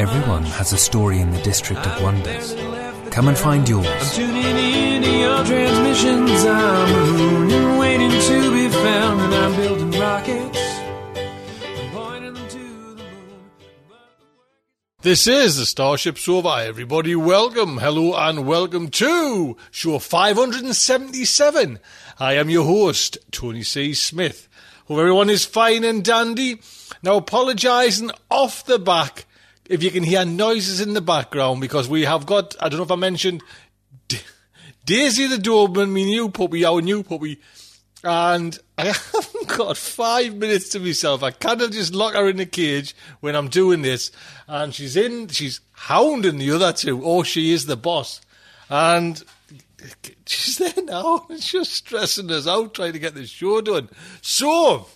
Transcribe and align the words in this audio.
Everyone 0.00 0.44
has 0.44 0.72
a 0.72 0.78
story 0.78 1.20
in 1.20 1.30
the 1.30 1.42
District 1.42 1.86
of 1.86 2.02
Wonders. 2.02 2.54
Come 3.10 3.28
and 3.28 3.36
find 3.36 3.68
I'm 3.68 3.70
yours. 3.70 4.16
tuning 4.16 4.56
in 4.56 5.02
to 5.02 5.10
your 5.10 5.44
transmissions. 5.44 6.42
I'm 6.46 7.18
mooning, 7.18 7.76
waiting 7.76 8.08
to 8.10 8.50
be 8.50 8.70
found, 8.70 9.20
and 9.20 9.34
I'm 9.34 9.56
building 9.56 10.00
rockets. 10.00 10.58
I'm 10.58 11.90
pointing 11.92 12.32
them 12.32 12.48
to 12.48 12.94
the 12.94 13.02
moon. 13.02 13.50
This 15.02 15.26
is 15.26 15.58
the 15.58 15.66
Starship 15.66 16.16
Sofa. 16.16 16.64
Everybody, 16.64 17.14
welcome, 17.14 17.76
hello, 17.76 18.16
and 18.16 18.46
welcome 18.46 18.88
to 18.88 19.58
show 19.70 19.98
577. 19.98 21.78
I 22.18 22.32
am 22.36 22.48
your 22.48 22.64
host, 22.64 23.18
Tony 23.32 23.62
C. 23.62 23.92
Smith. 23.92 24.48
Hope 24.86 24.98
everyone 24.98 25.28
is 25.28 25.44
fine 25.44 25.84
and 25.84 26.02
dandy. 26.02 26.62
Now, 27.02 27.16
apologising 27.16 28.12
off 28.30 28.64
the 28.64 28.78
back 28.78 29.26
if 29.70 29.84
you 29.84 29.90
can 29.92 30.02
hear 30.02 30.24
noises 30.24 30.80
in 30.80 30.94
the 30.94 31.00
background 31.00 31.60
because 31.60 31.88
we 31.88 32.04
have 32.04 32.26
got, 32.26 32.56
I 32.60 32.68
don't 32.68 32.78
know 32.78 32.84
if 32.84 32.90
I 32.90 32.96
mentioned, 32.96 33.40
D- 34.08 34.18
Daisy 34.84 35.28
the 35.28 35.36
Doberman, 35.36 35.90
my 35.90 36.02
new 36.02 36.28
puppy, 36.28 36.64
our 36.64 36.82
new 36.82 37.04
puppy, 37.04 37.40
and 38.02 38.58
I 38.76 38.86
haven't 38.86 39.46
got 39.46 39.76
five 39.76 40.34
minutes 40.34 40.70
to 40.70 40.80
myself. 40.80 41.22
I 41.22 41.30
kind 41.30 41.62
of 41.62 41.70
just 41.70 41.94
lock 41.94 42.14
her 42.14 42.28
in 42.28 42.40
a 42.40 42.46
cage 42.46 42.96
when 43.20 43.36
I'm 43.36 43.48
doing 43.48 43.82
this. 43.82 44.10
And 44.48 44.74
she's 44.74 44.96
in, 44.96 45.28
she's 45.28 45.60
hounding 45.70 46.38
the 46.38 46.50
other 46.50 46.72
two. 46.72 47.00
Oh, 47.04 47.22
she 47.22 47.52
is 47.52 47.66
the 47.66 47.76
boss. 47.76 48.20
And 48.68 49.22
she's 50.26 50.58
there 50.58 50.84
now. 50.84 51.26
It's 51.30 51.48
just 51.48 51.72
stressing 51.72 52.30
us 52.32 52.48
out 52.48 52.74
trying 52.74 52.94
to 52.94 52.98
get 52.98 53.14
the 53.14 53.24
show 53.24 53.60
done. 53.60 53.88
So, 54.20 54.88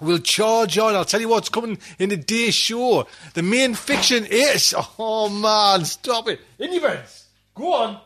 We'll 0.00 0.18
charge 0.18 0.76
on. 0.78 0.94
I'll 0.94 1.04
tell 1.04 1.20
you 1.20 1.28
what's 1.28 1.48
coming 1.48 1.78
in 1.98 2.08
the 2.08 2.16
day 2.16 2.50
show. 2.50 3.06
The 3.34 3.42
main 3.42 3.74
fiction 3.74 4.26
is. 4.28 4.74
Oh 4.98 5.28
man, 5.28 5.84
stop 5.84 6.28
it. 6.28 6.40
In 6.58 6.80
beds. 6.80 7.26
Go 7.54 7.72
on. 7.72 8.00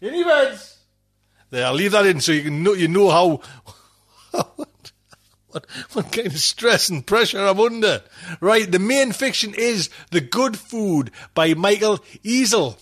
In 0.00 0.24
beds. 0.24 0.78
There, 1.50 1.66
I'll 1.66 1.74
leave 1.74 1.92
that 1.92 2.06
in 2.06 2.20
so 2.20 2.32
you 2.32 2.42
can 2.42 2.62
know 2.62 2.74
you 2.74 2.88
know 2.88 3.10
how 3.10 3.40
what, 5.50 5.66
what 5.92 6.12
kind 6.12 6.26
of 6.26 6.38
stress 6.38 6.88
and 6.88 7.06
pressure 7.06 7.40
I'm 7.40 7.58
under. 7.58 8.02
Right, 8.40 8.70
the 8.70 8.78
main 8.78 9.12
fiction 9.12 9.54
is 9.54 9.90
The 10.10 10.20
Good 10.20 10.58
Food 10.58 11.10
by 11.34 11.54
Michael 11.54 11.98
Ezell. 12.24 12.76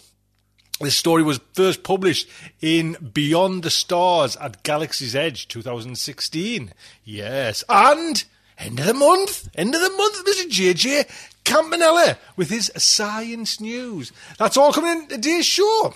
This 0.80 0.96
story 0.96 1.22
was 1.22 1.40
first 1.54 1.82
published 1.82 2.28
in 2.60 2.96
Beyond 3.14 3.62
the 3.62 3.70
Stars 3.70 4.36
at 4.36 4.62
Galaxy's 4.62 5.16
Edge 5.16 5.48
2016. 5.48 6.72
Yes. 7.02 7.64
And 7.68 8.22
end 8.58 8.80
of 8.80 8.84
the 8.86 8.92
month, 8.92 9.48
end 9.54 9.74
of 9.74 9.80
the 9.80 9.88
month, 9.88 10.24
Mr. 10.26 10.50
JJ 10.50 11.08
Campanella 11.44 12.18
with 12.36 12.50
his 12.50 12.70
science 12.76 13.58
news. 13.58 14.12
That's 14.38 14.58
all 14.58 14.72
coming 14.72 15.02
in 15.02 15.08
today's 15.08 15.46
show. 15.46 15.94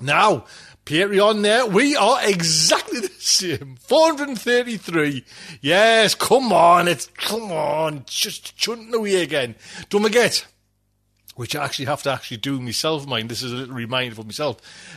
Now, 0.00 0.46
Patreon 0.86 1.42
there, 1.42 1.66
we 1.66 1.94
are 1.94 2.26
exactly 2.26 3.00
the 3.02 3.10
same. 3.18 3.76
433. 3.82 5.26
Yes, 5.60 6.14
come 6.14 6.54
on, 6.54 6.88
it's, 6.88 7.08
come 7.08 7.52
on, 7.52 8.04
just 8.06 8.56
chunting 8.56 8.94
away 8.94 9.16
again. 9.16 9.56
Don't 9.90 10.04
forget, 10.04 10.46
which 11.38 11.54
I 11.54 11.64
actually 11.64 11.84
have 11.84 12.02
to 12.02 12.10
actually 12.10 12.38
do 12.38 12.60
myself, 12.60 13.06
mind. 13.06 13.28
This 13.28 13.44
is 13.44 13.52
a 13.52 13.54
little 13.54 13.76
reminder 13.76 14.16
for 14.16 14.24
myself. 14.24 14.56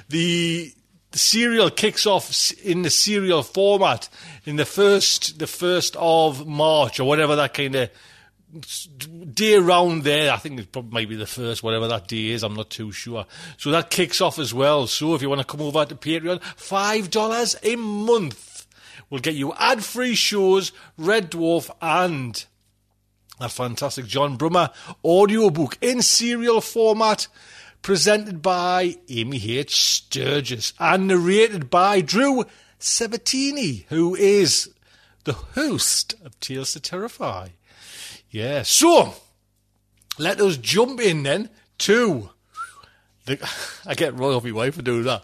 The, 0.10 0.74
the 1.12 1.20
serial 1.20 1.70
kicks 1.70 2.08
off 2.08 2.52
in 2.64 2.82
the 2.82 2.90
serial 2.90 3.44
format 3.44 4.10
in 4.44 4.56
the 4.56 4.66
first, 4.66 5.38
the 5.38 5.46
first 5.46 5.96
of 6.00 6.48
March 6.48 7.00
or 7.00 7.04
whatever 7.04 7.36
that 7.36 7.54
kind 7.54 7.76
of 7.76 7.92
day 9.36 9.54
around 9.54 10.02
there. 10.04 10.34
I 10.34 10.38
think 10.38 10.60
it 10.60 10.72
probably 10.72 11.02
might 11.02 11.10
be 11.10 11.16
the 11.16 11.28
first, 11.28 11.62
whatever 11.62 11.88
that 11.90 12.08
day 12.08 12.30
is. 12.30 12.42
I'm 12.42 12.56
not 12.56 12.72
too 12.72 12.92
sure. 12.92 13.28
So 13.58 13.70
that 13.70 13.92
kicks 13.92 14.20
off 14.20 14.40
as 14.40 14.52
well. 14.52 14.88
So 14.88 15.14
if 15.14 15.22
you 15.22 15.30
want 15.30 15.42
to 15.42 15.46
come 15.46 15.62
over 15.62 15.86
to 15.86 15.94
Patreon, 15.94 16.42
five 16.42 17.12
dollars 17.12 17.56
a 17.62 17.76
month 17.76 18.66
will 19.12 19.20
get 19.20 19.36
you 19.36 19.54
ad-free 19.60 20.16
shows, 20.16 20.72
Red 20.98 21.30
Dwarf, 21.30 21.70
and 21.84 22.44
that 23.42 23.52
fantastic 23.52 24.06
John 24.06 24.38
Brunner 24.38 24.70
audiobook 25.04 25.78
in 25.82 26.02
serial 26.02 26.62
format, 26.62 27.28
presented 27.82 28.42
by 28.42 28.98
Amy 29.10 29.58
H. 29.58 29.76
Sturgis 29.76 30.74
and 30.80 31.08
narrated 31.08 31.70
by 31.70 32.02
Drew 32.02 32.46
Sebesteny, 32.80 33.86
who 33.90 34.16
is 34.16 34.70
the 35.24 35.34
host 35.34 36.16
of 36.24 36.40
Tales 36.40 36.74
to 36.74 36.80
Terrify. 36.80 37.50
Yeah, 38.30 38.62
so 38.62 39.16
let 40.18 40.40
us 40.40 40.58
jump 40.58 41.00
in 41.00 41.24
then 41.24 41.50
to 41.80 42.30
the. 43.26 43.40
I 43.86 43.96
get 43.96 44.16
my 44.16 44.38
wife 44.38 44.76
for 44.76 44.82
doing 44.82 45.04
that. 45.04 45.24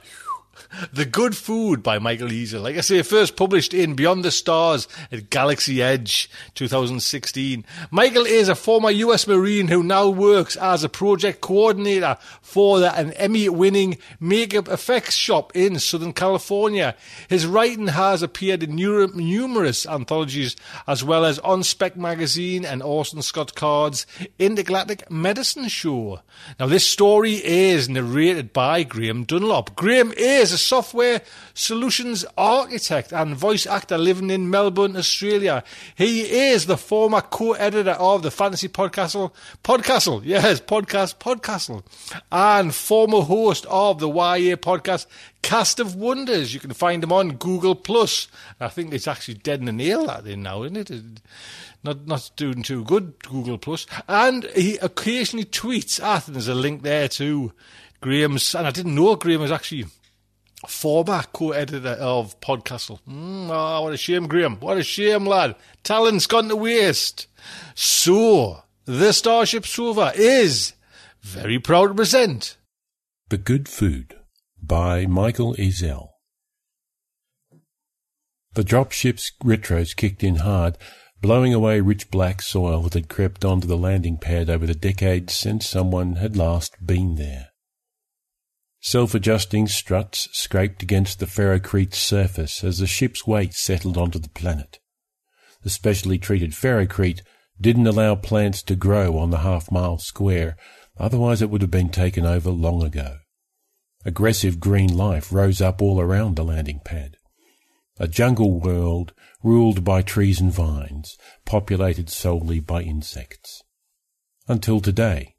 The 0.92 1.06
Good 1.06 1.36
Food 1.36 1.82
by 1.82 2.00
Michael 2.00 2.28
Ezell. 2.28 2.62
Like 2.62 2.78
I 2.78 2.82
say, 2.82 3.02
first 3.02 3.36
published 3.36 3.74
in 3.74 3.96
Beyond 3.96 4.24
the 4.24 4.32
Stars 4.32 4.88
at 5.12 5.30
Galaxy 5.30 5.82
Edge 5.82 6.30
2016. 6.56 7.66
Michael 7.90 8.26
is 8.26 8.50
a 8.50 8.56
former 8.56 8.92
US 8.92 9.28
Marine 9.28 9.68
who 9.68 9.84
now 9.84 10.10
works 10.10 10.56
as 10.56 10.84
a 10.84 10.90
project 10.90 11.42
coordinator 11.42 12.18
for 12.42 12.84
an 12.84 13.14
Emmy 13.14 13.50
winning 13.50 13.98
makeup 14.20 14.68
effects 14.68 15.16
shop 15.16 15.56
in 15.56 15.80
Southern 15.80 16.14
California. 16.14 16.96
His 17.30 17.46
writing 17.46 17.88
has 17.88 18.22
appeared 18.22 18.64
in 18.64 18.76
numerous 18.76 19.86
anthologies 19.86 20.56
as 20.88 21.04
well 21.04 21.26
as 21.26 21.40
on 21.40 21.64
Spec 21.64 21.96
Magazine 21.96 22.66
and 22.66 22.84
Orson 22.84 23.22
Scott 23.22 23.56
Card's 23.56 24.06
Intergalactic 24.38 25.10
Medicine 25.10 25.68
Show. 25.68 26.20
Now, 26.60 26.68
this 26.68 26.86
story 26.86 27.36
is 27.44 27.90
narrated 27.90 28.54
by 28.54 28.84
Graham 28.84 29.24
Dunlop. 29.24 29.76
Graham 29.76 30.14
is 30.18 30.57
a 30.58 30.60
software 30.60 31.22
solutions 31.54 32.26
architect 32.36 33.14
and 33.14 33.36
voice 33.36 33.68
actor 33.68 33.96
living 33.96 34.32
in 34.32 34.50
Melbourne, 34.50 34.98
Australia. 34.98 35.64
He 35.96 36.22
is 36.50 36.66
the 36.66 36.78
former 36.78 37.22
co-editor 37.22 37.92
of 37.92 38.24
the 38.24 38.32
Fantasy 38.32 38.68
Podcastle, 38.68 39.34
Podcastle, 39.64 40.24
yes, 40.26 40.60
podcast 40.60 41.18
Podcastle, 41.20 41.84
and 42.32 42.74
former 42.74 43.22
host 43.22 43.68
of 43.70 44.00
the 44.00 44.10
YA 44.10 44.56
podcast 44.56 45.06
Cast 45.44 45.80
of 45.80 45.94
Wonders. 45.94 46.56
You 46.56 46.60
can 46.60 46.74
find 46.74 47.04
him 47.04 47.14
on 47.14 47.36
Google 47.36 47.76
Plus. 47.76 48.28
I 48.60 48.70
think 48.70 48.96
it's 48.96 49.08
actually 49.08 49.36
dead 49.36 49.60
in 49.60 49.66
the 49.66 49.72
nail 49.72 50.08
that 50.08 50.24
thing 50.24 50.42
now, 50.42 50.64
isn't 50.64 50.90
it? 50.90 51.22
Not 51.84 52.08
not 52.08 52.32
doing 52.36 52.64
too 52.64 52.84
good, 52.84 53.14
Google 53.20 53.60
Plus. 53.60 53.86
And 54.08 54.46
he 54.56 54.78
occasionally 54.78 55.46
tweets 55.46 56.02
at, 56.02 56.26
and 56.26 56.36
there's 56.36 56.48
a 56.48 56.56
link 56.56 56.82
there 56.82 57.08
to 57.10 57.54
Graham's, 58.02 58.56
and 58.56 58.66
I 58.66 58.72
didn't 58.72 58.96
know 58.96 59.16
Graham 59.16 59.42
was 59.42 59.52
actually 59.52 59.86
former 60.66 61.24
co-editor 61.34 61.98
of 62.00 62.40
Podcastle. 62.40 63.00
Mm, 63.08 63.50
oh, 63.52 63.84
what 63.84 63.94
a 63.94 63.98
shame, 63.98 64.28
Graham. 64.28 64.60
What 64.60 64.78
a 64.78 64.84
shame, 64.84 65.26
lad. 65.26 65.56
Talent's 65.84 66.28
gone 66.28 66.50
to 66.50 66.56
waste. 66.56 67.28
So, 67.76 68.64
the 68.86 69.12
Starship 69.12 69.66
Sofa 69.66 70.14
is 70.16 70.74
very 71.22 71.60
proud 71.60 71.88
to 71.88 71.94
present 71.94 72.58
The 73.30 73.38
Good 73.38 73.68
Food 73.68 74.16
by 74.62 75.06
Michael 75.06 75.54
Ezell. 75.56 76.10
The 78.54 78.64
dropship's 78.64 79.34
retros 79.44 79.96
kicked 79.96 80.24
in 80.24 80.38
hard, 80.38 80.78
blowing 81.22 81.54
away 81.54 81.80
rich 81.80 82.10
black 82.10 82.42
soil 82.42 82.82
that 82.84 82.94
had 82.96 83.10
crept 83.10 83.46
onto 83.46 83.68
the 83.68 83.78
landing 83.78 84.18
pad 84.18 84.50
over 84.50 84.66
the 84.66 84.74
decades 84.74 85.34
since 85.34 85.70
someone 85.70 86.16
had 86.16 86.36
last 86.36 86.76
been 86.84 87.16
there. 87.16 87.47
Self-adjusting 88.88 89.68
struts 89.68 90.30
scraped 90.32 90.82
against 90.82 91.20
the 91.20 91.26
ferrocrete's 91.26 91.98
surface 91.98 92.64
as 92.64 92.78
the 92.78 92.88
ship's 92.88 93.28
weight 93.28 93.54
settled 93.54 93.98
onto 93.98 94.18
the 94.18 94.30
planet. 94.30 94.80
The 95.64 95.70
specially 95.70 96.18
treated 96.18 96.52
ferrocrete 96.52 97.20
didn't 97.60 97.86
allow 97.86 98.16
plants 98.16 98.64
to 98.64 98.78
grow 98.78 99.18
on 99.18 99.30
the 99.30 99.40
half-mile 99.40 99.98
square, 99.98 100.56
otherwise 100.98 101.42
it 101.42 101.50
would 101.50 101.62
have 101.62 101.70
been 101.70 101.90
taken 101.90 102.26
over 102.26 102.50
long 102.50 102.82
ago. 102.82 103.18
Aggressive 104.06 104.58
green 104.62 104.96
life 104.96 105.34
rose 105.34 105.60
up 105.60 105.82
all 105.82 106.00
around 106.00 106.38
the 106.38 106.46
landing 106.46 106.80
pad. 106.86 107.18
A 108.00 108.08
jungle 108.08 108.58
world 108.58 109.12
ruled 109.44 109.84
by 109.84 110.02
trees 110.02 110.40
and 110.40 110.54
vines, 110.54 111.18
populated 111.44 112.10
solely 112.10 112.62
by 112.62 112.84
insects. 112.84 113.64
Until 114.48 114.80
today. 114.80 115.36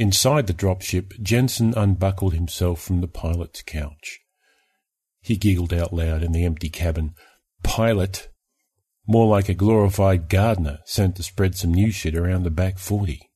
Inside 0.00 0.46
the 0.46 0.54
dropship, 0.54 1.20
Jensen 1.22 1.74
unbuckled 1.76 2.32
himself 2.32 2.80
from 2.80 3.02
the 3.02 3.06
pilot's 3.06 3.60
couch. 3.60 4.20
He 5.20 5.36
giggled 5.36 5.74
out 5.74 5.92
loud 5.92 6.22
in 6.22 6.32
the 6.32 6.46
empty 6.46 6.70
cabin. 6.70 7.12
Pilot? 7.62 8.30
More 9.06 9.26
like 9.26 9.50
a 9.50 9.54
glorified 9.54 10.30
gardener 10.30 10.78
sent 10.86 11.16
to 11.16 11.22
spread 11.22 11.54
some 11.54 11.74
new 11.74 11.90
shit 11.90 12.16
around 12.16 12.44
the 12.44 12.50
back 12.50 12.78
forty. 12.78 13.28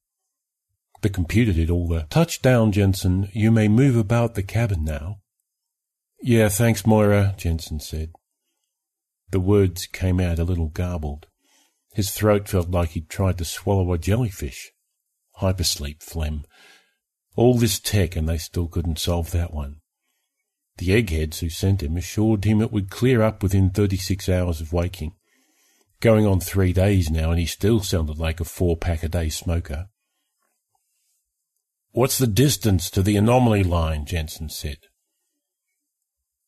The 1.02 1.10
computer 1.10 1.52
did 1.52 1.68
all 1.68 1.86
the 1.86 2.06
touchdown, 2.08 2.72
Jensen. 2.72 3.28
You 3.34 3.50
may 3.50 3.68
move 3.68 3.94
about 3.94 4.34
the 4.34 4.42
cabin 4.42 4.84
now. 4.84 5.18
Yeah, 6.22 6.48
thanks, 6.48 6.86
Moira, 6.86 7.34
Jensen 7.36 7.78
said. 7.78 8.12
The 9.28 9.40
words 9.40 9.84
came 9.84 10.18
out 10.18 10.38
a 10.38 10.44
little 10.44 10.68
garbled. 10.68 11.26
His 11.92 12.10
throat 12.10 12.48
felt 12.48 12.70
like 12.70 12.92
he'd 12.92 13.10
tried 13.10 13.36
to 13.36 13.44
swallow 13.44 13.92
a 13.92 13.98
jellyfish. 13.98 14.70
Hypersleep 15.42 16.00
phlegm. 16.00 16.44
All 17.36 17.56
this 17.58 17.80
tech 17.80 18.16
and 18.16 18.28
they 18.28 18.38
still 18.38 18.68
couldn't 18.68 18.98
solve 18.98 19.30
that 19.32 19.52
one. 19.52 19.80
The 20.78 20.92
eggheads 20.92 21.40
who 21.40 21.48
sent 21.48 21.82
him 21.82 21.96
assured 21.96 22.44
him 22.44 22.60
it 22.60 22.72
would 22.72 22.90
clear 22.90 23.22
up 23.22 23.42
within 23.42 23.70
36 23.70 24.28
hours 24.28 24.60
of 24.60 24.72
waking. 24.72 25.14
Going 26.00 26.26
on 26.26 26.40
three 26.40 26.72
days 26.72 27.10
now 27.10 27.30
and 27.30 27.40
he 27.40 27.46
still 27.46 27.80
sounded 27.80 28.18
like 28.18 28.40
a 28.40 28.44
four 28.44 28.76
pack 28.76 29.02
a 29.02 29.08
day 29.08 29.28
smoker. 29.28 29.88
What's 31.92 32.18
the 32.18 32.26
distance 32.26 32.90
to 32.90 33.02
the 33.02 33.16
anomaly 33.16 33.62
line? 33.62 34.04
Jensen 34.04 34.48
said. 34.48 34.78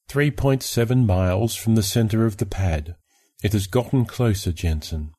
3.7 0.09 1.07
miles 1.07 1.55
from 1.55 1.75
the 1.75 1.83
center 1.83 2.27
of 2.27 2.37
the 2.37 2.47
pad. 2.47 2.97
It 3.43 3.53
has 3.53 3.67
gotten 3.67 4.07
closer, 4.07 4.53
Jensen. 4.53 5.13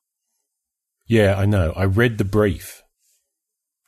Yeah, 1.06 1.34
I 1.36 1.46
know. 1.46 1.72
I 1.76 1.84
read 1.84 2.18
the 2.18 2.24
brief. 2.24 2.82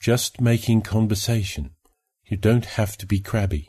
Just 0.00 0.40
making 0.40 0.80
conversation. 0.80 1.72
You 2.24 2.38
don't 2.38 2.64
have 2.64 2.96
to 2.98 3.06
be 3.06 3.20
crabby. 3.20 3.68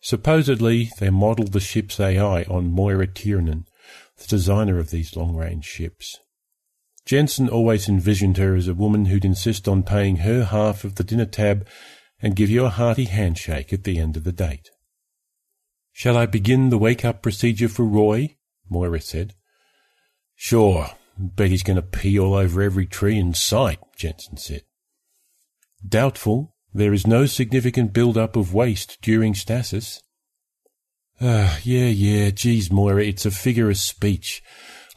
Supposedly, 0.00 0.90
they 0.98 1.08
modeled 1.08 1.52
the 1.52 1.60
ship's 1.60 1.98
AI 1.98 2.42
on 2.42 2.70
Moira 2.70 3.06
Tiernan, 3.06 3.64
the 4.18 4.26
designer 4.26 4.78
of 4.78 4.90
these 4.90 5.16
long-range 5.16 5.64
ships. 5.64 6.18
Jensen 7.06 7.48
always 7.48 7.88
envisioned 7.88 8.36
her 8.36 8.54
as 8.54 8.68
a 8.68 8.74
woman 8.74 9.06
who'd 9.06 9.24
insist 9.24 9.66
on 9.66 9.82
paying 9.82 10.16
her 10.18 10.44
half 10.44 10.84
of 10.84 10.96
the 10.96 11.04
dinner 11.04 11.24
tab 11.24 11.66
and 12.20 12.36
give 12.36 12.50
you 12.50 12.66
a 12.66 12.70
hearty 12.70 13.04
handshake 13.04 13.72
at 13.72 13.84
the 13.84 13.98
end 13.98 14.14
of 14.14 14.24
the 14.24 14.32
date. 14.32 14.68
Shall 15.92 16.18
I 16.18 16.26
begin 16.26 16.68
the 16.68 16.78
wake-up 16.78 17.22
procedure 17.22 17.68
for 17.68 17.84
Roy? 17.84 18.36
Moira 18.68 19.00
said. 19.00 19.34
Sure. 20.34 20.90
Bet 21.16 21.50
he's 21.50 21.62
going 21.62 21.76
to 21.76 21.82
pee 21.82 22.18
all 22.18 22.34
over 22.34 22.62
every 22.62 22.86
tree 22.86 23.18
in 23.18 23.34
sight, 23.34 23.78
Jensen 23.96 24.36
said. 24.36 24.62
Doubtful. 25.86 26.54
There 26.72 26.92
is 26.92 27.06
no 27.06 27.26
significant 27.26 27.92
build-up 27.92 28.34
of 28.34 28.52
waste 28.52 28.98
during 29.00 29.34
stasis. 29.34 30.02
Ah, 31.20 31.60
yeah, 31.62 31.86
yeah, 31.86 32.30
geez, 32.30 32.72
Moira, 32.72 33.04
it's 33.04 33.24
a 33.24 33.30
figure 33.30 33.70
of 33.70 33.76
speech. 33.76 34.42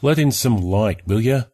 Let 0.02 0.18
in 0.18 0.32
some 0.32 0.56
light, 0.56 1.06
will 1.06 1.20
you? 1.20 1.44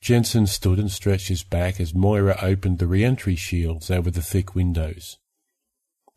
Jensen 0.00 0.46
stood 0.46 0.78
and 0.78 0.90
stretched 0.90 1.28
his 1.28 1.42
back 1.42 1.80
as 1.80 1.94
Moira 1.94 2.38
opened 2.40 2.78
the 2.78 2.86
re-entry 2.86 3.34
shields 3.34 3.90
over 3.90 4.10
the 4.10 4.22
thick 4.22 4.54
windows. 4.54 5.18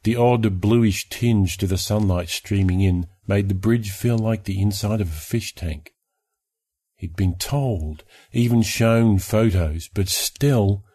The 0.03 0.15
odd 0.15 0.61
bluish 0.61 1.09
tinge 1.09 1.57
to 1.57 1.67
the 1.67 1.77
sunlight 1.77 2.29
streaming 2.29 2.81
in 2.81 3.07
made 3.25 3.49
the 3.49 3.55
bridge 3.55 3.91
feel 3.91 4.17
like 4.17 4.43
the 4.43 4.61
inside 4.61 5.01
of 5.01 5.07
a 5.07 5.11
fish 5.11 5.55
tank. 5.55 5.92
He'd 7.03 7.17
been 7.17 7.35
told, 7.35 8.05
even 8.31 8.61
shown 8.61 9.19
photos, 9.19 9.89
but 9.93 10.07
still. 10.07 10.85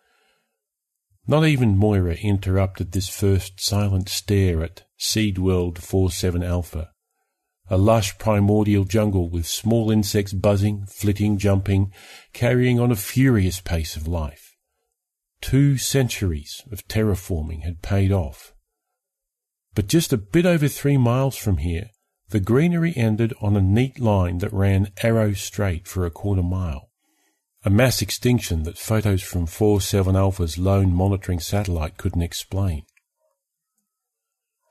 Not 1.27 1.45
even 1.47 1.77
Moira 1.77 2.15
interrupted 2.15 2.93
this 2.93 3.11
first 3.11 3.61
silent 3.61 4.09
stare 4.09 4.65
at 4.65 4.87
Seed 4.97 5.37
World 5.37 5.79
47 5.79 6.43
Alpha, 6.43 6.93
a 7.69 7.77
lush 7.77 8.17
primordial 8.17 8.85
jungle 8.85 9.29
with 9.29 9.47
small 9.47 9.91
insects 9.91 10.33
buzzing, 10.33 10.87
flitting, 10.87 11.37
jumping, 11.37 11.93
carrying 12.33 12.81
on 12.81 12.91
a 12.91 12.97
furious 12.97 13.61
pace 13.61 13.95
of 13.95 14.09
life. 14.09 14.57
Two 15.43 15.77
centuries 15.77 16.63
of 16.73 16.89
terraforming 16.89 17.65
had 17.65 17.83
paid 17.83 18.13
off. 18.13 18.55
But 19.75 19.89
just 19.89 20.15
a 20.15 20.17
bit 20.17 20.47
over 20.47 20.69
three 20.69 20.97
miles 20.97 21.37
from 21.37 21.59
here, 21.59 21.91
the 22.31 22.41
greenery 22.41 22.93
ended 22.95 23.33
on 23.41 23.57
a 23.57 23.61
neat 23.61 23.99
line 23.99 24.39
that 24.39 24.53
ran 24.53 24.93
arrow 25.03 25.33
straight 25.33 25.89
for 25.89 26.05
a 26.05 26.11
quarter 26.11 26.43
mile. 26.43 26.91
A 27.65 27.71
mass 27.71 28.03
extinction 28.03 28.65
that 28.65 28.79
photos 28.79 29.23
from 29.23 29.47
47 29.47 30.15
Alpha's 30.15 30.59
lone 30.59 30.95
monitoring 30.95 31.41
satellite 31.41 31.97
couldn't 31.97 32.23
explain. 32.23 32.85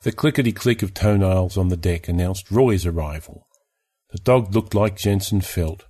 The 0.04 0.12
clickety-click 0.12 0.84
of 0.84 0.94
toenails 0.94 1.58
on 1.58 1.70
the 1.70 1.78
deck 1.78 2.08
announced 2.08 2.52
Roy's 2.52 2.86
arrival. 2.86 3.48
The 4.12 4.20
dog 4.20 4.54
looked 4.56 4.74
like 4.74 4.96
Jensen 4.96 5.42
felt, 5.42 5.86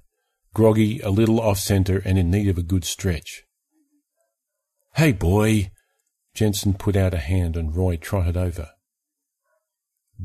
groggy, 0.53 1.01
a 1.01 1.09
little 1.09 1.39
off-centre 1.39 2.01
and 2.03 2.17
in 2.17 2.31
need 2.31 2.47
of 2.47 2.57
a 2.57 2.63
good 2.63 2.85
stretch. 2.85 3.43
Hey, 4.95 5.11
boy! 5.11 5.71
Jensen 6.33 6.73
put 6.73 6.95
out 6.95 7.13
a 7.13 7.19
hand 7.19 7.55
and 7.57 7.75
Roy 7.75 7.97
trotted 7.97 8.37
over. 8.37 8.69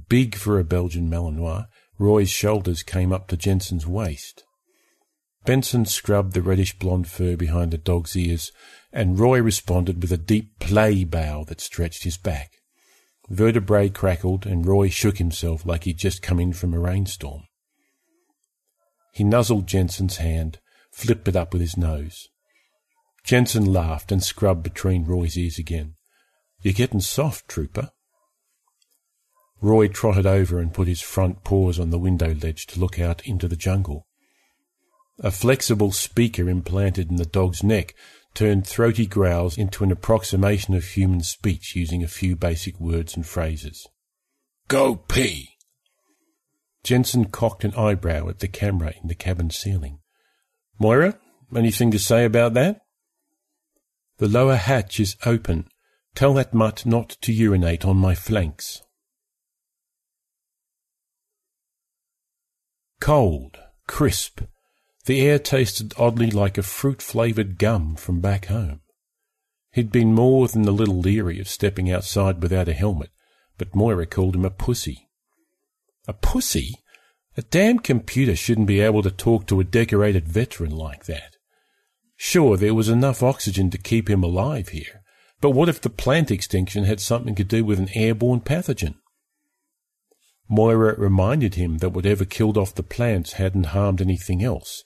Big 0.09 0.35
for 0.37 0.59
a 0.59 0.65
Belgian 0.65 1.09
Malinois, 1.09 1.67
Roy's 1.99 2.31
shoulders 2.31 2.83
came 2.83 3.13
up 3.13 3.29
to 3.29 3.37
Jensen's 3.37 3.87
waist. 3.87 4.45
Jensen 5.47 5.85
scrubbed 5.85 6.35
the 6.35 6.43
reddish 6.43 6.79
blonde 6.79 7.09
fur 7.09 7.37
behind 7.37 7.73
the 7.73 7.79
dog's 7.79 8.17
ears, 8.17 8.53
and 8.93 9.19
Roy 9.19 9.41
responded 9.43 10.01
with 10.01 10.13
a 10.13 10.17
deep 10.17 10.59
play 10.61 11.05
bow 11.05 11.45
that 11.45 11.61
stretched 11.61 12.05
his 12.05 12.17
back. 12.17 12.53
Vertebrae 13.29 13.89
crackled, 13.89 14.47
and 14.47 14.67
Roy 14.67 14.89
shook 14.89 15.19
himself 15.19 15.67
like 15.67 15.85
he'd 15.85 15.99
just 15.99 16.23
come 16.23 16.39
in 16.39 16.53
from 16.53 16.75
a 16.75 16.79
rainstorm. 16.79 17.43
He 19.13 19.25
nuzzled 19.25 19.67
Jensen's 19.67 20.19
hand, 20.19 20.59
flipped 20.93 21.29
it 21.29 21.37
up 21.37 21.53
with 21.53 21.61
his 21.61 21.77
nose. 21.77 22.29
Jensen 23.25 23.73
laughed 23.73 24.11
and 24.11 24.23
scrubbed 24.23 24.63
between 24.63 25.05
Roy's 25.05 25.37
ears 25.37 25.59
again. 25.59 25.95
You're 26.63 26.75
getting 26.75 27.01
soft, 27.01 27.49
trooper. 27.49 27.91
Roy 29.63 29.87
trotted 29.87 30.27
over 30.27 30.59
and 30.59 30.75
put 30.75 30.89
his 30.89 31.01
front 31.01 31.45
paws 31.45 31.79
on 31.79 31.91
the 31.91 31.99
window 31.99 32.35
ledge 32.35 32.67
to 32.67 32.81
look 32.81 32.99
out 32.99 33.25
into 33.25 33.47
the 33.47 33.57
jungle. 33.57 34.07
A 35.21 35.31
flexible 35.31 35.93
speaker 35.93 36.49
implanted 36.49 37.11
in 37.11 37.17
the 37.17 37.25
dog's 37.25 37.63
neck 37.63 37.95
turned 38.35 38.67
throaty 38.67 39.07
growls 39.07 39.57
into 39.57 39.85
an 39.85 39.93
approximation 39.93 40.75
of 40.75 40.85
human 40.85 41.23
speech 41.23 41.77
using 41.77 42.03
a 42.03 42.09
few 42.09 42.35
basic 42.35 42.81
words 42.81 43.15
and 43.15 43.25
phrases. 43.25 43.87
Go 44.67 44.97
pee! 44.97 45.51
Jensen 46.83 47.27
cocked 47.27 47.63
an 47.63 47.75
eyebrow 47.75 48.29
at 48.29 48.41
the 48.41 48.49
camera 48.49 48.95
in 49.01 49.07
the 49.07 49.15
cabin 49.15 49.51
ceiling. 49.51 50.01
Moira, 50.81 51.21
anything 51.55 51.93
to 51.93 51.99
say 52.01 52.25
about 52.25 52.55
that? 52.55 52.81
The 54.19 54.27
lower 54.27 54.57
hatch 54.57 54.99
is 54.99 55.17
open. 55.25 55.69
Tell 56.17 56.35
that 56.35 56.53
mutt 56.53 56.85
not 56.85 57.11
to 57.21 57.33
urinate 57.33 57.85
on 57.85 57.97
my 57.97 58.17
flanks. 58.17 58.83
Cold, 63.03 63.59
crisp. 63.89 64.43
The 65.07 65.23
air 65.23 65.41
tasted 65.41 65.93
oddly 65.99 66.31
like 66.31 66.57
a 66.57 66.63
fruit-flavoured 66.63 67.59
gum 67.59 67.97
from 67.97 68.21
back 68.21 68.47
home. 68.47 68.83
He'd 69.73 69.91
been 69.91 70.15
more 70.15 70.47
than 70.47 70.69
a 70.69 70.71
little 70.71 71.01
leery 71.01 71.41
of 71.41 71.49
stepping 71.49 71.91
outside 71.91 72.41
without 72.41 72.69
a 72.69 72.73
helmet, 72.73 73.11
but 73.59 73.75
Moira 73.75 74.07
called 74.07 74.37
him 74.37 74.45
a 74.45 74.51
pussy. 74.51 75.09
A 76.07 76.13
pussy? 76.13 76.77
A 77.37 77.43
damn 77.43 77.81
computer 77.81 78.37
shouldn't 78.37 78.69
be 78.69 78.79
able 78.79 79.03
to 79.03 79.11
talk 79.11 79.49
to 79.49 79.59
a 79.59 79.65
decorated 79.65 80.29
veteran 80.29 80.71
like 80.71 81.07
that. 81.07 81.35
Sure, 82.15 82.57
there 82.57 82.73
was 82.73 82.89
enough 82.89 83.21
oxygen 83.21 83.69
to 83.71 83.79
keep 83.79 84.09
him 84.09 84.23
alive 84.23 84.69
here, 84.69 85.03
but 85.41 85.51
what 85.51 85.69
if 85.69 85.81
the 85.81 85.91
plant 85.91 86.31
extinction 86.31 86.85
had 86.85 87.01
something 87.01 87.35
to 87.35 87.43
do 87.43 87.65
with 87.65 87.81
an 87.81 87.91
airborne 87.97 88.43
pathogen? 88.43 88.95
Moira 90.49 90.95
reminded 90.99 91.55
him 91.55 91.79
that 91.79 91.91
whatever 91.91 92.25
killed 92.25 92.59
off 92.59 92.75
the 92.75 92.83
plants 92.83 93.35
hadn't 93.35 93.67
harmed 93.67 94.01
anything 94.01 94.43
else. 94.43 94.85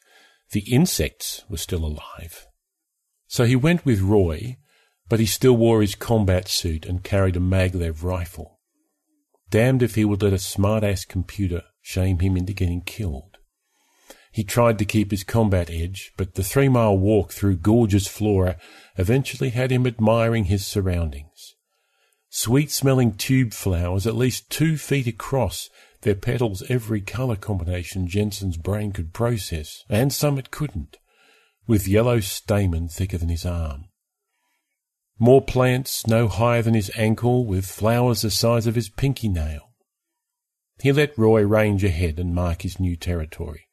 The 0.52 0.60
insects 0.60 1.44
were 1.48 1.56
still 1.56 1.84
alive. 1.84 2.46
So 3.26 3.44
he 3.44 3.56
went 3.56 3.84
with 3.84 4.00
Roy, 4.00 4.58
but 5.08 5.20
he 5.20 5.26
still 5.26 5.56
wore 5.56 5.80
his 5.80 5.94
combat 5.94 6.48
suit 6.48 6.86
and 6.86 7.02
carried 7.02 7.36
a 7.36 7.40
maglev 7.40 8.02
rifle. 8.02 8.60
Damned 9.50 9.82
if 9.82 9.94
he 9.94 10.04
would 10.04 10.22
let 10.22 10.32
a 10.32 10.38
smart-ass 10.38 11.04
computer 11.04 11.62
shame 11.80 12.18
him 12.18 12.36
into 12.36 12.52
getting 12.52 12.82
killed. 12.82 13.38
He 14.32 14.44
tried 14.44 14.78
to 14.78 14.84
keep 14.84 15.10
his 15.12 15.24
combat 15.24 15.70
edge, 15.70 16.12
but 16.16 16.34
the 16.34 16.42
three 16.42 16.68
mile 16.68 16.98
walk 16.98 17.32
through 17.32 17.56
gorgeous 17.56 18.06
flora 18.06 18.58
eventually 18.98 19.50
had 19.50 19.70
him 19.70 19.86
admiring 19.86 20.44
his 20.44 20.66
surroundings. 20.66 21.25
Sweet 22.38 22.70
smelling 22.70 23.14
tube 23.14 23.54
flowers 23.54 24.06
at 24.06 24.14
least 24.14 24.50
two 24.50 24.76
feet 24.76 25.06
across, 25.06 25.70
their 26.02 26.14
petals 26.14 26.62
every 26.68 27.00
colour 27.00 27.34
combination 27.34 28.06
Jensen's 28.06 28.58
brain 28.58 28.92
could 28.92 29.14
process, 29.14 29.82
and 29.88 30.12
some 30.12 30.38
it 30.38 30.50
couldn't, 30.50 30.98
with 31.66 31.88
yellow 31.88 32.20
stamen 32.20 32.88
thicker 32.88 33.16
than 33.16 33.30
his 33.30 33.46
arm. 33.46 33.86
More 35.18 35.40
plants 35.40 36.06
no 36.06 36.28
higher 36.28 36.60
than 36.60 36.74
his 36.74 36.90
ankle, 36.94 37.46
with 37.46 37.64
flowers 37.64 38.20
the 38.20 38.30
size 38.30 38.66
of 38.66 38.74
his 38.74 38.90
pinky 38.90 39.28
nail. 39.28 39.70
He 40.80 40.92
let 40.92 41.16
Roy 41.16 41.40
range 41.40 41.84
ahead 41.84 42.18
and 42.18 42.34
mark 42.34 42.62
his 42.62 42.78
new 42.78 42.96
territory 42.96 43.66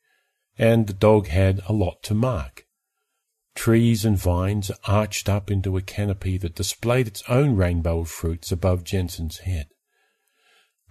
and 0.58 0.88
the 0.88 0.94
dog 0.94 1.28
had 1.28 1.62
a 1.68 1.74
lot 1.74 2.04
to 2.04 2.14
mark. 2.14 2.66
Trees 3.56 4.04
and 4.04 4.18
vines 4.18 4.72
arched 4.86 5.30
up 5.30 5.52
into 5.52 5.78
a 5.78 5.82
canopy 5.82 6.38
that 6.38 6.56
displayed 6.56 7.08
its 7.08 7.24
own 7.30 7.56
rainbow 7.56 8.00
of 8.00 8.10
fruits 8.10 8.52
above 8.52 8.84
Jensen's 8.84 9.40
head, 9.40 9.68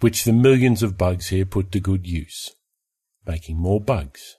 which 0.01 0.25
the 0.25 0.33
millions 0.33 0.83
of 0.83 0.97
bugs 0.97 1.29
here 1.29 1.45
put 1.45 1.73
to 1.73 1.81
good 1.81 2.07
use, 2.07 2.51
making 3.27 3.59
more 3.59 3.81
bugs. 3.81 4.37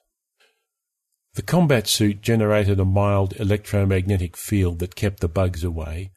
The 1.36 1.42
combat 1.42 1.88
suit 1.88 2.22
generated 2.22 2.80
a 2.80 2.86
mild 2.86 3.34
electromagnetic 3.40 4.38
field 4.38 4.80
that 4.80 4.96
kept 4.96 5.20
the 5.20 5.28
bugs 5.28 5.64
away, 5.64 6.12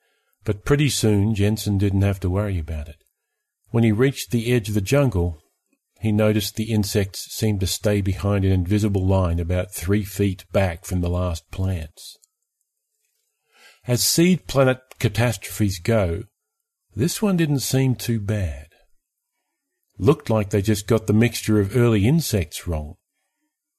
but 0.45 0.65
pretty 0.65 0.91
soon 0.91 1.35
Jensen 1.35 1.79
didn't 1.79 2.03
have 2.03 2.21
to 2.21 2.31
worry 2.31 2.59
about 2.59 2.89
it. 2.89 3.03
When 3.71 3.83
he 3.83 3.93
reached 3.93 4.31
the 4.31 4.53
edge 4.53 4.69
of 4.69 4.75
the 4.75 4.81
jungle, 4.81 5.43
he 6.00 6.12
noticed 6.12 6.57
the 6.57 6.73
insects 6.73 7.33
seemed 7.33 7.61
to 7.61 7.67
stay 7.67 8.00
behind 8.00 8.45
an 8.45 8.53
invisible 8.53 9.07
line 9.07 9.38
about 9.38 9.73
three 9.73 10.05
feet 10.05 10.45
back 10.53 10.85
from 10.85 11.00
the 11.00 11.09
last 11.09 11.50
plants. 11.50 12.19
As 13.87 14.03
seed 14.03 14.47
planet 14.47 14.79
catastrophes 14.99 15.79
go, 15.79 16.25
this 16.95 17.23
one 17.23 17.37
didn't 17.37 17.61
seem 17.61 17.95
too 17.95 18.21
bad. 18.21 18.69
Looked 19.99 20.29
like 20.29 20.50
they 20.50 20.62
just 20.62 20.87
got 20.87 21.07
the 21.07 21.12
mixture 21.12 21.61
of 21.61 21.76
early 21.76 22.07
insects 22.07 22.67
wrong. 22.67 22.97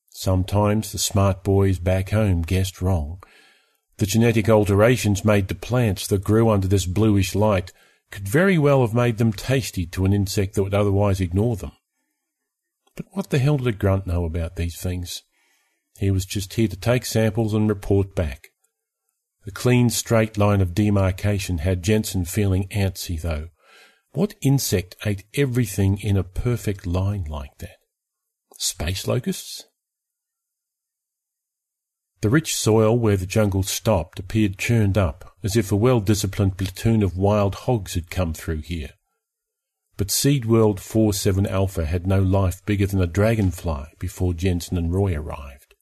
Sometimes 0.10 0.92
the 0.92 0.98
smart 0.98 1.44
boys 1.44 1.78
back 1.78 2.10
home 2.10 2.42
guessed 2.42 2.82
wrong. 2.82 3.22
The 3.98 4.06
genetic 4.06 4.50
alterations 4.50 5.26
made 5.26 5.50
to 5.50 5.56
plants 5.56 6.08
that 6.08 6.24
grew 6.24 6.50
under 6.50 6.68
this 6.68 6.86
bluish 6.86 7.36
light 7.36 7.72
could 8.10 8.28
very 8.28 8.58
well 8.58 8.82
have 8.82 8.94
made 8.94 9.18
them 9.18 9.34
tasty 9.34 9.86
to 9.88 10.06
an 10.06 10.14
insect 10.14 10.56
that 10.56 10.64
would 10.64 10.74
otherwise 10.74 11.20
ignore 11.20 11.56
them. 11.56 11.72
But 12.98 13.06
what 13.12 13.30
the 13.30 13.38
hell 13.38 13.58
did 13.58 13.80
grunt 13.80 14.08
know 14.08 14.26
about 14.26 14.58
these 14.58 14.82
things? 14.82 15.22
He 16.00 16.12
was 16.12 16.26
just 16.26 16.56
here 16.56 16.68
to 16.68 16.76
take 16.76 17.06
samples 17.06 17.54
and 17.54 17.70
report 17.70 18.16
back. 18.16 18.50
The 19.46 19.52
clean, 19.52 19.90
straight 19.90 20.38
line 20.38 20.60
of 20.60 20.74
demarcation 20.74 21.60
had 21.60 21.84
Jensen 21.84 22.26
feeling 22.26 22.68
antsy, 22.70 23.22
though. 23.22 23.50
What 24.12 24.34
insect 24.42 24.96
ate 25.06 25.26
everything 25.36 26.00
in 26.00 26.18
a 26.18 26.24
perfect 26.24 26.86
line 26.86 27.26
like 27.26 27.60
that? 27.60 27.78
Space 28.58 29.08
locusts? 29.08 29.66
The 32.22 32.30
rich 32.30 32.56
soil 32.56 32.98
where 32.98 33.16
the 33.16 33.28
jungle 33.28 33.62
stopped 33.62 34.20
appeared 34.20 34.58
churned 34.58 34.98
up, 34.98 35.36
as 35.44 35.56
if 35.56 35.72
a 35.72 35.76
well-disciplined 35.76 36.58
platoon 36.58 37.04
of 37.04 37.16
wild 37.16 37.54
hogs 37.54 37.94
had 37.94 38.10
come 38.10 38.34
through 38.34 38.62
here. 38.62 38.94
But 39.98 40.12
Seed 40.12 40.46
World 40.46 40.80
47 40.80 41.48
Alpha 41.48 41.86
had 41.86 42.06
no 42.06 42.22
life 42.22 42.64
bigger 42.66 42.86
than 42.86 43.02
a 43.02 43.08
dragonfly 43.08 43.88
before 43.98 44.36
Jensen 44.36 44.78
and 44.78 44.94
Roy 44.94 45.16
arrived. 45.16 45.74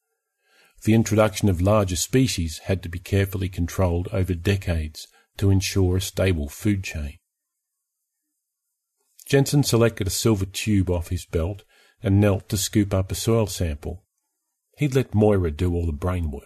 The 0.84 0.94
introduction 0.94 1.50
of 1.50 1.62
larger 1.62 1.98
species 1.98 2.60
had 2.60 2.82
to 2.84 2.90
be 2.90 3.00
carefully 3.00 3.50
controlled 3.50 4.08
over 4.14 4.34
decades 4.34 5.06
to 5.38 5.50
ensure 5.50 5.98
a 5.98 6.02
stable 6.02 6.48
food 6.48 6.86
chain. 6.86 7.18
Jensen 9.26 9.64
selected 9.64 10.08
a 10.08 10.12
silver 10.12 10.46
tube 10.46 10.90
off 10.90 11.10
his 11.10 11.26
belt 11.26 11.64
and 12.02 12.22
knelt 12.22 12.48
to 12.50 12.58
scoop 12.58 12.94
up 12.94 13.12
a 13.12 13.16
soil 13.16 13.48
sample. 13.48 14.06
He'd 14.78 14.96
let 14.96 15.14
Moira 15.14 15.52
do 15.52 15.74
all 15.74 15.86
the 15.86 15.92
brain 15.92 16.32
work. 16.32 16.44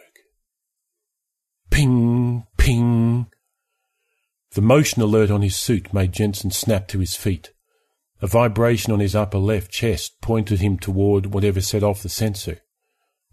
Ping, 1.70 2.48
ping. 2.58 3.28
The 4.54 4.62
motion 4.62 5.04
alert 5.04 5.30
on 5.30 5.44
his 5.44 5.56
suit 5.56 5.94
made 5.94 6.14
Jensen 6.14 6.50
snap 6.50 6.88
to 6.88 7.00
his 7.00 7.16
feet. 7.16 7.52
A 8.22 8.28
vibration 8.28 8.92
on 8.92 9.00
his 9.00 9.16
upper 9.16 9.38
left 9.38 9.72
chest 9.72 10.20
pointed 10.22 10.60
him 10.60 10.78
toward 10.78 11.28
whatever 11.28 11.62
set 11.62 11.84
off 11.84 12.04
the 12.04 12.10
sensor. 12.10 12.60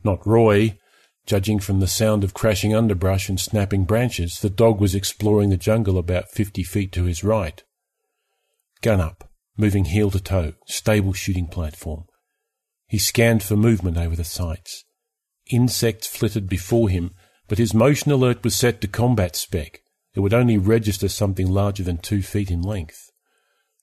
Not 0.04 0.24
Roy. 0.26 0.78
Judging 1.26 1.58
from 1.58 1.80
the 1.80 1.88
sound 1.88 2.22
of 2.22 2.34
crashing 2.34 2.72
underbrush 2.72 3.28
and 3.28 3.40
snapping 3.40 3.84
branches, 3.84 4.38
the 4.38 4.50
dog 4.50 4.80
was 4.80 4.94
exploring 4.94 5.50
the 5.50 5.56
jungle 5.56 5.98
about 5.98 6.30
fifty 6.30 6.62
feet 6.62 6.92
to 6.92 7.04
his 7.04 7.24
right. 7.24 7.64
Gun 8.80 9.00
up, 9.00 9.28
moving 9.56 9.86
heel 9.86 10.08
to 10.12 10.20
toe, 10.20 10.52
stable 10.66 11.12
shooting 11.12 11.48
platform. 11.48 12.04
He 12.86 12.98
scanned 12.98 13.42
for 13.42 13.56
movement 13.56 13.96
over 13.98 14.14
the 14.14 14.22
sights. 14.22 14.84
Insects 15.50 16.06
flitted 16.06 16.48
before 16.48 16.88
him, 16.88 17.10
but 17.48 17.58
his 17.58 17.74
motion 17.74 18.12
alert 18.12 18.44
was 18.44 18.54
set 18.54 18.80
to 18.82 18.86
combat 18.86 19.34
spec. 19.34 19.80
It 20.14 20.20
would 20.20 20.34
only 20.34 20.58
register 20.58 21.08
something 21.08 21.48
larger 21.48 21.82
than 21.82 21.98
two 21.98 22.22
feet 22.22 22.52
in 22.52 22.62
length 22.62 23.05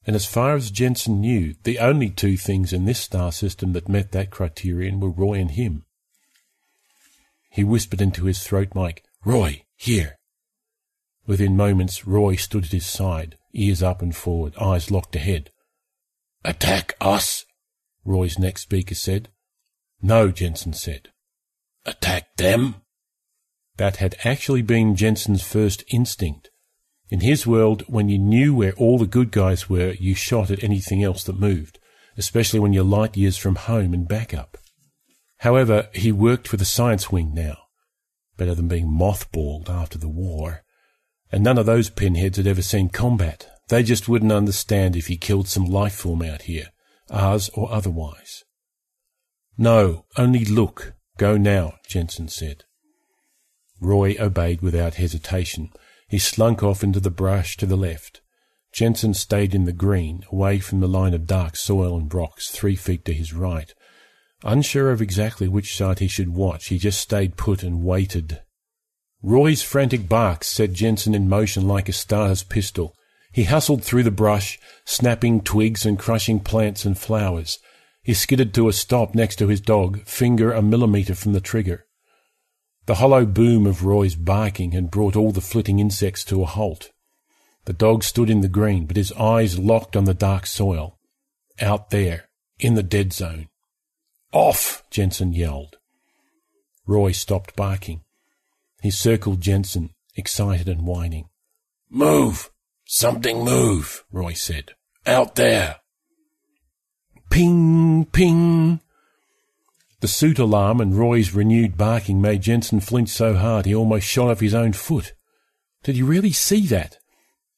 and 0.06 0.16
as 0.16 0.26
far 0.26 0.56
as 0.56 0.72
Jensen 0.72 1.22
knew, 1.22 1.56
the 1.64 1.80
only 1.80 2.10
two 2.10 2.38
things 2.38 2.74
in 2.74 2.86
this 2.86 3.00
star 3.00 3.32
system 3.32 3.74
that 3.74 3.88
met 3.88 4.12
that 4.12 4.32
criterion 4.32 5.00
were 5.00 5.10
Roy 5.10 5.36
and 5.36 5.52
him. 5.52 5.86
He 7.50 7.64
whispered 7.64 8.02
into 8.02 8.26
his 8.26 8.44
throat 8.44 8.70
mic, 8.76 9.04
Roy, 9.24 9.64
here. 9.78 10.18
Within 11.26 11.56
moments, 11.56 12.06
Roy 12.06 12.36
stood 12.36 12.66
at 12.66 12.72
his 12.72 12.86
side, 12.86 13.38
ears 13.54 13.82
up 13.82 14.02
and 14.02 14.16
forward, 14.16 14.56
eyes 14.58 14.92
locked 14.92 15.16
ahead. 15.16 15.52
Attack 16.44 16.96
us, 17.00 17.46
Roy's 18.04 18.38
next 18.38 18.64
speaker 18.64 18.96
said. 18.96 19.30
No, 20.02 20.32
Jensen 20.32 20.74
said. 20.74 21.10
Attack 21.86 22.36
them? 22.36 22.76
That 23.78 23.98
had 23.98 24.16
actually 24.26 24.62
been 24.62 24.96
Jensen's 24.96 25.44
first 25.44 25.84
instinct. 25.88 26.50
In 27.10 27.20
his 27.20 27.46
world, 27.46 27.84
when 27.88 28.10
you 28.10 28.18
knew 28.18 28.56
where 28.56 28.74
all 28.74 28.98
the 28.98 29.06
good 29.06 29.32
guys 29.32 29.70
were, 29.70 29.92
you 30.00 30.16
shot 30.16 30.50
at 30.50 30.64
anything 30.64 31.04
else 31.04 31.24
that 31.26 31.40
moved, 31.40 31.80
especially 32.18 32.60
when 32.60 32.74
you're 32.74 32.84
light 32.84 33.18
years 33.18 33.38
from 33.38 33.56
home 33.56 33.94
and 33.94 34.08
backup. 34.08 34.58
However, 35.40 35.90
he 35.94 36.12
worked 36.12 36.48
for 36.48 36.58
the 36.58 36.66
science 36.66 37.12
wing 37.12 37.34
now. 37.34 37.58
Better 38.38 38.56
than 38.56 38.68
being 38.68 38.88
mothballed 38.88 39.70
after 39.70 39.98
the 39.98 40.10
war. 40.10 40.64
And 41.32 41.44
none 41.44 41.58
of 41.58 41.66
those 41.66 41.90
pinheads 41.90 42.38
had 42.38 42.48
ever 42.48 42.62
seen 42.62 42.90
combat. 42.90 43.50
They 43.70 43.84
just 43.84 44.08
wouldn't 44.08 44.32
understand 44.32 44.96
if 44.96 45.08
he 45.08 45.18
killed 45.18 45.48
some 45.48 45.66
life 45.66 45.96
form 45.96 46.22
out 46.22 46.44
here, 46.44 46.70
ours 47.10 47.50
or 47.54 47.72
otherwise. 47.72 48.44
No, 49.58 50.06
only 50.18 50.46
look. 50.46 50.94
Go 51.18 51.38
now, 51.38 51.76
Jensen 51.88 52.28
said. 52.28 52.64
Roy 53.80 54.16
obeyed 54.20 54.62
without 54.62 54.96
hesitation. 54.96 55.72
He 56.14 56.20
slunk 56.20 56.62
off 56.62 56.84
into 56.84 57.00
the 57.00 57.10
brush 57.10 57.58
to 57.58 57.66
the 57.66 57.76
left. 57.76 58.22
Jensen 58.72 59.16
stayed 59.16 59.56
in 59.56 59.66
the 59.66 59.74
green, 59.74 60.24
away 60.32 60.60
from 60.60 60.80
the 60.80 60.88
line 60.88 61.16
of 61.16 61.26
dark 61.26 61.56
soil 61.56 61.98
and 61.98 62.14
rocks, 62.14 62.52
three 62.52 62.76
feet 62.76 63.04
to 63.06 63.16
his 63.16 63.34
right. 63.34 63.74
Unsure 64.44 64.92
of 64.92 65.02
exactly 65.02 65.48
which 65.48 65.76
side 65.76 65.98
he 65.98 66.08
should 66.08 66.30
watch, 66.30 66.68
he 66.68 66.78
just 66.78 67.02
stayed 67.02 67.36
put 67.36 67.64
and 67.64 67.84
waited. 67.84 68.44
Roy's 69.24 69.64
frantic 69.64 70.08
barks 70.08 70.50
set 70.50 70.72
Jensen 70.74 71.16
in 71.16 71.28
motion 71.28 71.68
like 71.68 71.90
a 71.90 71.94
starter's 71.94 72.44
pistol. 72.44 72.94
He 73.32 73.46
hustled 73.46 73.84
through 73.84 74.04
the 74.04 74.12
brush, 74.12 74.60
snapping 74.86 75.42
twigs 75.42 75.84
and 75.84 75.98
crushing 75.98 76.40
plants 76.40 76.86
and 76.86 76.96
flowers. 76.96 77.58
He 78.04 78.14
skidded 78.14 78.54
to 78.54 78.68
a 78.68 78.74
stop 78.74 79.16
next 79.16 79.38
to 79.38 79.48
his 79.48 79.62
dog, 79.62 80.06
finger 80.06 80.52
a 80.52 80.62
millimetre 80.62 81.16
from 81.16 81.34
the 81.34 81.42
trigger. 81.42 81.88
The 82.86 82.96
hollow 82.96 83.26
boom 83.26 83.66
of 83.66 83.86
Roy's 83.86 84.16
barking 84.16 84.72
had 84.72 84.92
brought 84.92 85.16
all 85.16 85.32
the 85.32 85.42
flitting 85.42 85.80
insects 85.80 86.26
to 86.26 86.42
a 86.44 86.46
halt. 86.46 86.92
The 87.66 87.74
dog 87.74 88.04
stood 88.04 88.30
in 88.30 88.42
the 88.42 88.50
green, 88.50 88.86
but 88.86 88.98
his 88.98 89.14
eyes 89.14 89.58
locked 89.58 89.96
on 89.96 90.04
the 90.04 90.14
dark 90.14 90.46
soil. 90.46 91.00
Out 91.62 91.92
there, 91.92 92.28
in 92.60 92.76
the 92.76 92.84
dead 92.84 93.14
zone. 93.14 93.48
Off! 94.34 94.84
Jensen 94.90 95.32
yelled. 95.32 95.78
Roy 96.86 97.14
stopped 97.14 97.56
barking. 97.56 98.02
He 98.82 98.92
circled 98.92 99.40
Jensen, 99.40 99.92
excited 100.16 100.68
and 100.68 100.86
whining. 100.86 101.30
Move! 101.90 102.50
Something 102.86 103.46
move, 103.46 104.04
Roy 104.12 104.34
said. 104.34 104.74
Out 105.06 105.36
there! 105.36 105.78
Ping, 107.30 108.06
ping. 108.12 108.82
The 110.04 110.10
suit 110.10 110.38
alarm 110.38 110.82
and 110.82 110.98
Roy's 110.98 111.34
renewed 111.34 111.78
barking 111.78 112.20
made 112.20 112.42
Jensen 112.42 112.82
flinch 112.82 113.08
so 113.08 113.36
hard 113.36 113.66
he 113.66 113.74
almost 113.74 114.06
shot 114.06 114.30
off 114.30 114.42
his 114.42 114.54
own 114.54 114.74
foot. 114.74 115.14
Did 115.82 115.96
you 115.96 116.06
really 116.06 116.34
see 116.34 116.68
that? 116.68 116.98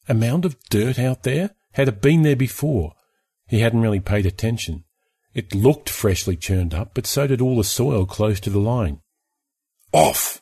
A 0.08 0.14
mound 0.14 0.44
of 0.44 0.56
dirt 0.70 0.96
out 0.96 1.24
there? 1.24 1.56
Had 1.72 1.88
it 1.88 2.00
been 2.00 2.22
there 2.22 2.36
before? 2.36 2.92
He 3.48 3.62
hadn't 3.62 3.80
really 3.80 3.98
paid 3.98 4.26
attention. 4.26 4.84
It 5.34 5.56
looked 5.56 5.90
freshly 5.90 6.36
churned 6.36 6.72
up, 6.72 6.92
but 6.94 7.04
so 7.04 7.26
did 7.26 7.40
all 7.40 7.56
the 7.56 7.64
soil 7.64 8.06
close 8.06 8.38
to 8.38 8.50
the 8.50 8.60
line. 8.60 9.00
Off! 9.90 10.40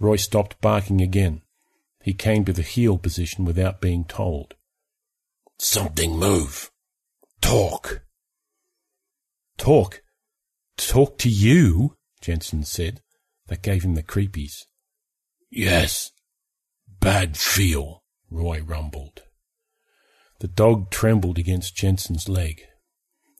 Roy 0.00 0.16
stopped 0.16 0.60
barking 0.60 1.00
again. 1.00 1.42
He 2.02 2.14
came 2.14 2.44
to 2.46 2.52
the 2.52 2.62
heel 2.62 2.98
position 2.98 3.44
without 3.44 3.80
being 3.80 4.02
told. 4.06 4.54
Something 5.56 6.18
move. 6.18 6.72
Talk. 7.40 8.02
Talk? 9.56 10.02
Talk 10.88 11.18
to 11.18 11.28
you? 11.28 11.96
Jensen 12.20 12.64
said. 12.64 13.02
That 13.48 13.62
gave 13.62 13.84
him 13.84 13.94
the 13.94 14.02
creepies. 14.02 14.64
Yes. 15.50 16.10
Bad 17.00 17.36
feel, 17.36 18.02
Roy 18.30 18.62
rumbled. 18.62 19.22
The 20.38 20.48
dog 20.48 20.90
trembled 20.90 21.38
against 21.38 21.76
Jensen's 21.76 22.28
leg. 22.28 22.62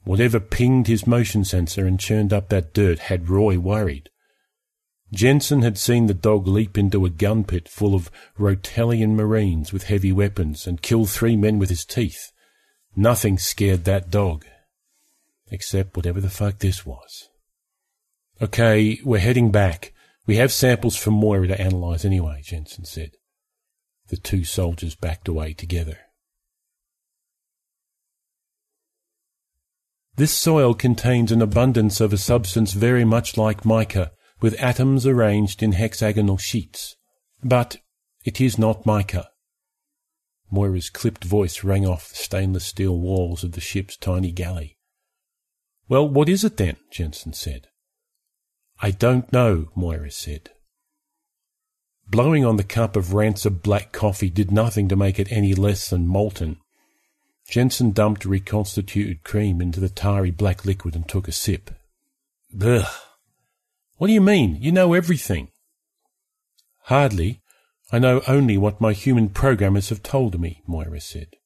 Whatever 0.04 0.38
pinged 0.38 0.86
his 0.86 1.06
motion 1.06 1.44
sensor 1.44 1.86
and 1.86 1.98
churned 1.98 2.32
up 2.32 2.50
that 2.50 2.74
dirt 2.74 2.98
had 2.98 3.30
Roy 3.30 3.58
worried. 3.58 4.10
Jensen 5.12 5.62
had 5.62 5.78
seen 5.78 6.06
the 6.06 6.14
dog 6.14 6.46
leap 6.46 6.76
into 6.76 7.04
a 7.06 7.10
gun 7.10 7.44
pit 7.44 7.68
full 7.68 7.94
of 7.94 8.10
Rotelian 8.38 9.14
Marines 9.14 9.72
with 9.72 9.84
heavy 9.84 10.12
weapons 10.12 10.66
and 10.66 10.82
kill 10.82 11.06
three 11.06 11.36
men 11.36 11.58
with 11.58 11.70
his 11.70 11.84
teeth. 11.84 12.32
Nothing 12.94 13.38
scared 13.38 13.84
that 13.84 14.10
dog. 14.10 14.44
Except 15.50 15.96
whatever 15.96 16.20
the 16.20 16.30
fuck 16.30 16.58
this 16.58 16.84
was. 16.86 17.29
Okay, 18.42 18.98
we're 19.04 19.18
heading 19.18 19.50
back. 19.50 19.92
We 20.26 20.36
have 20.36 20.50
samples 20.50 20.96
from 20.96 21.14
Moira 21.14 21.48
to 21.48 21.60
analyze 21.60 22.06
anyway, 22.06 22.40
Jensen 22.42 22.86
said. 22.86 23.10
The 24.08 24.16
two 24.16 24.44
soldiers 24.44 24.94
backed 24.94 25.28
away 25.28 25.52
together. 25.52 25.98
This 30.16 30.32
soil 30.32 30.74
contains 30.74 31.30
an 31.32 31.42
abundance 31.42 32.00
of 32.00 32.12
a 32.12 32.18
substance 32.18 32.72
very 32.72 33.04
much 33.04 33.36
like 33.36 33.64
mica, 33.64 34.12
with 34.40 34.60
atoms 34.60 35.06
arranged 35.06 35.62
in 35.62 35.72
hexagonal 35.72 36.38
sheets. 36.38 36.96
But 37.42 37.78
it 38.24 38.40
is 38.40 38.58
not 38.58 38.86
mica. 38.86 39.28
Moira's 40.50 40.90
clipped 40.90 41.24
voice 41.24 41.62
rang 41.62 41.86
off 41.86 42.08
the 42.08 42.16
stainless 42.16 42.64
steel 42.64 42.98
walls 42.98 43.44
of 43.44 43.52
the 43.52 43.60
ship's 43.60 43.96
tiny 43.96 44.32
galley. 44.32 44.78
Well, 45.88 46.08
what 46.08 46.28
is 46.28 46.42
it 46.42 46.56
then? 46.56 46.76
Jensen 46.90 47.34
said. 47.34 47.69
I 48.82 48.90
don't 48.90 49.30
know, 49.32 49.68
Moira 49.74 50.10
said. 50.10 50.50
Blowing 52.08 52.44
on 52.44 52.56
the 52.56 52.64
cup 52.64 52.96
of 52.96 53.14
rancid 53.14 53.62
black 53.62 53.92
coffee 53.92 54.30
did 54.30 54.50
nothing 54.50 54.88
to 54.88 54.96
make 54.96 55.18
it 55.18 55.30
any 55.30 55.54
less 55.54 55.90
than 55.90 56.08
molten. 56.08 56.56
Jensen 57.48 57.92
dumped 57.92 58.24
reconstituted 58.24 59.22
cream 59.22 59.60
into 59.60 59.80
the 59.80 59.88
tarry 59.88 60.30
black 60.30 60.64
liquid 60.64 60.94
and 60.96 61.08
took 61.08 61.28
a 61.28 61.32
sip. 61.32 61.70
Ugh. 62.60 62.86
What 63.96 64.06
do 64.06 64.12
you 64.12 64.20
mean? 64.20 64.56
You 64.60 64.72
know 64.72 64.94
everything. 64.94 65.48
Hardly. 66.84 67.42
I 67.92 67.98
know 67.98 68.22
only 68.26 68.56
what 68.56 68.80
my 68.80 68.92
human 68.92 69.28
programmers 69.28 69.88
have 69.90 70.02
told 70.02 70.40
me, 70.40 70.62
Moira 70.66 71.00
said. 71.00 71.36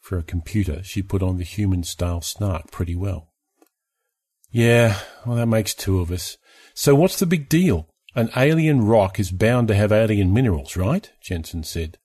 For 0.00 0.18
a 0.18 0.22
computer, 0.22 0.82
she 0.84 1.02
put 1.02 1.22
on 1.22 1.38
the 1.38 1.44
human-style 1.44 2.20
snark 2.20 2.70
pretty 2.70 2.94
well. 2.94 3.32
Yeah, 4.50 5.00
well, 5.24 5.36
that 5.36 5.46
makes 5.46 5.74
two 5.74 6.00
of 6.00 6.10
us. 6.10 6.36
So 6.78 6.94
what's 6.94 7.18
the 7.18 7.24
big 7.24 7.48
deal? 7.48 7.88
An 8.14 8.28
alien 8.36 8.82
rock 8.82 9.18
is 9.18 9.30
bound 9.30 9.68
to 9.68 9.74
have 9.74 9.90
alien 9.90 10.32
minerals, 10.32 10.76
right? 10.76 11.10
Jensen 11.22 11.64
said. 11.64 11.96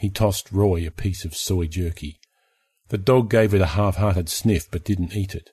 He 0.00 0.10
tossed 0.10 0.50
Roy 0.50 0.84
a 0.84 0.90
piece 0.90 1.24
of 1.24 1.36
soy 1.36 1.68
jerky. 1.68 2.18
The 2.88 2.98
dog 2.98 3.30
gave 3.30 3.54
it 3.54 3.60
a 3.60 3.66
half-hearted 3.66 4.28
sniff 4.28 4.68
but 4.68 4.84
didn't 4.84 5.14
eat 5.14 5.36
it. 5.36 5.50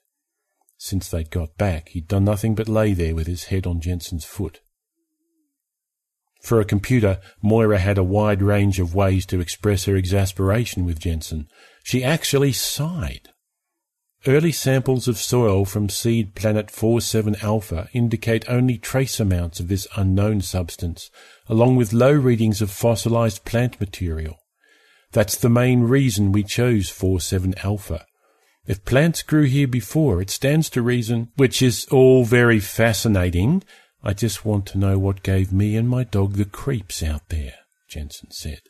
Since 0.76 1.08
they'd 1.08 1.30
got 1.30 1.56
back, 1.56 1.90
he'd 1.90 2.08
done 2.08 2.24
nothing 2.24 2.56
but 2.56 2.68
lay 2.68 2.92
there 2.92 3.14
with 3.14 3.28
his 3.28 3.44
head 3.44 3.68
on 3.68 3.80
Jensen's 3.80 4.24
foot. 4.24 4.60
For 6.42 6.60
a 6.60 6.64
computer, 6.64 7.20
Moira 7.40 7.78
had 7.78 7.98
a 7.98 8.04
wide 8.04 8.42
range 8.42 8.80
of 8.80 8.96
ways 8.96 9.26
to 9.26 9.40
express 9.40 9.84
her 9.84 9.94
exasperation 9.94 10.84
with 10.84 10.98
Jensen. 10.98 11.46
She 11.84 12.02
actually 12.02 12.52
sighed. 12.52 13.28
Early 14.28 14.52
samples 14.52 15.08
of 15.08 15.16
soil 15.16 15.64
from 15.64 15.88
seed 15.88 16.34
planet 16.34 16.70
47 16.70 17.36
Alpha 17.40 17.88
indicate 17.94 18.44
only 18.46 18.76
trace 18.76 19.18
amounts 19.18 19.58
of 19.58 19.68
this 19.68 19.86
unknown 19.96 20.42
substance, 20.42 21.10
along 21.48 21.76
with 21.76 21.94
low 21.94 22.12
readings 22.12 22.60
of 22.60 22.70
fossilized 22.70 23.46
plant 23.46 23.80
material. 23.80 24.36
That's 25.12 25.34
the 25.34 25.48
main 25.48 25.84
reason 25.84 26.30
we 26.30 26.42
chose 26.42 26.90
47 26.90 27.54
Alpha. 27.64 28.04
If 28.66 28.84
plants 28.84 29.22
grew 29.22 29.44
here 29.44 29.66
before, 29.66 30.20
it 30.20 30.28
stands 30.28 30.68
to 30.70 30.82
reason, 30.82 31.28
which 31.36 31.62
is 31.62 31.86
all 31.90 32.26
very 32.26 32.60
fascinating. 32.60 33.62
I 34.04 34.12
just 34.12 34.44
want 34.44 34.66
to 34.66 34.78
know 34.78 34.98
what 34.98 35.22
gave 35.22 35.54
me 35.54 35.74
and 35.74 35.88
my 35.88 36.04
dog 36.04 36.34
the 36.34 36.44
creeps 36.44 37.02
out 37.02 37.30
there, 37.30 37.54
Jensen 37.88 38.30
said. 38.30 38.60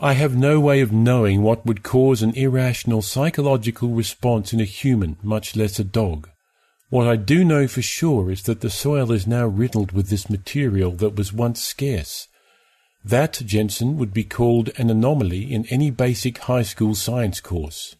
I 0.00 0.12
have 0.12 0.36
no 0.36 0.60
way 0.60 0.80
of 0.80 0.92
knowing 0.92 1.42
what 1.42 1.66
would 1.66 1.82
cause 1.82 2.22
an 2.22 2.32
irrational 2.34 3.02
psychological 3.02 3.88
response 3.88 4.52
in 4.52 4.60
a 4.60 4.64
human, 4.64 5.16
much 5.24 5.56
less 5.56 5.80
a 5.80 5.84
dog. 5.84 6.28
What 6.88 7.08
I 7.08 7.16
do 7.16 7.44
know 7.44 7.66
for 7.66 7.82
sure 7.82 8.30
is 8.30 8.44
that 8.44 8.60
the 8.60 8.70
soil 8.70 9.10
is 9.10 9.26
now 9.26 9.46
riddled 9.46 9.90
with 9.90 10.08
this 10.08 10.30
material 10.30 10.92
that 10.92 11.16
was 11.16 11.32
once 11.32 11.60
scarce. 11.60 12.28
That, 13.04 13.42
Jensen, 13.44 13.98
would 13.98 14.14
be 14.14 14.22
called 14.22 14.70
an 14.76 14.88
anomaly 14.88 15.52
in 15.52 15.66
any 15.66 15.90
basic 15.90 16.38
high 16.38 16.62
school 16.62 16.94
science 16.94 17.40
course. 17.40 17.96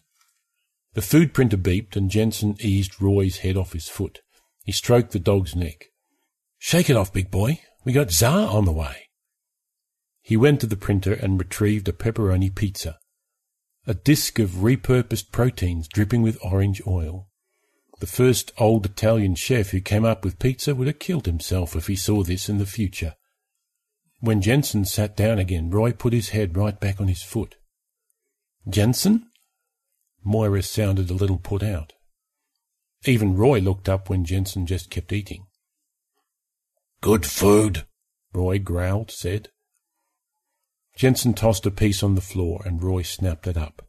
The 0.93 1.01
food 1.01 1.33
printer 1.33 1.57
beeped 1.57 1.97
and 1.97 2.09
Jensen 2.09 2.55
eased 2.61 3.01
Roy's 3.01 3.39
head 3.39 3.57
off 3.57 3.73
his 3.73 3.89
foot. 3.89 4.21
He 4.63 4.71
stroked 4.71 5.11
the 5.11 5.19
dog's 5.19 5.53
neck. 5.53 5.87
Shake 6.57 6.89
it 6.89 6.95
off, 6.95 7.11
big 7.11 7.29
boy. 7.29 7.59
We 7.83 7.91
got 7.91 8.11
Czar 8.11 8.47
on 8.47 8.63
the 8.63 8.71
way. 8.71 9.08
He 10.29 10.37
went 10.37 10.61
to 10.61 10.67
the 10.67 10.77
printer 10.77 11.13
and 11.13 11.39
retrieved 11.39 11.89
a 11.89 11.91
pepperoni 11.91 12.53
pizza. 12.53 12.99
A 13.87 13.95
disc 13.95 14.37
of 14.37 14.61
repurposed 14.61 15.31
proteins 15.31 15.87
dripping 15.87 16.21
with 16.21 16.37
orange 16.43 16.83
oil. 16.85 17.27
The 17.99 18.05
first 18.05 18.51
old 18.59 18.85
Italian 18.85 19.33
chef 19.33 19.69
who 19.71 19.81
came 19.81 20.05
up 20.05 20.23
with 20.23 20.37
pizza 20.37 20.75
would 20.75 20.85
have 20.85 20.99
killed 20.99 21.25
himself 21.25 21.75
if 21.75 21.87
he 21.87 21.95
saw 21.95 22.21
this 22.21 22.47
in 22.47 22.59
the 22.59 22.67
future. 22.67 23.15
When 24.19 24.39
Jensen 24.39 24.85
sat 24.85 25.17
down 25.17 25.39
again, 25.39 25.71
Roy 25.71 25.93
put 25.93 26.13
his 26.13 26.29
head 26.29 26.55
right 26.55 26.79
back 26.79 27.01
on 27.01 27.07
his 27.07 27.23
foot. 27.23 27.55
Jensen? 28.69 29.31
Moira 30.23 30.61
sounded 30.61 31.09
a 31.09 31.15
little 31.15 31.39
put 31.39 31.63
out. 31.63 31.93
Even 33.03 33.35
Roy 33.35 33.61
looked 33.61 33.89
up 33.89 34.11
when 34.11 34.25
Jensen 34.25 34.67
just 34.67 34.91
kept 34.91 35.11
eating. 35.11 35.47
Good 37.01 37.25
food, 37.25 37.87
Roy 38.31 38.59
growled, 38.59 39.09
said. 39.09 39.49
Jensen 40.99 41.33
tossed 41.33 41.65
a 41.65 41.71
piece 41.71 42.03
on 42.03 42.15
the 42.15 42.21
floor 42.21 42.61
and 42.65 42.83
Roy 42.83 43.03
snapped 43.03 43.47
it 43.47 43.55
up. 43.55 43.87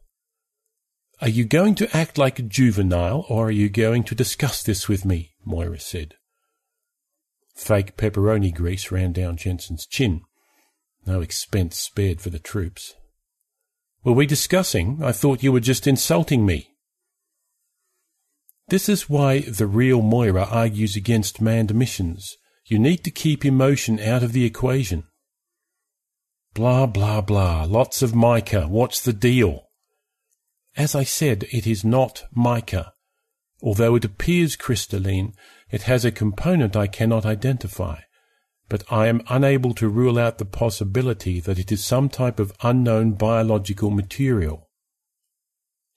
Are 1.19 1.27
you 1.27 1.43
going 1.43 1.75
to 1.75 1.97
act 1.97 2.17
like 2.17 2.39
a 2.39 2.41
juvenile 2.41 3.25
or 3.27 3.47
are 3.47 3.51
you 3.51 3.67
going 3.67 4.05
to 4.05 4.15
discuss 4.15 4.63
this 4.63 4.87
with 4.87 5.03
me? 5.03 5.33
Moira 5.43 5.77
said. 5.77 6.13
Fake 7.53 7.97
pepperoni 7.97 8.55
grease 8.55 8.91
ran 8.91 9.11
down 9.11 9.35
Jensen's 9.35 9.85
chin. 9.85 10.21
No 11.05 11.19
expense 11.19 11.77
spared 11.77 12.21
for 12.21 12.29
the 12.29 12.39
troops. 12.39 12.95
Were 14.05 14.13
we 14.13 14.25
discussing? 14.25 15.03
I 15.03 15.11
thought 15.11 15.43
you 15.43 15.51
were 15.51 15.59
just 15.59 15.87
insulting 15.87 16.45
me. 16.45 16.69
This 18.69 18.87
is 18.87 19.09
why 19.09 19.41
the 19.41 19.67
real 19.67 20.01
Moira 20.01 20.45
argues 20.45 20.95
against 20.95 21.41
manned 21.41 21.75
missions. 21.75 22.37
You 22.67 22.79
need 22.79 23.03
to 23.03 23.11
keep 23.11 23.43
emotion 23.43 23.99
out 23.99 24.23
of 24.23 24.31
the 24.31 24.45
equation. 24.45 25.03
Blah, 26.53 26.85
blah, 26.85 27.21
blah. 27.21 27.63
Lots 27.63 28.01
of 28.01 28.13
mica. 28.13 28.67
What's 28.67 29.01
the 29.01 29.13
deal? 29.13 29.69
As 30.75 30.95
I 30.95 31.03
said, 31.03 31.45
it 31.51 31.65
is 31.65 31.85
not 31.85 32.25
mica. 32.33 32.93
Although 33.61 33.95
it 33.95 34.05
appears 34.05 34.55
crystalline, 34.55 35.33
it 35.69 35.83
has 35.83 36.03
a 36.03 36.11
component 36.11 36.75
I 36.75 36.87
cannot 36.87 37.25
identify, 37.25 38.01
but 38.67 38.83
I 38.91 39.07
am 39.07 39.21
unable 39.29 39.73
to 39.75 39.87
rule 39.87 40.17
out 40.17 40.37
the 40.37 40.45
possibility 40.45 41.39
that 41.39 41.59
it 41.59 41.71
is 41.71 41.83
some 41.83 42.09
type 42.09 42.39
of 42.39 42.53
unknown 42.63 43.13
biological 43.13 43.91
material. 43.91 44.69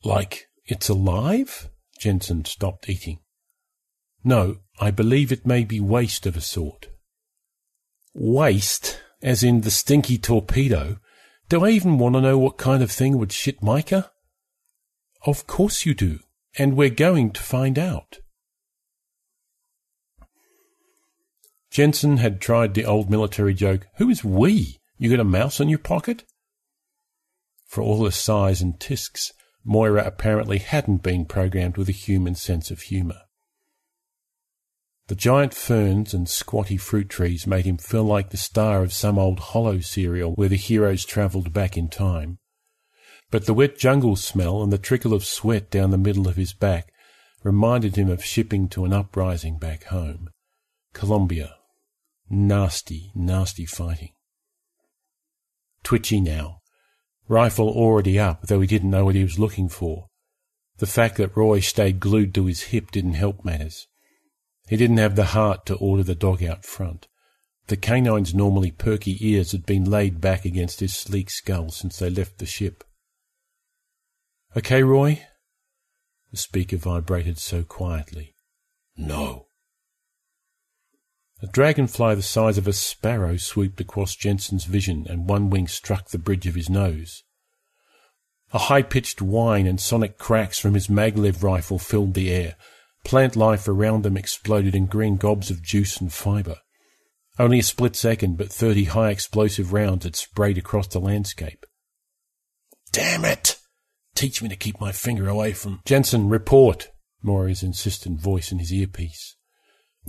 Like 0.05 0.47
it's 0.67 0.89
alive? 0.89 1.71
Jensen 1.99 2.45
stopped 2.45 2.89
eating. 2.89 3.21
No, 4.23 4.59
I 4.81 4.91
believe 4.91 5.33
it 5.33 5.47
may 5.47 5.65
be 5.65 5.81
waste 5.81 6.27
of 6.27 6.37
a 6.37 6.41
sort. 6.41 6.89
Waste? 8.13 9.01
As 9.25 9.43
in 9.43 9.63
the 9.63 9.71
stinky 9.71 10.19
torpedo? 10.19 10.99
Do 11.49 11.65
I 11.65 11.71
even 11.71 11.97
want 11.97 12.15
to 12.15 12.21
know 12.21 12.37
what 12.37 12.59
kind 12.59 12.83
of 12.83 12.91
thing 12.91 13.17
would 13.17 13.33
shit 13.33 13.63
mica? 13.63 14.11
Of 15.25 15.47
course 15.47 15.87
you 15.87 15.95
do, 15.95 16.19
and 16.59 16.77
we're 16.77 16.91
going 16.91 17.31
to 17.31 17.43
find 17.43 17.79
out. 17.79 18.19
Jensen 21.71 22.19
had 22.19 22.39
tried 22.39 22.75
the 22.75 22.85
old 22.85 23.09
military 23.09 23.55
joke, 23.55 23.87
Who 23.97 24.11
is 24.11 24.23
we? 24.23 24.81
You 24.99 25.09
got 25.09 25.21
a 25.21 25.25
mouse 25.25 25.59
in 25.59 25.71
your 25.71 25.79
pocket? 25.79 26.25
For 27.67 27.83
all 27.83 28.05
her 28.05 28.11
sighs 28.11 28.61
and 28.61 28.79
tisks, 28.79 29.33
Moira 29.65 30.05
apparently 30.05 30.59
hadn't 30.59 31.03
been 31.03 31.25
programmed 31.25 31.79
with 31.79 31.89
a 31.89 31.93
human 31.93 32.35
sense 32.35 32.71
of 32.71 32.83
humour. 32.83 33.23
The 35.07 35.15
giant 35.15 35.53
ferns 35.53 36.15
and 36.15 36.29
squatty 36.29 36.77
fruit 36.77 37.11
trees 37.11 37.47
made 37.47 37.67
him 37.67 37.77
feel 37.77 38.05
like 38.05 38.31
the 38.31 38.37
star 38.37 38.83
of 38.83 38.93
some 38.93 39.19
old 39.19 39.39
hollow 39.39 39.81
serial 39.81 40.33
where 40.33 40.49
the 40.49 40.57
heroes 40.57 41.05
travelled 41.05 41.53
back 41.53 41.77
in 41.77 41.89
time. 41.89 42.39
But 43.31 43.47
the 43.47 43.55
wet 43.55 43.79
jungle 43.79 44.17
smell 44.17 44.63
and 44.63 44.73
the 44.73 44.79
trickle 44.79 45.13
of 45.13 45.25
sweat 45.25 45.71
down 45.71 45.91
the 45.91 45.99
middle 45.99 46.27
of 46.27 46.37
his 46.37 46.55
back 46.55 46.93
reminded 47.43 47.97
him 47.97 48.09
of 48.09 48.25
shipping 48.25 48.69
to 48.71 48.85
an 48.85 48.93
uprising 48.93 49.59
back 49.59 49.85
home. 49.85 50.31
Colombia, 50.95 51.57
Nasty, 52.31 53.13
nasty 53.15 53.67
fighting. 53.67 54.13
Twitchy 55.83 56.21
now. 56.21 56.63
Rifle 57.29 57.69
already 57.69 58.19
up, 58.19 58.47
though 58.47 58.61
he 58.61 58.67
didn't 58.67 58.91
know 58.91 59.05
what 59.05 59.15
he 59.15 59.23
was 59.23 59.39
looking 59.39 59.69
for. 59.69 60.07
The 60.79 60.87
fact 60.87 61.17
that 61.19 61.37
Roy 61.37 61.61
stayed 61.61 62.01
glued 62.01 62.35
to 62.35 62.47
his 62.47 62.63
hip 62.65 62.91
didn't 62.91 63.15
help 63.15 63.45
matters. 63.45 63.87
He 64.67 64.77
didn't 64.77 64.97
have 64.99 65.17
the 65.17 65.27
heart 65.27 65.67
to 65.67 65.77
order 65.77 66.03
the 66.03 66.15
dog 66.15 66.43
out 66.43 66.65
front. 66.65 67.07
The 67.67 67.77
canine's 67.77 68.35
normally 68.35 68.71
perky 68.71 69.17
ears 69.21 69.53
had 69.53 69.65
been 69.65 69.85
laid 69.85 70.21
back 70.21 70.45
against 70.45 70.81
his 70.81 70.95
sleek 70.95 71.31
skull 71.31 71.71
since 71.71 71.99
they 71.99 72.11
left 72.11 72.39
the 72.39 72.47
ship. 72.47 72.85
Okay, 74.57 74.83
Roy? 74.83 75.23
The 76.31 76.37
speaker 76.37 76.77
vibrated 76.77 77.39
so 77.39 77.63
quietly. 77.63 78.35
No. 78.97 79.47
A 81.43 81.47
dragonfly 81.47 82.15
the 82.15 82.23
size 82.23 82.57
of 82.59 82.69
a 82.69 82.73
sparrow 82.73 83.37
swooped 83.37 83.81
across 83.81 84.17
Jensen's 84.17 84.65
vision, 84.65 85.07
and 85.09 85.29
one 85.29 85.51
wing 85.51 85.69
struck 85.69 86.09
the 86.09 86.19
bridge 86.19 86.47
of 86.47 86.55
his 86.55 86.71
nose. 86.71 87.23
A 88.53 88.59
high-pitched 88.59 89.21
whine 89.21 89.67
and 89.67 89.81
sonic 89.81 90.17
cracks 90.17 90.59
from 90.59 90.75
his 90.75 90.89
maglev 90.89 91.43
rifle 91.43 91.79
filled 91.79 92.15
the 92.15 92.31
air. 92.31 92.57
Plant 93.05 93.37
life 93.37 93.69
around 93.69 94.03
them 94.03 94.17
exploded 94.17 94.75
in 94.75 94.87
green 94.87 95.17
gobs 95.17 95.51
of 95.51 95.63
juice 95.63 96.01
and 96.01 96.13
fibre. 96.13 96.57
Only 97.39 97.59
a 97.59 97.63
split 97.63 97.97
second, 97.97 98.39
but 98.39 98.53
thirty 98.53 98.85
high 98.85 99.11
explosive 99.11 99.73
rounds 99.73 100.05
had 100.05 100.17
sprayed 100.17 100.57
across 100.59 100.87
the 100.89 101.01
landscape. 101.01 101.67
Damn 102.93 103.25
it! 103.25 103.59
Teach 104.15 104.43
me 104.43 104.49
to 104.49 104.57
keep 104.57 104.81
my 104.81 104.93
finger 104.93 105.29
away 105.29 105.53
from 105.53 105.81
Jensen, 105.85 106.29
report, 106.29 106.91
Moira's 107.23 107.63
insistent 107.63 108.21
voice 108.21 108.53
in 108.53 108.59
his 108.59 108.73
earpiece. 108.73 109.37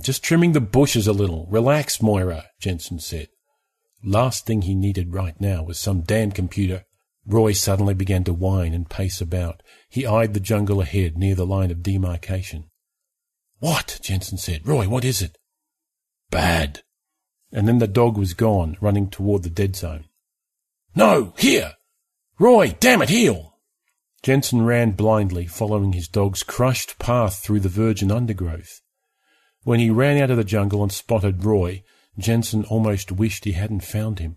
Just 0.00 0.22
trimming 0.22 0.52
the 0.52 0.60
bushes 0.60 1.06
a 1.06 1.12
little. 1.12 1.46
Relax, 1.50 2.00
Moira, 2.00 2.46
Jensen 2.60 2.98
said. 2.98 3.28
Last 4.04 4.46
thing 4.46 4.62
he 4.62 4.74
needed 4.74 5.12
right 5.12 5.40
now 5.40 5.64
was 5.64 5.78
some 5.78 6.02
damn 6.02 6.30
computer. 6.30 6.84
Roy 7.26 7.52
suddenly 7.52 7.94
began 7.94 8.22
to 8.24 8.32
whine 8.32 8.72
and 8.72 8.88
pace 8.88 9.20
about. 9.20 9.62
He 9.88 10.06
eyed 10.06 10.32
the 10.32 10.40
jungle 10.40 10.80
ahead 10.80 11.18
near 11.18 11.34
the 11.34 11.46
line 11.46 11.70
of 11.70 11.82
demarcation. 11.82 12.70
What? 13.58 13.98
Jensen 14.02 14.38
said. 14.38 14.66
Roy, 14.66 14.88
what 14.88 15.04
is 15.04 15.22
it? 15.22 15.38
Bad. 16.30 16.82
And 17.52 17.66
then 17.66 17.78
the 17.78 17.86
dog 17.86 18.18
was 18.18 18.34
gone, 18.34 18.76
running 18.80 19.08
toward 19.08 19.42
the 19.42 19.50
dead 19.50 19.76
zone. 19.76 20.04
No, 20.94 21.34
here! 21.38 21.74
Roy, 22.38 22.76
damn 22.80 23.02
it, 23.02 23.08
heel! 23.08 23.54
Jensen 24.22 24.62
ran 24.62 24.92
blindly, 24.92 25.46
following 25.46 25.92
his 25.92 26.08
dog's 26.08 26.42
crushed 26.42 26.98
path 26.98 27.36
through 27.36 27.60
the 27.60 27.68
virgin 27.68 28.10
undergrowth. 28.10 28.80
When 29.62 29.80
he 29.80 29.90
ran 29.90 30.20
out 30.20 30.30
of 30.30 30.36
the 30.36 30.44
jungle 30.44 30.82
and 30.82 30.92
spotted 30.92 31.44
Roy, 31.44 31.82
Jensen 32.18 32.64
almost 32.64 33.12
wished 33.12 33.44
he 33.44 33.52
hadn't 33.52 33.84
found 33.84 34.18
him. 34.18 34.36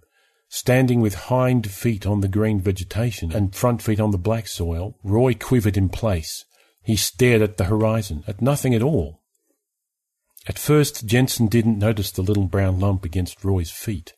Standing 0.50 1.02
with 1.02 1.14
hind 1.16 1.70
feet 1.70 2.06
on 2.06 2.22
the 2.22 2.28
green 2.28 2.60
vegetation 2.60 3.32
and 3.32 3.56
front 3.56 3.82
feet 3.82 4.00
on 4.00 4.12
the 4.12 4.18
black 4.18 4.48
soil, 4.48 4.98
Roy 5.04 5.34
quivered 5.34 5.78
in 5.78 5.90
place. 5.90 6.46
He 6.82 6.96
stared 6.96 7.42
at 7.42 7.58
the 7.58 7.66
horizon, 7.66 8.24
at 8.28 8.42
nothing 8.42 8.74
at 8.74 8.82
all. 8.82 9.22
At 10.48 10.58
first, 10.58 11.06
Jensen 11.06 11.48
didn't 11.48 11.78
notice 11.78 12.12
the 12.12 12.22
little 12.22 12.48
brown 12.48 12.80
lump 12.80 13.06
against 13.06 13.44
Roy's 13.44 13.72
feet. 13.72 14.14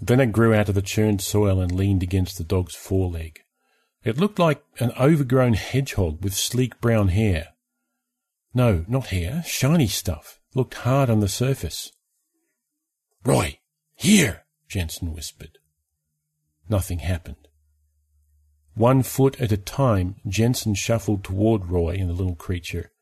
Then 0.00 0.20
it 0.20 0.32
grew 0.32 0.54
out 0.54 0.68
of 0.68 0.74
the 0.74 0.82
churned 0.82 1.22
soil 1.22 1.60
and 1.60 1.72
leaned 1.72 2.02
against 2.02 2.38
the 2.38 2.44
dog's 2.44 2.74
foreleg. 2.74 3.40
It 4.04 4.18
looked 4.18 4.38
like 4.38 4.62
an 4.78 4.92
overgrown 5.00 5.54
hedgehog 5.54 6.22
with 6.22 6.34
sleek 6.34 6.80
brown 6.80 7.08
hair. 7.08 7.48
No, 8.54 8.84
not 8.86 9.08
hair, 9.08 9.42
shiny 9.44 9.88
stuff 9.88 10.38
looked 10.54 10.74
hard 10.74 11.10
on 11.10 11.20
the 11.20 11.28
surface. 11.28 11.92
Roy, 13.24 13.58
here, 13.94 14.44
Jensen 14.68 15.12
whispered. 15.12 15.58
Nothing 16.68 17.00
happened. 17.00 17.45
One 18.76 19.02
foot 19.02 19.40
at 19.40 19.52
a 19.52 19.56
time, 19.56 20.16
Jensen 20.28 20.74
shuffled 20.74 21.24
toward 21.24 21.70
Roy 21.70 21.94
and 21.94 22.10
the 22.10 22.14
little 22.14 22.34
creature. 22.36 22.92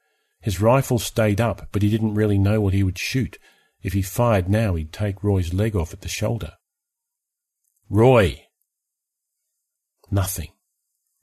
His 0.40 0.60
rifle 0.60 1.00
stayed 1.00 1.40
up, 1.40 1.68
but 1.72 1.82
he 1.82 1.90
didn't 1.90 2.14
really 2.14 2.38
know 2.38 2.60
what 2.60 2.74
he 2.74 2.84
would 2.84 2.96
shoot. 2.96 3.38
If 3.82 3.92
he 3.92 4.00
fired 4.00 4.48
now, 4.48 4.76
he'd 4.76 4.92
take 4.92 5.24
Roy's 5.24 5.52
leg 5.52 5.74
off 5.74 5.92
at 5.92 6.02
the 6.02 6.08
shoulder. 6.08 6.52
Roy! 7.90 8.46
Nothing. 10.12 10.52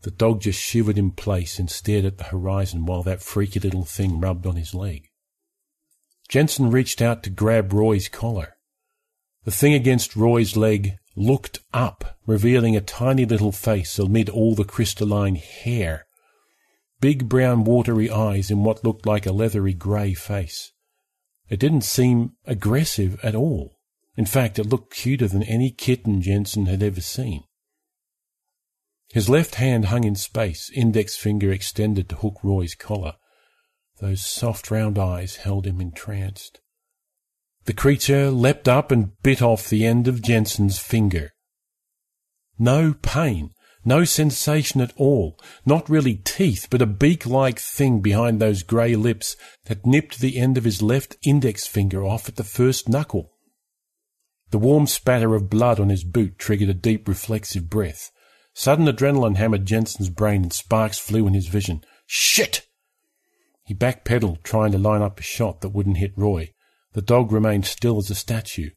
The 0.01 0.11
dog 0.11 0.41
just 0.41 0.59
shivered 0.59 0.97
in 0.97 1.11
place 1.11 1.57
and 1.57 1.69
stared 1.69 2.03
at 2.03 2.17
the 2.17 2.25
horizon 2.25 2.85
while 2.85 3.03
that 3.03 3.21
freaky 3.21 3.61
little 3.61 3.85
thing 3.85 4.19
rubbed 4.19 4.45
on 4.45 4.57
his 4.57 4.73
leg. 4.73 5.07
Jensen 6.27 6.71
reached 6.71 7.01
out 7.01 7.23
to 7.23 7.29
grab 7.29 7.71
Roy's 7.71 8.09
collar. 8.09 8.57
The 9.45 9.51
thing 9.51 9.73
against 9.73 10.17
Roy's 10.17 10.57
leg 10.57 10.97
looked 11.15 11.59
up, 11.73 12.17
revealing 12.25 12.75
a 12.75 12.81
tiny 12.81 13.25
little 13.25 13.51
face 13.51 13.99
amid 13.99 14.29
all 14.29 14.55
the 14.55 14.63
crystalline 14.63 15.35
hair. 15.35 16.05
Big 16.99 17.27
brown 17.27 17.63
watery 17.63 18.09
eyes 18.09 18.51
in 18.51 18.63
what 18.63 18.83
looked 18.83 19.05
like 19.05 19.25
a 19.25 19.31
leathery 19.31 19.73
grey 19.73 20.13
face. 20.13 20.71
It 21.49 21.59
didn't 21.59 21.81
seem 21.81 22.33
aggressive 22.45 23.19
at 23.23 23.35
all. 23.35 23.77
In 24.15 24.25
fact, 24.25 24.59
it 24.59 24.67
looked 24.67 24.93
cuter 24.93 25.27
than 25.27 25.43
any 25.43 25.71
kitten 25.71 26.21
Jensen 26.21 26.67
had 26.67 26.83
ever 26.83 27.01
seen. 27.01 27.43
His 29.11 29.27
left 29.27 29.55
hand 29.55 29.85
hung 29.85 30.05
in 30.05 30.15
space, 30.15 30.69
index 30.73 31.17
finger 31.17 31.51
extended 31.51 32.07
to 32.09 32.15
hook 32.15 32.39
Roy's 32.43 32.75
collar. 32.75 33.15
Those 33.99 34.25
soft 34.25 34.71
round 34.71 34.97
eyes 34.97 35.37
held 35.37 35.67
him 35.67 35.81
entranced. 35.81 36.61
The 37.65 37.73
creature 37.73 38.31
leapt 38.31 38.67
up 38.67 38.91
and 38.91 39.11
bit 39.21 39.41
off 39.41 39.69
the 39.69 39.85
end 39.85 40.07
of 40.07 40.21
Jensen's 40.21 40.79
finger. 40.79 41.31
No 42.57 42.95
pain, 43.01 43.51
no 43.85 44.03
sensation 44.03 44.81
at 44.81 44.93
all, 44.97 45.39
not 45.65 45.89
really 45.89 46.15
teeth, 46.15 46.67
but 46.69 46.81
a 46.81 46.87
beak-like 46.87 47.59
thing 47.59 47.99
behind 48.01 48.39
those 48.39 48.63
grey 48.63 48.95
lips 48.95 49.35
that 49.65 49.85
nipped 49.85 50.19
the 50.19 50.37
end 50.37 50.57
of 50.57 50.63
his 50.63 50.81
left 50.81 51.17
index 51.23 51.67
finger 51.67 52.03
off 52.03 52.27
at 52.27 52.35
the 52.35 52.43
first 52.43 52.89
knuckle. 52.89 53.31
The 54.49 54.59
warm 54.59 54.87
spatter 54.87 55.33
of 55.35 55.49
blood 55.49 55.79
on 55.79 55.89
his 55.89 56.03
boot 56.03 56.37
triggered 56.37 56.69
a 56.69 56.73
deep 56.73 57.07
reflexive 57.07 57.69
breath. 57.69 58.11
Sudden 58.53 58.85
adrenaline 58.85 59.37
hammered 59.37 59.65
Jensen's 59.65 60.09
brain 60.09 60.43
and 60.43 60.53
sparks 60.53 60.99
flew 60.99 61.25
in 61.25 61.33
his 61.33 61.47
vision. 61.47 61.83
Shit! 62.05 62.67
He 63.63 63.73
backpedaled, 63.73 64.43
trying 64.43 64.73
to 64.73 64.77
line 64.77 65.01
up 65.01 65.19
a 65.19 65.23
shot 65.23 65.61
that 65.61 65.69
wouldn't 65.69 65.97
hit 65.97 66.11
Roy. 66.17 66.53
The 66.93 67.01
dog 67.01 67.31
remained 67.31 67.65
still 67.65 67.97
as 67.97 68.09
a 68.09 68.15
statue. 68.15 68.71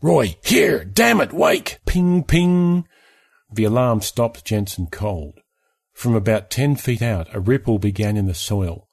Roy, 0.00 0.36
here! 0.44 0.84
Damn 0.84 1.20
it, 1.20 1.32
wake! 1.32 1.78
Ping, 1.86 2.24
ping! 2.24 2.86
The 3.52 3.64
alarm 3.64 4.00
stopped 4.00 4.44
Jensen 4.44 4.86
cold. 4.86 5.40
From 5.92 6.14
about 6.14 6.50
ten 6.50 6.76
feet 6.76 7.02
out, 7.02 7.34
a 7.34 7.40
ripple 7.40 7.78
began 7.78 8.16
in 8.16 8.26
the 8.26 8.34
soil. 8.34 8.88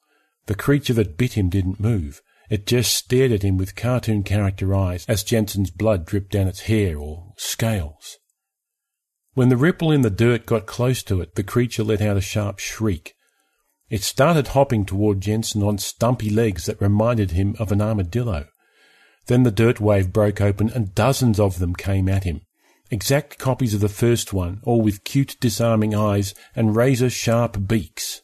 The 0.46 0.56
creature 0.56 0.94
that 0.94 1.18
bit 1.18 1.34
him 1.34 1.50
didn't 1.50 1.80
move. 1.80 2.22
It 2.50 2.68
just 2.68 2.94
stared 2.94 3.32
at 3.32 3.44
him 3.44 3.58
with 3.58 3.76
cartoon 3.76 4.24
character 4.24 4.76
eyes 4.76 5.06
as 5.08 5.24
Jensen's 5.24 5.72
blood 5.72 6.06
dripped 6.06 6.32
down 6.32 6.48
its 6.48 6.62
hair 6.62 6.98
or 6.98 7.34
scales. 7.38 8.18
When 9.34 9.50
the 9.50 9.58
ripple 9.58 9.92
in 9.92 10.02
the 10.02 10.10
dirt 10.10 10.46
got 10.46 10.66
close 10.66 11.02
to 11.04 11.20
it, 11.22 11.36
the 11.36 11.44
creature 11.44 11.84
let 11.84 12.02
out 12.02 12.18
a 12.18 12.22
sharp 12.22 12.60
shriek. 12.60 13.16
It 13.94 14.02
started 14.02 14.48
hopping 14.48 14.86
toward 14.86 15.22
Jensen 15.22 15.62
on 15.62 15.78
stumpy 15.78 16.32
legs 16.32 16.66
that 16.66 16.82
reminded 16.82 17.30
him 17.30 17.56
of 17.60 17.72
an 17.72 17.80
armadillo. 17.80 18.48
Then 19.28 19.44
the 19.44 19.52
dirt 19.52 19.80
wave 19.80 20.12
broke 20.12 20.42
open 20.42 20.72
and 20.72 20.96
dozens 20.96 21.40
of 21.40 21.60
them 21.60 21.76
came 21.76 22.10
at 22.10 22.24
him. 22.24 22.42
Exact 22.90 23.38
copies 23.38 23.76
of 23.76 23.82
the 23.82 23.88
first 23.88 24.34
one, 24.34 24.62
all 24.64 24.82
with 24.82 25.04
cute 25.04 25.38
disarming 25.40 25.94
eyes 25.94 26.34
and 26.56 26.76
razor 26.76 27.12
sharp 27.12 27.68
beaks. 27.68 28.24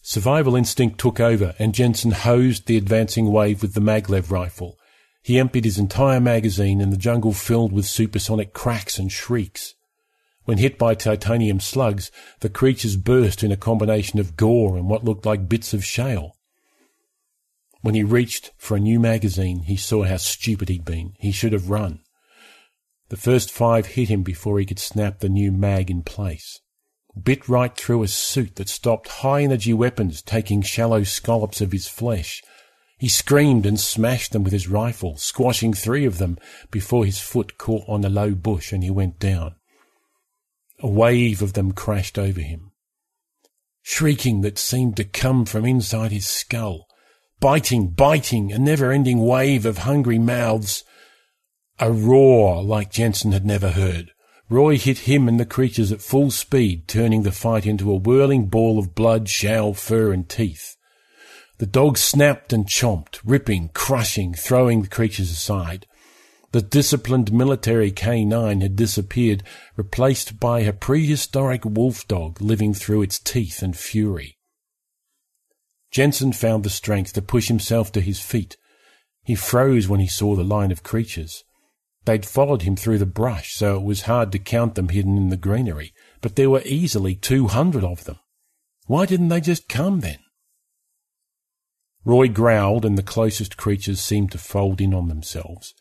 Survival 0.00 0.56
instinct 0.56 0.98
took 0.98 1.20
over 1.20 1.54
and 1.60 1.76
Jensen 1.76 2.10
hosed 2.10 2.66
the 2.66 2.76
advancing 2.76 3.30
wave 3.30 3.62
with 3.62 3.74
the 3.74 3.80
maglev 3.80 4.32
rifle. 4.32 4.76
He 5.22 5.38
emptied 5.38 5.64
his 5.64 5.78
entire 5.78 6.18
magazine 6.18 6.80
and 6.80 6.92
the 6.92 6.96
jungle 6.96 7.32
filled 7.32 7.72
with 7.72 7.86
supersonic 7.86 8.52
cracks 8.52 8.98
and 8.98 9.12
shrieks. 9.12 9.76
When 10.44 10.58
hit 10.58 10.76
by 10.76 10.94
titanium 10.94 11.60
slugs, 11.60 12.10
the 12.40 12.48
creatures 12.48 12.96
burst 12.96 13.44
in 13.44 13.52
a 13.52 13.56
combination 13.56 14.18
of 14.18 14.36
gore 14.36 14.76
and 14.76 14.88
what 14.88 15.04
looked 15.04 15.24
like 15.24 15.48
bits 15.48 15.72
of 15.72 15.84
shale. 15.84 16.36
When 17.80 17.94
he 17.94 18.04
reached 18.04 18.52
for 18.58 18.76
a 18.76 18.80
new 18.80 18.98
magazine, 18.98 19.60
he 19.60 19.76
saw 19.76 20.04
how 20.04 20.16
stupid 20.16 20.68
he'd 20.68 20.84
been. 20.84 21.14
He 21.18 21.32
should 21.32 21.52
have 21.52 21.70
run. 21.70 22.00
The 23.08 23.16
first 23.16 23.50
five 23.50 23.86
hit 23.86 24.08
him 24.08 24.22
before 24.22 24.58
he 24.58 24.64
could 24.64 24.78
snap 24.78 25.18
the 25.18 25.28
new 25.28 25.52
mag 25.52 25.90
in 25.90 26.02
place. 26.02 26.60
Bit 27.20 27.48
right 27.48 27.76
through 27.76 28.02
a 28.02 28.08
suit 28.08 28.56
that 28.56 28.68
stopped 28.68 29.08
high 29.08 29.42
energy 29.42 29.74
weapons 29.74 30.22
taking 30.22 30.62
shallow 30.62 31.02
scallops 31.02 31.60
of 31.60 31.72
his 31.72 31.86
flesh. 31.86 32.42
He 32.98 33.08
screamed 33.08 33.66
and 33.66 33.78
smashed 33.78 34.32
them 34.32 34.44
with 34.44 34.52
his 34.52 34.68
rifle, 34.68 35.16
squashing 35.18 35.74
three 35.74 36.04
of 36.04 36.18
them 36.18 36.38
before 36.70 37.04
his 37.04 37.18
foot 37.18 37.58
caught 37.58 37.84
on 37.88 38.04
a 38.04 38.08
low 38.08 38.34
bush 38.34 38.72
and 38.72 38.82
he 38.82 38.90
went 38.90 39.18
down. 39.18 39.56
A 40.82 40.88
wave 40.88 41.40
of 41.40 41.54
them 41.54 41.72
crashed 41.72 42.18
over 42.18 42.40
him. 42.40 42.72
Shrieking 43.82 44.42
that 44.42 44.58
seemed 44.58 44.96
to 44.96 45.04
come 45.04 45.46
from 45.46 45.64
inside 45.64 46.12
his 46.12 46.26
skull 46.26 46.86
biting, 47.42 47.88
biting, 47.88 48.52
a 48.52 48.58
never-ending 48.58 49.18
wave 49.18 49.66
of 49.66 49.78
hungry 49.78 50.18
mouths. 50.18 50.84
A 51.80 51.90
roar 51.90 52.62
like 52.62 52.92
Jensen 52.92 53.32
had 53.32 53.44
never 53.44 53.70
heard. 53.70 54.12
Roy 54.48 54.78
hit 54.78 55.00
him 55.00 55.26
and 55.26 55.40
the 55.40 55.44
creatures 55.44 55.90
at 55.90 56.00
full 56.00 56.30
speed, 56.30 56.86
turning 56.86 57.24
the 57.24 57.32
fight 57.32 57.66
into 57.66 57.90
a 57.90 57.96
whirling 57.96 58.46
ball 58.46 58.78
of 58.78 58.94
blood, 58.94 59.28
shell, 59.28 59.74
fur, 59.74 60.12
and 60.12 60.28
teeth. 60.28 60.76
The 61.58 61.66
dog 61.66 61.98
snapped 61.98 62.52
and 62.52 62.64
chomped, 62.64 63.18
ripping, 63.24 63.70
crushing, 63.74 64.34
throwing 64.34 64.82
the 64.82 64.88
creatures 64.88 65.32
aside. 65.32 65.86
The 66.52 66.62
disciplined 66.62 67.32
military 67.32 67.90
canine 67.90 68.60
had 68.60 68.76
disappeared, 68.76 69.42
replaced 69.74 70.38
by 70.38 70.60
a 70.60 70.72
prehistoric 70.72 71.64
wolf 71.64 72.06
dog 72.06 72.42
living 72.42 72.74
through 72.74 73.02
its 73.02 73.18
teeth 73.18 73.62
and 73.62 73.76
fury. 73.76 74.36
Jensen 75.90 76.32
found 76.32 76.62
the 76.62 76.70
strength 76.70 77.14
to 77.14 77.22
push 77.22 77.48
himself 77.48 77.90
to 77.92 78.02
his 78.02 78.20
feet. 78.20 78.58
He 79.22 79.34
froze 79.34 79.88
when 79.88 80.00
he 80.00 80.06
saw 80.06 80.36
the 80.36 80.44
line 80.44 80.70
of 80.70 80.82
creatures. 80.82 81.44
They'd 82.04 82.26
followed 82.26 82.62
him 82.62 82.76
through 82.76 82.98
the 82.98 83.06
brush, 83.06 83.54
so 83.54 83.76
it 83.76 83.82
was 83.82 84.02
hard 84.02 84.30
to 84.32 84.38
count 84.38 84.74
them 84.74 84.88
hidden 84.88 85.16
in 85.16 85.30
the 85.30 85.36
greenery, 85.38 85.94
but 86.20 86.36
there 86.36 86.50
were 86.50 86.62
easily 86.64 87.14
two 87.14 87.46
hundred 87.46 87.84
of 87.84 88.04
them. 88.04 88.18
Why 88.86 89.06
didn't 89.06 89.28
they 89.28 89.40
just 89.40 89.68
come 89.68 90.00
then? 90.00 90.18
Roy 92.04 92.28
growled, 92.28 92.84
and 92.84 92.98
the 92.98 93.02
closest 93.02 93.56
creatures 93.56 94.00
seemed 94.00 94.32
to 94.32 94.38
fold 94.38 94.80
in 94.80 94.92
on 94.92 95.08
themselves. 95.08 95.72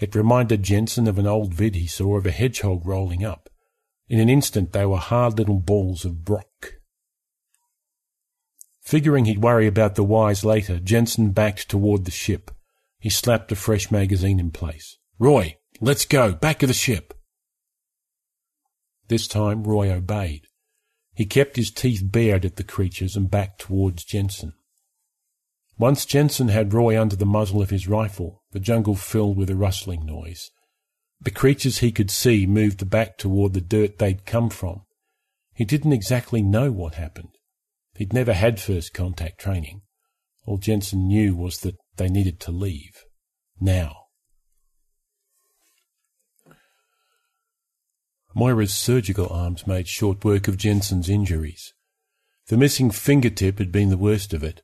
It 0.00 0.14
reminded 0.14 0.62
Jensen 0.62 1.06
of 1.06 1.18
an 1.18 1.26
old 1.26 1.52
vid 1.52 1.74
he 1.74 1.86
saw 1.86 2.16
of 2.16 2.24
a 2.24 2.30
hedgehog 2.30 2.86
rolling 2.86 3.22
up. 3.22 3.50
In 4.08 4.18
an 4.18 4.30
instant 4.30 4.72
they 4.72 4.86
were 4.86 4.96
hard 4.96 5.38
little 5.38 5.60
balls 5.60 6.04
of 6.06 6.24
brock. 6.24 6.80
Figuring 8.80 9.26
he'd 9.26 9.42
worry 9.42 9.66
about 9.66 9.94
the 9.94 10.02
whys 10.02 10.42
later, 10.42 10.80
Jensen 10.80 11.30
backed 11.30 11.68
toward 11.68 12.06
the 12.06 12.10
ship. 12.10 12.50
He 12.98 13.10
slapped 13.10 13.52
a 13.52 13.56
fresh 13.56 13.90
magazine 13.90 14.40
in 14.40 14.50
place. 14.50 14.98
Roy, 15.18 15.58
let's 15.80 16.06
go, 16.06 16.32
back 16.32 16.58
to 16.60 16.66
the 16.66 16.72
ship. 16.72 17.14
This 19.08 19.28
time 19.28 19.64
Roy 19.64 19.92
obeyed. 19.92 20.46
He 21.14 21.26
kept 21.26 21.56
his 21.56 21.70
teeth 21.70 22.02
bared 22.04 22.44
at 22.46 22.56
the 22.56 22.64
creatures 22.64 23.16
and 23.16 23.30
backed 23.30 23.60
towards 23.60 24.04
Jensen. 24.04 24.54
Once 25.78 26.06
Jensen 26.06 26.48
had 26.48 26.72
Roy 26.72 27.00
under 27.00 27.16
the 27.16 27.26
muzzle 27.26 27.60
of 27.60 27.70
his 27.70 27.86
rifle, 27.86 28.39
the 28.52 28.60
jungle 28.60 28.96
filled 28.96 29.36
with 29.36 29.50
a 29.50 29.56
rustling 29.56 30.04
noise. 30.04 30.50
The 31.20 31.30
creatures 31.30 31.78
he 31.78 31.92
could 31.92 32.10
see 32.10 32.46
moved 32.46 32.88
back 32.88 33.18
toward 33.18 33.52
the 33.52 33.60
dirt 33.60 33.98
they'd 33.98 34.24
come 34.24 34.50
from. 34.50 34.82
He 35.52 35.64
didn't 35.64 35.92
exactly 35.92 36.42
know 36.42 36.72
what 36.72 36.94
happened. 36.94 37.36
He'd 37.94 38.12
never 38.12 38.32
had 38.32 38.60
first 38.60 38.94
contact 38.94 39.38
training. 39.38 39.82
All 40.46 40.56
Jensen 40.56 41.06
knew 41.06 41.36
was 41.36 41.58
that 41.60 41.76
they 41.96 42.08
needed 42.08 42.40
to 42.40 42.50
leave. 42.50 43.04
Now. 43.60 43.96
Moira's 48.34 48.74
surgical 48.74 49.28
arms 49.28 49.66
made 49.66 49.88
short 49.88 50.24
work 50.24 50.48
of 50.48 50.56
Jensen's 50.56 51.10
injuries. 51.10 51.74
The 52.46 52.56
missing 52.56 52.90
fingertip 52.90 53.58
had 53.58 53.70
been 53.70 53.90
the 53.90 53.98
worst 53.98 54.32
of 54.32 54.42
it. 54.42 54.62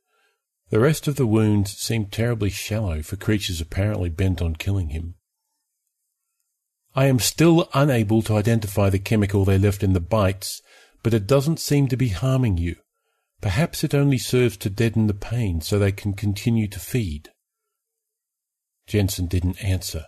The 0.71 0.81
rest 0.81 1.07
of 1.07 1.15
the 1.15 1.27
wounds 1.27 1.77
seemed 1.79 2.11
terribly 2.11 2.51
shallow 2.51 3.03
for 3.03 3.17
creatures 3.17 3.61
apparently 3.61 4.09
bent 4.09 4.43
on 4.43 4.57
killing 4.57 4.89
him. 4.89 5.15
I 6.95 7.07
am 7.07 7.19
still 7.21 7.69
unable 7.73 8.23
to 8.23 8.37
identify 8.37 8.91
the 8.91 8.99
chemical 8.99 9.45
they 9.45 9.59
left 9.59 9.83
in 9.83 9.93
the 9.93 10.01
bites, 10.01 10.63
but 11.03 11.15
it 11.15 11.27
doesn't 11.27 11.61
seem 11.61 11.89
to 11.89 11.97
be 11.97 12.09
harming 12.09 12.57
you. 12.59 12.77
Perhaps 13.41 13.85
it 13.85 13.95
only 13.95 14.19
serves 14.19 14.57
to 14.57 14.71
deaden 14.71 15.07
the 15.07 15.15
pain 15.15 15.61
so 15.61 15.79
they 15.79 15.93
can 15.93 16.15
continue 16.15 16.67
to 16.69 16.81
feed. 16.81 17.29
Jensen 18.87 19.27
didn't 19.27 19.63
answer. 19.63 20.07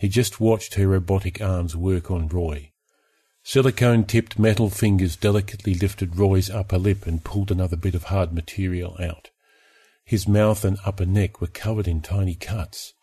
He 0.00 0.08
just 0.08 0.40
watched 0.40 0.74
her 0.74 0.88
robotic 0.88 1.40
arms 1.40 1.76
work 1.76 2.10
on 2.10 2.28
Roy. 2.28 2.72
Silicone 3.42 4.04
tipped 4.04 4.38
metal 4.38 4.68
fingers 4.68 5.16
delicately 5.16 5.74
lifted 5.74 6.16
Roy's 6.16 6.50
upper 6.50 6.78
lip 6.78 7.06
and 7.06 7.24
pulled 7.24 7.50
another 7.50 7.76
bit 7.76 7.94
of 7.94 8.04
hard 8.04 8.34
material 8.34 8.96
out. 9.00 9.30
His 10.08 10.26
mouth 10.26 10.64
and 10.64 10.78
upper 10.86 11.04
neck 11.04 11.38
were 11.38 11.48
covered 11.48 11.86
in 11.86 12.00
tiny 12.00 12.34
cuts. 12.34 12.94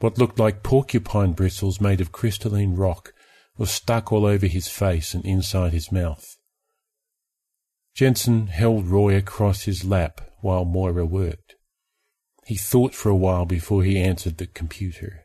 What 0.00 0.18
looked 0.18 0.38
like 0.38 0.62
porcupine 0.62 1.32
bristles 1.32 1.80
made 1.80 1.98
of 1.98 2.12
crystalline 2.12 2.76
rock 2.76 3.14
were 3.56 3.64
stuck 3.64 4.12
all 4.12 4.26
over 4.26 4.46
his 4.46 4.68
face 4.68 5.14
and 5.14 5.24
inside 5.24 5.72
his 5.72 5.90
mouth. 5.90 6.36
Jensen 7.94 8.48
held 8.48 8.88
Roy 8.88 9.16
across 9.16 9.62
his 9.62 9.82
lap 9.82 10.20
while 10.42 10.66
Moira 10.66 11.06
worked. 11.06 11.54
He 12.44 12.56
thought 12.56 12.94
for 12.94 13.08
a 13.08 13.16
while 13.16 13.46
before 13.46 13.82
he 13.82 13.98
answered 13.98 14.36
the 14.36 14.46
computer. 14.46 15.24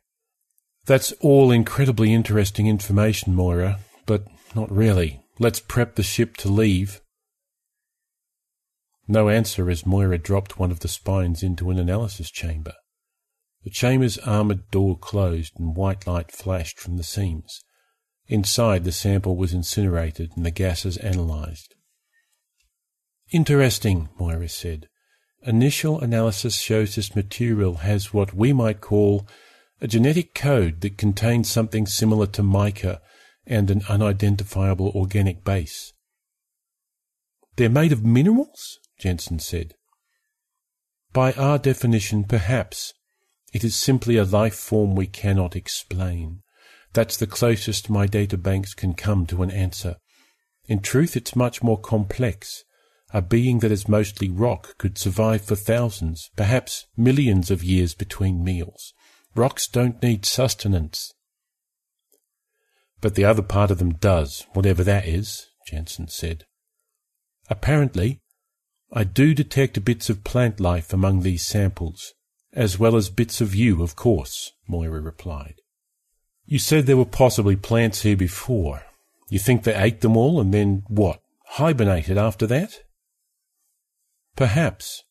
That's 0.85 1.11
all 1.19 1.51
incredibly 1.51 2.13
interesting 2.13 2.67
information, 2.67 3.35
Moira, 3.35 3.79
but 4.05 4.27
not 4.55 4.71
really. 4.71 5.25
Let's 5.39 5.59
prep 5.59 5.95
the 5.95 6.03
ship 6.03 6.37
to 6.37 6.47
leave. 6.47 7.01
No 9.11 9.27
answer 9.27 9.69
as 9.69 9.85
Moira 9.85 10.17
dropped 10.17 10.57
one 10.57 10.71
of 10.71 10.79
the 10.79 10.87
spines 10.87 11.43
into 11.43 11.69
an 11.69 11.77
analysis 11.77 12.31
chamber. 12.31 12.75
The 13.65 13.69
chamber's 13.69 14.17
armoured 14.19 14.71
door 14.71 14.97
closed 14.97 15.51
and 15.59 15.75
white 15.75 16.07
light 16.07 16.31
flashed 16.31 16.79
from 16.79 16.95
the 16.95 17.03
seams. 17.03 17.61
Inside, 18.27 18.85
the 18.85 18.93
sample 18.93 19.35
was 19.35 19.53
incinerated 19.53 20.31
and 20.37 20.45
the 20.45 20.49
gases 20.49 20.95
analysed. 20.95 21.75
Interesting, 23.33 24.07
Moira 24.17 24.47
said. 24.47 24.87
Initial 25.43 25.99
analysis 25.99 26.55
shows 26.55 26.95
this 26.95 27.13
material 27.13 27.79
has 27.79 28.13
what 28.13 28.33
we 28.33 28.53
might 28.53 28.79
call 28.79 29.27
a 29.81 29.89
genetic 29.89 30.33
code 30.33 30.79
that 30.79 30.97
contains 30.97 31.51
something 31.51 31.85
similar 31.85 32.27
to 32.27 32.43
mica 32.43 33.01
and 33.45 33.69
an 33.69 33.81
unidentifiable 33.89 34.89
organic 34.95 35.43
base. 35.43 35.91
They're 37.57 37.67
made 37.67 37.91
of 37.91 38.05
minerals? 38.05 38.77
Jensen 39.01 39.39
said. 39.39 39.73
By 41.11 41.33
our 41.33 41.57
definition, 41.57 42.23
perhaps. 42.23 42.93
It 43.51 43.65
is 43.65 43.75
simply 43.75 44.15
a 44.15 44.23
life 44.23 44.55
form 44.55 44.95
we 44.95 45.07
cannot 45.07 45.55
explain. 45.55 46.41
That's 46.93 47.17
the 47.17 47.27
closest 47.27 47.89
my 47.89 48.07
databanks 48.07 48.75
can 48.75 48.93
come 48.93 49.25
to 49.27 49.43
an 49.43 49.51
answer. 49.51 49.97
In 50.67 50.79
truth, 50.79 51.17
it's 51.17 51.35
much 51.35 51.61
more 51.61 51.79
complex 51.79 52.63
a 53.13 53.21
being 53.21 53.59
that 53.59 53.71
is 53.71 53.89
mostly 53.89 54.29
rock 54.29 54.77
could 54.77 54.97
survive 54.97 55.41
for 55.41 55.55
thousands, 55.55 56.29
perhaps 56.35 56.85
millions 56.95 57.51
of 57.51 57.63
years 57.63 57.93
between 57.93 58.43
meals. 58.43 58.93
Rocks 59.35 59.67
don't 59.67 60.01
need 60.01 60.25
sustenance. 60.25 61.13
But 63.01 63.15
the 63.15 63.25
other 63.25 63.41
part 63.41 63.71
of 63.71 63.79
them 63.79 63.93
does, 63.93 64.45
whatever 64.53 64.83
that 64.83 65.07
is, 65.07 65.47
Jensen 65.67 66.07
said. 66.07 66.45
Apparently, 67.49 68.21
I 68.91 69.05
do 69.05 69.33
detect 69.33 69.83
bits 69.85 70.09
of 70.09 70.23
plant 70.23 70.59
life 70.59 70.91
among 70.91 71.21
these 71.21 71.45
samples, 71.45 72.13
as 72.53 72.77
well 72.77 72.97
as 72.97 73.09
bits 73.09 73.39
of 73.39 73.55
you, 73.55 73.81
of 73.81 73.95
course, 73.95 74.51
Moira 74.67 74.99
replied. 74.99 75.55
You 76.45 76.59
said 76.59 76.85
there 76.85 76.97
were 76.97 77.05
possibly 77.05 77.55
plants 77.55 78.01
here 78.01 78.17
before. 78.17 78.83
You 79.29 79.39
think 79.39 79.63
they 79.63 79.75
ate 79.75 80.01
them 80.01 80.17
all 80.17 80.41
and 80.41 80.53
then 80.53 80.83
what? 80.87 81.21
Hibernated 81.51 82.17
after 82.17 82.45
that? 82.47 82.79
Perhaps. 84.35 85.03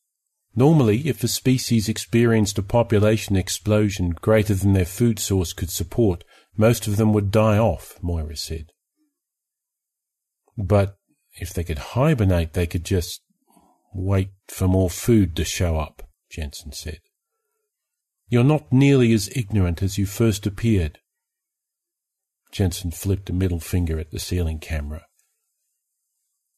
Normally, 0.55 1.07
if 1.07 1.23
a 1.23 1.27
species 1.27 1.89
experienced 1.89 2.59
a 2.59 2.63
population 2.63 3.35
explosion 3.35 4.11
greater 4.11 4.53
than 4.53 4.73
their 4.73 4.85
food 4.85 5.17
source 5.17 5.53
could 5.53 5.71
support, 5.71 6.23
most 6.55 6.85
of 6.85 6.97
them 6.97 7.13
would 7.13 7.31
die 7.31 7.57
off, 7.57 7.97
Moira 8.01 8.35
said. 8.35 8.67
But 10.57 10.97
if 11.39 11.53
they 11.53 11.63
could 11.63 11.79
hibernate, 11.79 12.53
they 12.53 12.67
could 12.67 12.83
just 12.83 13.21
wait 13.93 14.31
for 14.47 14.67
more 14.67 14.89
food 14.89 15.35
to 15.35 15.45
show 15.45 15.77
up, 15.77 16.09
Jensen 16.29 16.71
said. 16.71 16.99
You're 18.27 18.43
not 18.43 18.71
nearly 18.71 19.11
as 19.13 19.29
ignorant 19.35 19.83
as 19.83 19.97
you 19.97 20.05
first 20.05 20.47
appeared. 20.47 20.99
Jensen 22.51 22.91
flipped 22.91 23.29
a 23.29 23.33
middle 23.33 23.59
finger 23.59 23.99
at 23.99 24.11
the 24.11 24.19
ceiling 24.19 24.59
camera. 24.59 25.05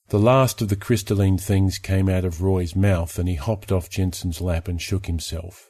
The 0.09 0.19
last 0.19 0.61
of 0.61 0.69
the 0.69 0.75
crystalline 0.75 1.37
things 1.37 1.79
came 1.79 2.09
out 2.09 2.25
of 2.25 2.41
Roy's 2.41 2.75
mouth, 2.75 3.17
and 3.17 3.27
he 3.27 3.35
hopped 3.35 3.71
off 3.71 3.89
Jensen's 3.89 4.41
lap 4.41 4.67
and 4.67 4.81
shook 4.81 5.07
himself. 5.07 5.69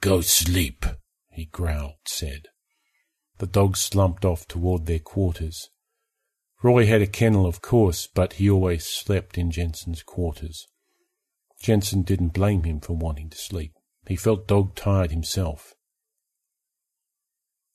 Go 0.00 0.20
sleep, 0.20 0.84
he 1.30 1.46
growled, 1.46 1.98
said. 2.06 2.48
The 3.38 3.46
dogs 3.46 3.80
slumped 3.80 4.24
off 4.24 4.46
toward 4.46 4.86
their 4.86 4.98
quarters. 4.98 5.70
Roy 6.64 6.86
had 6.86 7.02
a 7.02 7.06
kennel, 7.06 7.44
of 7.44 7.60
course, 7.60 8.06
but 8.06 8.32
he 8.32 8.48
always 8.48 8.86
slept 8.86 9.36
in 9.36 9.50
Jensen's 9.50 10.02
quarters. 10.02 10.66
Jensen 11.60 12.00
didn't 12.00 12.32
blame 12.32 12.62
him 12.62 12.80
for 12.80 12.96
wanting 12.96 13.28
to 13.28 13.36
sleep. 13.36 13.74
He 14.08 14.16
felt 14.16 14.48
dog 14.48 14.74
tired 14.74 15.10
himself. 15.10 15.74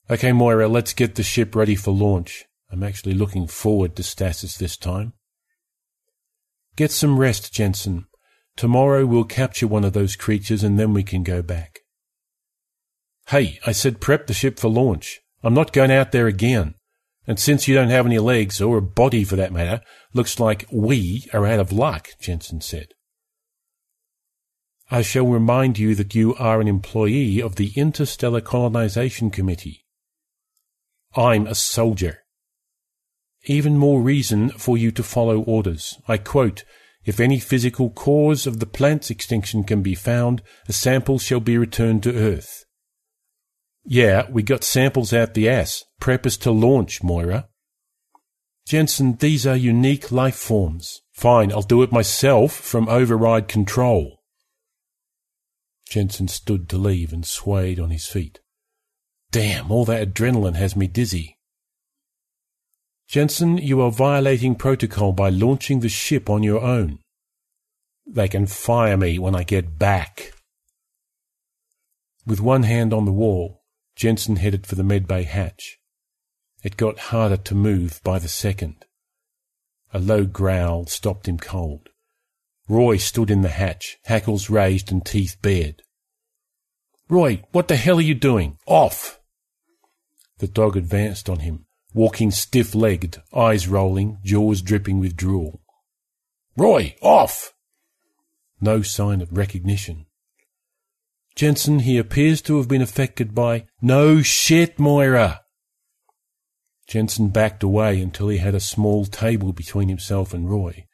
Okay, 0.10 0.32
Moira, 0.32 0.68
let's 0.68 0.94
get 0.94 1.14
the 1.14 1.22
ship 1.22 1.56
ready 1.56 1.76
for 1.76 1.92
launch. 1.92 2.46
I'm 2.72 2.82
actually 2.82 3.14
looking 3.14 3.46
forward 3.46 3.96
to 3.96 4.02
stasis 4.02 4.58
this 4.58 4.76
time. 4.76 5.14
Get 6.76 6.90
some 6.90 7.20
rest, 7.20 7.54
Jensen. 7.54 8.08
Tomorrow 8.58 9.06
we'll 9.06 9.24
capture 9.24 9.68
one 9.68 9.86
of 9.86 9.94
those 9.94 10.16
creatures 10.16 10.64
and 10.64 10.80
then 10.80 10.96
we 10.96 11.04
can 11.04 11.22
go 11.22 11.44
back. 11.44 11.82
Hey, 13.28 13.60
I 13.68 13.72
said 13.72 14.02
prep 14.02 14.26
the 14.26 14.34
ship 14.34 14.58
for 14.58 14.68
launch. 14.68 15.20
I'm 15.44 15.54
not 15.54 15.74
going 15.74 15.92
out 15.92 16.12
there 16.12 16.26
again. 16.26 16.74
And 17.30 17.40
since 17.40 17.68
you 17.68 17.76
don't 17.76 17.92
have 17.92 18.08
any 18.08 18.18
legs, 18.18 18.60
or 18.60 18.80
a 18.80 18.82
body 18.82 19.24
for 19.24 19.36
that 19.36 19.54
matter, 19.54 19.82
looks 20.16 20.40
like 20.40 20.66
we 20.72 21.28
are 21.32 21.46
out 21.46 21.60
of 21.60 21.72
luck, 21.72 22.10
Jensen 22.20 22.60
said. 22.60 22.88
I 24.90 25.04
shall 25.04 25.28
remind 25.28 25.78
you 25.78 25.94
that 25.94 26.16
you 26.16 26.34
are 26.38 26.60
an 26.60 26.68
employee 26.68 27.40
of 27.40 27.58
the 27.58 27.72
Interstellar 27.76 28.42
Colonization 28.42 29.30
Committee. 29.30 29.86
I'm 31.16 31.46
a 31.46 31.54
soldier. 31.54 32.24
Even 33.44 33.78
more 33.78 34.02
reason 34.02 34.50
for 34.50 34.76
you 34.76 34.90
to 34.90 35.04
follow 35.04 35.44
orders. 35.44 36.00
I 36.08 36.18
quote, 36.18 36.64
if 37.06 37.20
any 37.20 37.40
physical 37.40 37.92
cause 37.92 38.48
of 38.48 38.60
the 38.60 38.66
plant's 38.66 39.12
extinction 39.12 39.64
can 39.64 39.84
be 39.84 39.94
found, 39.94 40.42
a 40.68 40.74
sample 40.74 41.20
shall 41.20 41.42
be 41.42 41.60
returned 41.60 42.02
to 42.04 42.16
Earth. 42.16 42.66
Yeah, 43.86 44.30
we 44.30 44.44
got 44.44 44.64
samples 44.64 45.14
out 45.14 45.34
the 45.34 45.50
ass. 45.50 45.84
Prep 46.00 46.26
us 46.26 46.38
to 46.38 46.52
launch, 46.52 47.02
Moira. 47.02 47.48
Jensen, 48.68 49.16
these 49.16 49.48
are 49.48 49.56
unique 49.56 50.12
life 50.12 50.36
forms. 50.36 51.02
Fine, 51.12 51.52
I'll 51.52 51.62
do 51.62 51.82
it 51.82 51.92
myself 51.92 52.54
from 52.54 52.88
override 52.88 53.48
control. 53.48 54.20
Jensen 55.90 56.28
stood 56.28 56.70
to 56.70 56.78
leave 56.78 57.12
and 57.12 57.26
swayed 57.26 57.80
on 57.80 57.90
his 57.90 58.06
feet. 58.06 58.40
Damn, 59.32 59.72
all 59.72 59.86
that 59.86 60.14
adrenaline 60.14 60.56
has 60.56 60.76
me 60.76 60.88
dizzy. 60.88 61.38
Jensen, 63.08 63.58
you 63.58 63.82
are 63.82 63.92
violating 63.92 64.54
protocol 64.54 65.14
by 65.14 65.30
launching 65.30 65.80
the 65.80 65.90
ship 65.90 66.30
on 66.30 66.44
your 66.44 66.62
own. 66.62 67.00
They 68.06 68.28
can 68.28 68.46
fire 68.46 68.98
me 68.98 69.18
when 69.18 69.36
I 69.36 69.44
get 69.44 69.80
back. 69.80 70.34
With 72.26 72.40
one 72.40 72.64
hand 72.64 72.94
on 72.94 73.06
the 73.06 73.12
wall, 73.12 73.59
Jensen 74.00 74.38
headed 74.38 74.66
for 74.66 74.76
the 74.76 74.84
medbay 74.84 75.26
hatch. 75.26 75.78
It 76.64 76.78
got 76.78 77.12
harder 77.12 77.36
to 77.36 77.54
move 77.54 78.00
by 78.02 78.18
the 78.18 78.30
second. 78.30 78.86
A 79.94 80.00
low 80.00 80.24
growl 80.24 80.86
stopped 80.86 81.28
him 81.28 81.38
cold. 81.38 81.90
Roy 82.70 82.96
stood 82.96 83.30
in 83.30 83.42
the 83.42 83.50
hatch, 83.50 83.98
hackles 84.06 84.50
raised 84.50 84.90
and 84.90 85.06
teeth 85.06 85.36
bared. 85.42 85.82
Roy, 87.10 87.44
what 87.52 87.68
the 87.68 87.76
hell 87.76 87.98
are 87.98 88.02
you 88.02 88.16
doing? 88.16 88.58
Off! 88.66 89.20
The 90.38 90.48
dog 90.48 90.78
advanced 90.78 91.30
on 91.30 91.40
him, 91.40 91.66
walking 91.94 92.32
stiff-legged, 92.32 93.22
eyes 93.36 93.68
rolling, 93.68 94.20
jaws 94.24 94.62
dripping 94.62 95.02
with 95.02 95.18
drool. 95.18 95.62
Roy, 96.56 96.96
off! 97.02 97.54
No 98.62 98.82
sign 98.82 99.20
of 99.20 99.36
recognition. 99.38 100.06
Jensen, 101.40 101.80
he 101.80 101.98
appears 101.98 102.42
to 102.42 102.58
have 102.58 102.68
been 102.68 102.82
affected 102.82 103.34
by. 103.34 103.66
No 103.82 104.22
shit, 104.22 104.78
Moira! 104.78 105.40
Jensen 106.86 107.30
backed 107.30 107.64
away 107.64 108.02
until 108.02 108.28
he 108.28 108.40
had 108.40 108.54
a 108.54 108.60
small 108.60 109.06
table 109.06 109.54
between 109.54 109.88
himself 109.88 110.34
and 110.34 110.50
Roy. 110.50 110.86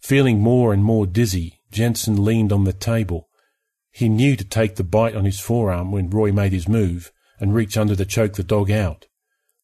Feeling 0.00 0.40
more 0.40 0.72
and 0.72 0.82
more 0.82 1.06
dizzy, 1.06 1.60
Jensen 1.70 2.24
leaned 2.24 2.52
on 2.52 2.64
the 2.64 2.72
table. 2.72 3.28
He 3.92 4.08
knew 4.08 4.34
to 4.34 4.42
take 4.42 4.74
the 4.74 4.82
bite 4.82 5.14
on 5.14 5.24
his 5.24 5.38
forearm 5.38 5.92
when 5.92 6.10
Roy 6.10 6.32
made 6.32 6.50
his 6.50 6.66
move 6.66 7.12
and 7.38 7.54
reach 7.54 7.76
under 7.76 7.94
to 7.94 8.04
choke 8.04 8.32
the 8.32 8.42
dog 8.42 8.72
out. 8.72 9.06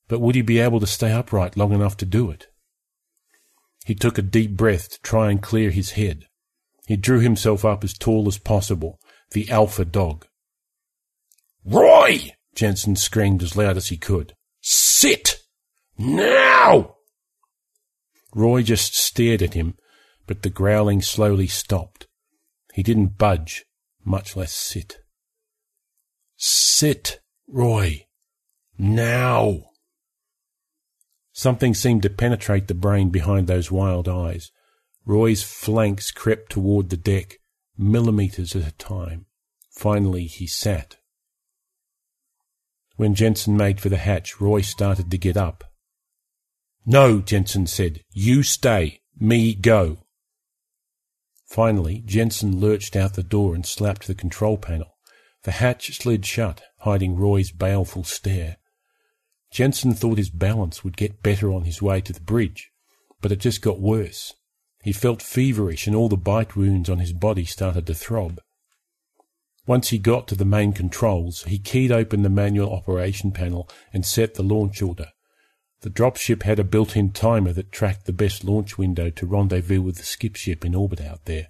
But 0.06 0.20
would 0.20 0.36
he 0.36 0.42
be 0.42 0.60
able 0.60 0.78
to 0.78 0.86
stay 0.86 1.10
upright 1.10 1.56
long 1.56 1.72
enough 1.72 1.96
to 1.96 2.06
do 2.06 2.30
it? 2.30 2.46
He 3.86 3.96
took 3.96 4.18
a 4.18 4.22
deep 4.22 4.52
breath 4.52 4.88
to 4.88 5.00
try 5.02 5.32
and 5.32 5.42
clear 5.42 5.72
his 5.72 5.90
head. 5.98 6.26
He 6.86 6.96
drew 6.96 7.18
himself 7.18 7.64
up 7.64 7.82
as 7.82 7.92
tall 7.92 8.28
as 8.28 8.38
possible 8.38 9.00
the 9.32 9.50
alpha 9.50 9.84
dog. 9.84 10.26
Roy! 11.64 12.32
Jensen 12.54 12.96
screamed 12.96 13.42
as 13.42 13.56
loud 13.56 13.76
as 13.76 13.88
he 13.88 13.96
could. 13.96 14.34
Sit! 14.60 15.42
Now! 15.98 16.96
Roy 18.34 18.62
just 18.62 18.94
stared 18.94 19.42
at 19.42 19.54
him, 19.54 19.76
but 20.26 20.42
the 20.42 20.50
growling 20.50 21.02
slowly 21.02 21.46
stopped. 21.46 22.06
He 22.74 22.82
didn't 22.82 23.18
budge, 23.18 23.64
much 24.04 24.36
less 24.36 24.52
sit. 24.52 24.98
Sit, 26.36 27.20
Roy. 27.46 28.06
Now! 28.78 29.64
Something 31.32 31.74
seemed 31.74 32.02
to 32.02 32.10
penetrate 32.10 32.68
the 32.68 32.74
brain 32.74 33.10
behind 33.10 33.46
those 33.46 33.70
wild 33.70 34.08
eyes. 34.08 34.50
Roy's 35.04 35.42
flanks 35.42 36.10
crept 36.10 36.52
toward 36.52 36.90
the 36.90 36.96
deck, 36.96 37.38
millimeters 37.76 38.54
at 38.54 38.66
a 38.66 38.72
time. 38.72 39.26
Finally, 39.70 40.24
he 40.24 40.46
sat. 40.46 40.96
When 42.96 43.14
Jensen 43.14 43.56
made 43.56 43.80
for 43.80 43.88
the 43.88 43.96
hatch, 43.96 44.40
Roy 44.40 44.60
started 44.60 45.10
to 45.10 45.18
get 45.18 45.36
up. 45.36 45.64
No, 46.84 47.20
Jensen 47.20 47.66
said. 47.66 48.02
You 48.10 48.42
stay. 48.42 49.00
Me 49.18 49.54
go. 49.54 49.98
Finally, 51.46 52.02
Jensen 52.06 52.60
lurched 52.60 52.96
out 52.96 53.14
the 53.14 53.22
door 53.22 53.54
and 53.54 53.66
slapped 53.66 54.06
the 54.06 54.14
control 54.14 54.56
panel. 54.56 54.96
The 55.44 55.52
hatch 55.52 55.96
slid 55.98 56.24
shut, 56.24 56.62
hiding 56.78 57.16
Roy's 57.16 57.50
baleful 57.50 58.04
stare. 58.04 58.56
Jensen 59.50 59.92
thought 59.92 60.18
his 60.18 60.30
balance 60.30 60.82
would 60.82 60.96
get 60.96 61.22
better 61.22 61.52
on 61.52 61.64
his 61.64 61.82
way 61.82 62.00
to 62.00 62.12
the 62.12 62.20
bridge, 62.20 62.70
but 63.20 63.32
it 63.32 63.40
just 63.40 63.60
got 63.60 63.80
worse. 63.80 64.32
He 64.82 64.92
felt 64.92 65.22
feverish 65.22 65.86
and 65.86 65.94
all 65.94 66.08
the 66.08 66.16
bite 66.16 66.56
wounds 66.56 66.90
on 66.90 66.98
his 66.98 67.12
body 67.12 67.44
started 67.44 67.86
to 67.86 67.94
throb. 67.94 68.40
Once 69.64 69.90
he 69.90 69.98
got 69.98 70.26
to 70.26 70.34
the 70.34 70.44
main 70.44 70.72
controls, 70.72 71.44
he 71.44 71.58
keyed 71.58 71.92
open 71.92 72.22
the 72.22 72.28
manual 72.28 72.72
operation 72.72 73.30
panel 73.30 73.70
and 73.92 74.04
set 74.04 74.34
the 74.34 74.42
launch 74.42 74.82
order. 74.82 75.06
The 75.82 75.90
dropship 75.90 76.42
had 76.42 76.58
a 76.58 76.64
built-in 76.64 77.12
timer 77.12 77.52
that 77.52 77.70
tracked 77.70 78.06
the 78.06 78.12
best 78.12 78.42
launch 78.42 78.76
window 78.76 79.10
to 79.10 79.26
rendezvous 79.26 79.80
with 79.80 79.96
the 79.96 80.04
skip 80.04 80.34
ship 80.34 80.64
in 80.64 80.74
orbit 80.74 81.00
out 81.00 81.26
there. 81.26 81.48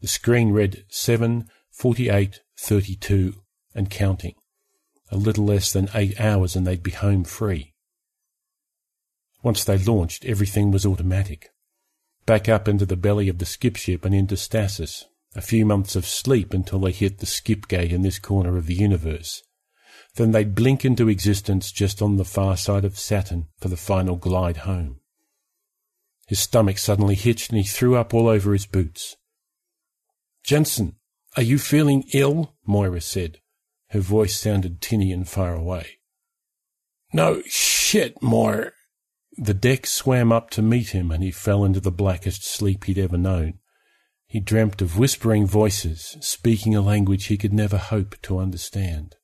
The 0.00 0.08
screen 0.08 0.52
read 0.52 0.84
7, 0.88 1.48
48, 1.70 2.40
32, 2.58 3.34
and 3.74 3.90
counting. 3.90 4.34
A 5.10 5.16
little 5.16 5.44
less 5.44 5.72
than 5.72 5.90
eight 5.94 6.18
hours 6.18 6.56
and 6.56 6.66
they'd 6.66 6.82
be 6.82 6.90
home 6.90 7.24
free. 7.24 7.74
Once 9.42 9.62
they 9.62 9.76
launched, 9.76 10.24
everything 10.24 10.70
was 10.70 10.86
automatic. 10.86 11.51
Back 12.26 12.48
up 12.48 12.68
into 12.68 12.86
the 12.86 12.96
belly 12.96 13.28
of 13.28 13.38
the 13.38 13.46
skip 13.46 13.76
ship 13.76 14.04
and 14.04 14.14
into 14.14 14.36
stasis, 14.36 15.04
a 15.34 15.40
few 15.40 15.64
months 15.64 15.96
of 15.96 16.06
sleep 16.06 16.52
until 16.52 16.80
they 16.80 16.92
hit 16.92 17.18
the 17.18 17.26
skip 17.26 17.68
gate 17.68 17.92
in 17.92 18.02
this 18.02 18.18
corner 18.18 18.56
of 18.56 18.66
the 18.66 18.74
universe. 18.74 19.42
Then 20.16 20.32
they'd 20.32 20.54
blink 20.54 20.84
into 20.84 21.08
existence 21.08 21.72
just 21.72 22.02
on 22.02 22.16
the 22.16 22.24
far 22.24 22.56
side 22.56 22.84
of 22.84 22.98
Saturn 22.98 23.46
for 23.58 23.68
the 23.68 23.76
final 23.76 24.16
glide 24.16 24.58
home. 24.58 25.00
His 26.26 26.40
stomach 26.40 26.78
suddenly 26.78 27.14
hitched 27.14 27.50
and 27.50 27.58
he 27.58 27.64
threw 27.64 27.96
up 27.96 28.12
all 28.14 28.28
over 28.28 28.52
his 28.52 28.66
boots. 28.66 29.16
Jensen, 30.44 30.96
are 31.36 31.42
you 31.42 31.58
feeling 31.58 32.04
ill? 32.12 32.54
Moira 32.66 33.00
said. 33.00 33.38
Her 33.88 34.00
voice 34.00 34.38
sounded 34.38 34.80
tinny 34.80 35.12
and 35.12 35.28
far 35.28 35.54
away. 35.54 35.98
No 37.12 37.42
shit, 37.46 38.22
Moira. 38.22 38.72
The 39.36 39.54
deck 39.54 39.86
swam 39.86 40.30
up 40.30 40.50
to 40.50 40.62
meet 40.62 40.90
him 40.90 41.10
and 41.10 41.22
he 41.22 41.30
fell 41.30 41.64
into 41.64 41.80
the 41.80 41.90
blackest 41.90 42.44
sleep 42.44 42.84
he'd 42.84 42.98
ever 42.98 43.16
known. 43.16 43.58
He 44.26 44.40
dreamt 44.40 44.80
of 44.80 44.98
whispering 44.98 45.46
voices, 45.46 46.16
speaking 46.20 46.74
a 46.74 46.80
language 46.80 47.26
he 47.26 47.36
could 47.36 47.52
never 47.52 47.76
hope 47.76 48.20
to 48.22 48.38
understand. 48.38 49.16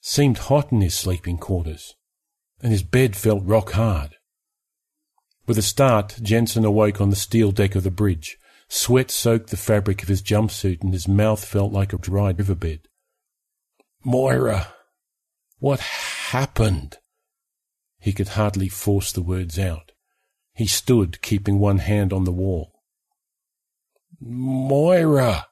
Seemed 0.00 0.38
hot 0.38 0.70
in 0.70 0.82
his 0.82 0.94
sleeping 0.94 1.38
quarters, 1.38 1.94
and 2.62 2.72
his 2.72 2.82
bed 2.82 3.16
felt 3.16 3.42
rock 3.44 3.72
hard. 3.72 4.16
With 5.46 5.58
a 5.58 5.62
start, 5.62 6.18
Jensen 6.22 6.64
awoke 6.64 7.00
on 7.00 7.10
the 7.10 7.16
steel 7.16 7.52
deck 7.52 7.74
of 7.74 7.84
the 7.84 7.90
bridge. 7.90 8.36
Sweat 8.68 9.10
soaked 9.10 9.50
the 9.50 9.56
fabric 9.56 10.02
of 10.02 10.08
his 10.08 10.22
jumpsuit 10.22 10.82
and 10.82 10.92
his 10.92 11.06
mouth 11.06 11.44
felt 11.44 11.72
like 11.72 11.92
a 11.92 11.98
dried 11.98 12.38
riverbed. 12.38 12.88
Moira, 14.04 14.68
what 15.58 15.80
happened? 15.80 16.98
He 17.98 18.12
could 18.12 18.28
hardly 18.28 18.68
force 18.68 19.12
the 19.12 19.22
words 19.22 19.58
out. 19.58 19.92
He 20.54 20.66
stood, 20.66 21.20
keeping 21.22 21.58
one 21.58 21.78
hand 21.78 22.12
on 22.12 22.24
the 22.24 22.32
wall. 22.32 22.72
Moira! 24.20 25.46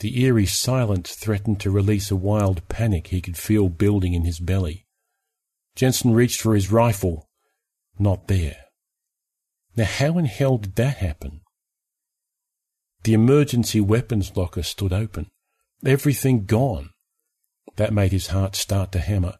The 0.00 0.22
eerie 0.22 0.46
silence 0.46 1.14
threatened 1.14 1.60
to 1.60 1.70
release 1.70 2.10
a 2.10 2.16
wild 2.16 2.66
panic 2.68 3.08
he 3.08 3.20
could 3.20 3.36
feel 3.36 3.68
building 3.68 4.14
in 4.14 4.24
his 4.24 4.40
belly. 4.40 4.86
Jensen 5.76 6.14
reached 6.14 6.40
for 6.40 6.54
his 6.54 6.72
rifle. 6.72 7.28
Not 7.98 8.28
there. 8.28 8.56
Now 9.76 9.84
how 9.84 10.18
in 10.18 10.24
hell 10.24 10.58
did 10.58 10.76
that 10.76 10.96
happen? 10.96 11.42
The 13.04 13.12
emergency 13.14 13.80
weapons 13.80 14.36
locker 14.36 14.62
stood 14.62 14.92
open. 14.92 15.30
Everything 15.84 16.44
gone. 16.44 16.90
That 17.76 17.92
made 17.92 18.12
his 18.12 18.28
heart 18.28 18.56
start 18.56 18.92
to 18.92 18.98
hammer. 18.98 19.34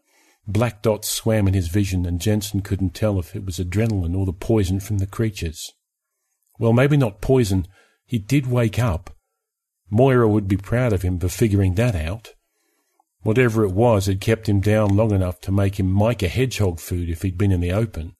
Black 0.47 0.81
dots 0.81 1.09
swam 1.09 1.47
in 1.47 1.53
his 1.53 1.67
vision, 1.67 2.05
and 2.05 2.19
Jensen 2.19 2.61
couldn't 2.61 2.95
tell 2.95 3.19
if 3.19 3.35
it 3.35 3.45
was 3.45 3.59
adrenaline 3.59 4.17
or 4.17 4.25
the 4.25 4.33
poison 4.33 4.79
from 4.79 4.97
the 4.97 5.07
creatures. 5.07 5.71
Well, 6.57 6.73
maybe 6.73 6.97
not 6.97 7.21
poison. 7.21 7.67
He 8.05 8.19
did 8.19 8.47
wake 8.47 8.79
up. 8.79 9.15
Moira 9.89 10.27
would 10.27 10.47
be 10.47 10.57
proud 10.57 10.93
of 10.93 11.01
him 11.01 11.19
for 11.19 11.27
figuring 11.27 11.75
that 11.75 11.95
out. 11.95 12.33
Whatever 13.23 13.63
it 13.63 13.71
was 13.71 14.07
had 14.07 14.21
kept 14.21 14.49
him 14.49 14.61
down 14.61 14.95
long 14.95 15.11
enough 15.11 15.39
to 15.41 15.51
make 15.51 15.79
him 15.79 15.91
Micah 15.91 16.27
hedgehog 16.27 16.79
food 16.79 17.09
if 17.09 17.21
he'd 17.21 17.37
been 17.37 17.51
in 17.51 17.61
the 17.61 17.71
open. 17.71 18.15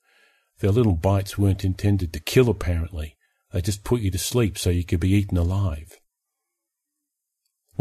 Their 0.59 0.71
little 0.71 0.95
bites 0.95 1.37
weren't 1.37 1.65
intended 1.65 2.13
to 2.13 2.19
kill, 2.19 2.49
apparently. 2.49 3.15
They 3.51 3.61
just 3.61 3.83
put 3.83 4.01
you 4.01 4.11
to 4.11 4.17
sleep 4.19 4.57
so 4.57 4.69
you 4.69 4.83
could 4.83 4.99
be 4.99 5.13
eaten 5.13 5.37
alive. 5.37 5.99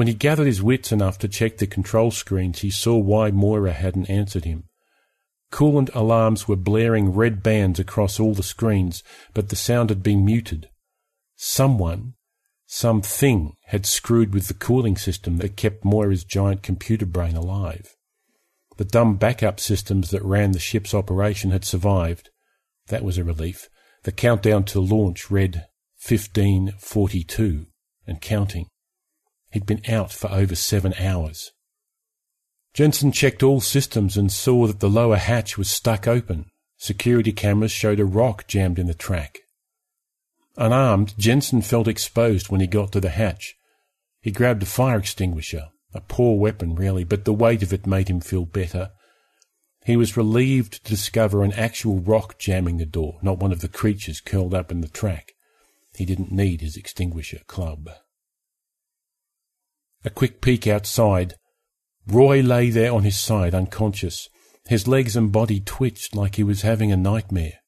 When 0.00 0.06
he 0.06 0.14
gathered 0.14 0.46
his 0.46 0.62
wits 0.62 0.92
enough 0.92 1.18
to 1.18 1.28
check 1.28 1.58
the 1.58 1.66
control 1.66 2.10
screens, 2.10 2.60
he 2.60 2.70
saw 2.70 2.96
why 2.96 3.30
Moira 3.30 3.74
hadn't 3.74 4.08
answered 4.08 4.46
him. 4.46 4.64
Coolant 5.52 5.94
alarms 5.94 6.48
were 6.48 6.56
blaring 6.56 7.12
red 7.12 7.42
bands 7.42 7.78
across 7.78 8.18
all 8.18 8.32
the 8.32 8.42
screens, 8.42 9.02
but 9.34 9.50
the 9.50 9.56
sound 9.56 9.90
had 9.90 10.02
been 10.02 10.24
muted. 10.24 10.70
Someone, 11.36 12.14
something, 12.66 13.52
had 13.66 13.84
screwed 13.84 14.32
with 14.32 14.48
the 14.48 14.54
cooling 14.54 14.96
system 14.96 15.36
that 15.36 15.58
kept 15.58 15.84
Moira's 15.84 16.24
giant 16.24 16.62
computer 16.62 17.04
brain 17.04 17.36
alive. 17.36 17.94
The 18.78 18.86
dumb 18.86 19.16
backup 19.16 19.60
systems 19.60 20.12
that 20.12 20.24
ran 20.24 20.52
the 20.52 20.58
ship's 20.58 20.94
operation 20.94 21.50
had 21.50 21.66
survived. 21.66 22.30
That 22.86 23.04
was 23.04 23.18
a 23.18 23.22
relief. 23.22 23.68
The 24.04 24.12
countdown 24.12 24.64
to 24.64 24.80
launch 24.80 25.30
read 25.30 25.66
1542 26.02 27.66
and 28.06 28.22
counting. 28.22 28.66
He'd 29.50 29.66
been 29.66 29.82
out 29.88 30.12
for 30.12 30.30
over 30.30 30.54
seven 30.54 30.94
hours. 30.94 31.52
Jensen 32.72 33.10
checked 33.10 33.42
all 33.42 33.60
systems 33.60 34.16
and 34.16 34.30
saw 34.30 34.66
that 34.66 34.80
the 34.80 34.88
lower 34.88 35.16
hatch 35.16 35.58
was 35.58 35.68
stuck 35.68 36.06
open. 36.06 36.46
Security 36.76 37.32
cameras 37.32 37.72
showed 37.72 38.00
a 38.00 38.04
rock 38.04 38.46
jammed 38.46 38.78
in 38.78 38.86
the 38.86 38.94
track. 38.94 39.40
Unarmed, 40.56 41.14
Jensen 41.18 41.62
felt 41.62 41.88
exposed 41.88 42.48
when 42.48 42.60
he 42.60 42.66
got 42.66 42.92
to 42.92 43.00
the 43.00 43.10
hatch. 43.10 43.56
He 44.20 44.30
grabbed 44.30 44.62
a 44.62 44.66
fire 44.66 44.98
extinguisher, 44.98 45.70
a 45.94 46.00
poor 46.00 46.38
weapon 46.38 46.74
really, 46.74 47.04
but 47.04 47.24
the 47.24 47.32
weight 47.32 47.62
of 47.62 47.72
it 47.72 47.86
made 47.86 48.08
him 48.08 48.20
feel 48.20 48.44
better. 48.44 48.90
He 49.84 49.96
was 49.96 50.16
relieved 50.16 50.84
to 50.84 50.90
discover 50.90 51.42
an 51.42 51.52
actual 51.54 51.98
rock 51.98 52.38
jamming 52.38 52.76
the 52.76 52.86
door, 52.86 53.18
not 53.22 53.38
one 53.38 53.52
of 53.52 53.60
the 53.60 53.68
creatures 53.68 54.20
curled 54.20 54.54
up 54.54 54.70
in 54.70 54.82
the 54.82 54.88
track. 54.88 55.32
He 55.94 56.04
didn't 56.04 56.30
need 56.30 56.60
his 56.60 56.76
extinguisher 56.76 57.40
club. 57.46 57.90
A 60.04 60.10
quick 60.10 60.40
peek 60.40 60.66
outside. 60.66 61.34
Roy 62.06 62.40
lay 62.40 62.70
there 62.70 62.92
on 62.92 63.02
his 63.02 63.18
side, 63.18 63.54
unconscious. 63.54 64.28
His 64.66 64.88
legs 64.88 65.16
and 65.16 65.30
body 65.30 65.60
twitched 65.60 66.14
like 66.14 66.36
he 66.36 66.42
was 66.42 66.62
having 66.62 66.90
a 66.90 66.96
nightmare. 66.96 67.60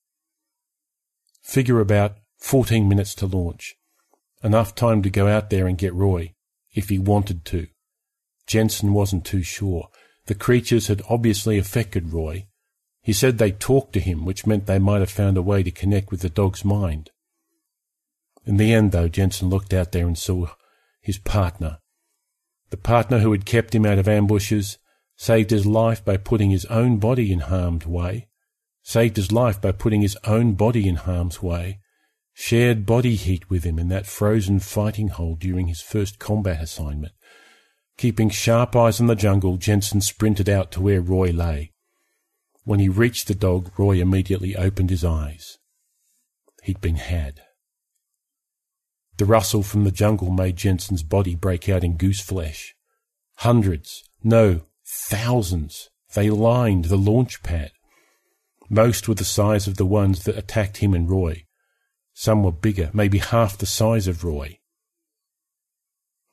Figure 1.43 1.80
about 1.80 2.16
fourteen 2.39 2.89
minutes 2.89 3.14
to 3.16 3.26
launch. 3.26 3.74
Enough 4.43 4.74
time 4.74 5.03
to 5.03 5.11
go 5.11 5.28
out 5.28 5.51
there 5.51 5.66
and 5.66 5.76
get 5.76 5.95
Roy, 5.95 6.33
if 6.74 6.89
he 6.89 6.99
wanted 6.99 7.45
to. 7.47 7.66
Jensen 8.47 8.93
wasn't 8.93 9.24
too 9.24 9.43
sure. 9.43 9.89
The 10.26 10.35
creatures 10.35 10.87
had 10.87 11.03
obviously 11.09 11.59
affected 11.59 12.12
Roy. 12.12 12.47
He 13.03 13.12
said 13.12 13.39
they 13.39 13.53
talked 13.53 13.93
to 13.95 14.01
him, 14.01 14.24
which 14.24 14.47
meant 14.47 14.66
they 14.66 14.78
might 14.78 15.01
have 15.01 15.11
found 15.11 15.37
a 15.37 15.43
way 15.43 15.62
to 15.62 15.70
connect 15.70 16.11
with 16.11 16.20
the 16.20 16.30
dog's 16.30 16.64
mind. 16.64 17.11
In 18.47 18.57
the 18.57 18.72
end, 18.72 18.93
though, 18.93 19.09
Jensen 19.09 19.49
looked 19.49 19.74
out 19.74 19.93
there 19.93 20.07
and 20.07 20.16
saw 20.16 20.47
his 21.01 21.18
partner, 21.18 21.78
the 22.72 22.78
partner 22.78 23.18
who 23.18 23.32
had 23.32 23.44
kept 23.44 23.74
him 23.74 23.84
out 23.84 23.98
of 23.98 24.08
ambushes, 24.08 24.78
saved 25.14 25.50
his 25.50 25.66
life 25.66 26.02
by 26.02 26.16
putting 26.16 26.50
his 26.50 26.64
own 26.66 26.96
body 26.96 27.30
in 27.30 27.40
harm's 27.40 27.86
way, 27.86 28.26
saved 28.82 29.16
his 29.16 29.30
life 29.30 29.60
by 29.60 29.70
putting 29.70 30.00
his 30.00 30.16
own 30.24 30.54
body 30.54 30.88
in 30.88 30.96
harm's 30.96 31.42
way, 31.42 31.80
shared 32.32 32.86
body 32.86 33.14
heat 33.14 33.50
with 33.50 33.62
him 33.64 33.78
in 33.78 33.88
that 33.88 34.06
frozen 34.06 34.58
fighting 34.58 35.08
hole 35.08 35.36
during 35.36 35.66
his 35.66 35.82
first 35.82 36.18
combat 36.18 36.62
assignment. 36.62 37.12
Keeping 37.98 38.30
sharp 38.30 38.74
eyes 38.74 39.02
on 39.02 39.06
the 39.06 39.14
jungle, 39.14 39.58
Jensen 39.58 40.00
sprinted 40.00 40.48
out 40.48 40.72
to 40.72 40.80
where 40.80 41.02
Roy 41.02 41.30
lay. 41.30 41.72
When 42.64 42.80
he 42.80 42.88
reached 42.88 43.28
the 43.28 43.34
dog, 43.34 43.70
Roy 43.78 44.00
immediately 44.00 44.56
opened 44.56 44.88
his 44.88 45.04
eyes. 45.04 45.58
He'd 46.62 46.80
been 46.80 46.96
had. 46.96 47.42
The 49.22 49.26
rustle 49.26 49.62
from 49.62 49.84
the 49.84 49.92
jungle 49.92 50.32
made 50.32 50.56
Jensen's 50.56 51.04
body 51.04 51.36
break 51.36 51.68
out 51.68 51.84
in 51.84 51.96
goose 51.96 52.20
flesh. 52.20 52.74
Hundreds, 53.36 54.02
no, 54.24 54.62
thousands, 54.84 55.90
they 56.14 56.28
lined 56.28 56.86
the 56.86 56.96
launch 56.96 57.40
pad. 57.44 57.70
Most 58.68 59.06
were 59.06 59.14
the 59.14 59.22
size 59.22 59.68
of 59.68 59.76
the 59.76 59.86
ones 59.86 60.24
that 60.24 60.36
attacked 60.36 60.78
him 60.78 60.92
and 60.92 61.08
Roy. 61.08 61.44
Some 62.12 62.42
were 62.42 62.50
bigger, 62.50 62.90
maybe 62.92 63.18
half 63.18 63.56
the 63.56 63.64
size 63.64 64.08
of 64.08 64.24
Roy. 64.24 64.58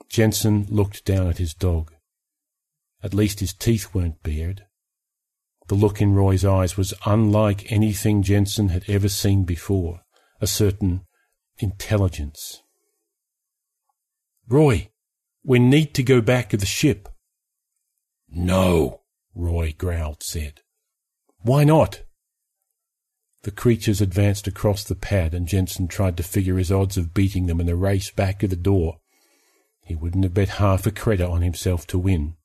Jensen 0.09 0.65
looked 0.67 1.05
down 1.05 1.27
at 1.27 1.37
his 1.37 1.53
dog. 1.53 1.93
At 3.03 3.13
least 3.13 3.39
his 3.39 3.53
teeth 3.53 3.93
weren't 3.93 4.23
bared. 4.23 4.65
The 5.67 5.75
look 5.75 6.01
in 6.01 6.15
Roy's 6.15 6.43
eyes 6.43 6.75
was 6.75 6.95
unlike 7.05 7.71
anything 7.71 8.23
Jensen 8.23 8.69
had 8.69 8.89
ever 8.89 9.09
seen 9.09 9.43
before, 9.43 10.01
a 10.41 10.47
certain 10.47 11.01
intelligence. 11.59 12.63
Roy, 14.50 14.89
we 15.43 15.60
need 15.60 15.93
to 15.93 16.04
go 16.04 16.22
back 16.22 16.50
to 16.50 16.58
the 16.58 16.66
ship. 16.66 17.08
No, 18.28 19.02
Roy 19.36 19.76
growled 19.78 20.24
said. 20.24 20.62
Why 21.41 21.64
not? 21.64 22.04
The 23.43 23.52
creatures 23.52 24.02
advanced 24.02 24.47
across 24.47 24.84
the 24.84 24.95
pad 24.95 25.34
and 25.34 25.47
Jensen 25.47 25.88
tried 25.88 26.18
to 26.18 26.24
figure 26.24 26.58
his 26.58 26.72
odds 26.72 26.97
of 26.97 27.14
beating 27.14 27.45
them 27.45 27.62
in 27.62 27.68
the 27.68 27.76
race 27.76 28.12
back 28.12 28.39
to 28.39 28.47
the 28.47 28.56
door. 28.56 28.97
He 29.84 29.95
wouldn't 29.95 30.24
have 30.24 30.34
bet 30.34 30.50
half 30.50 30.86
a 30.86 30.91
credit 30.91 31.30
on 31.30 31.41
himself 31.41 31.88
to 31.88 32.00
win. 32.00 32.36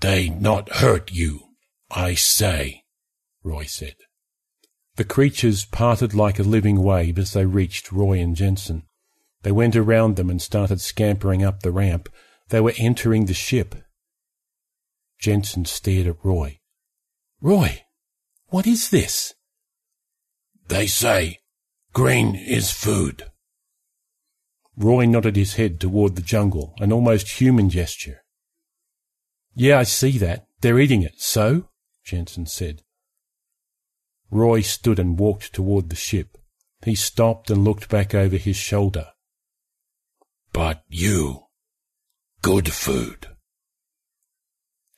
They 0.00 0.28
not 0.28 0.76
hurt 0.76 1.10
you, 1.10 1.40
I 1.90 2.14
say, 2.14 2.82
Roy 3.42 3.64
said. 3.64 3.94
The 4.96 5.04
creatures 5.04 5.64
parted 5.64 6.14
like 6.14 6.38
a 6.38 6.42
living 6.42 6.82
wave 6.82 7.18
as 7.18 7.32
they 7.32 7.46
reached 7.46 7.92
Roy 7.92 8.18
and 8.18 8.36
Jensen. 8.36 8.82
They 9.42 9.52
went 9.52 9.76
around 9.76 10.16
them 10.16 10.30
and 10.30 10.42
started 10.42 10.80
scampering 10.80 11.44
up 11.44 11.60
the 11.62 11.72
ramp. 11.72 12.08
They 12.48 12.60
were 12.60 12.74
entering 12.76 13.26
the 13.26 13.34
ship. 13.34 13.74
Jensen 15.18 15.64
stared 15.64 16.06
at 16.06 16.24
Roy. 16.24 16.58
Roy, 17.40 17.84
what 18.48 18.66
is 18.66 18.90
this? 18.90 19.34
They 20.68 20.86
say 20.86 21.40
green 21.92 22.34
is 22.34 22.70
food. 22.70 23.30
Roy 24.76 25.06
nodded 25.06 25.36
his 25.36 25.54
head 25.54 25.80
toward 25.80 26.16
the 26.16 26.22
jungle, 26.22 26.74
an 26.78 26.92
almost 26.92 27.40
human 27.40 27.70
gesture. 27.70 28.22
Yeah, 29.54 29.78
I 29.78 29.84
see 29.84 30.18
that. 30.18 30.46
They're 30.60 30.78
eating 30.78 31.02
it. 31.02 31.14
So? 31.16 31.68
Jensen 32.04 32.46
said. 32.46 32.82
Roy 34.30 34.60
stood 34.60 34.98
and 34.98 35.18
walked 35.18 35.54
toward 35.54 35.88
the 35.88 35.96
ship. 35.96 36.36
He 36.84 36.94
stopped 36.94 37.50
and 37.50 37.64
looked 37.64 37.88
back 37.88 38.14
over 38.14 38.36
his 38.36 38.56
shoulder. 38.56 39.08
But 40.56 40.84
you. 40.88 41.48
Good 42.40 42.72
food. 42.72 43.26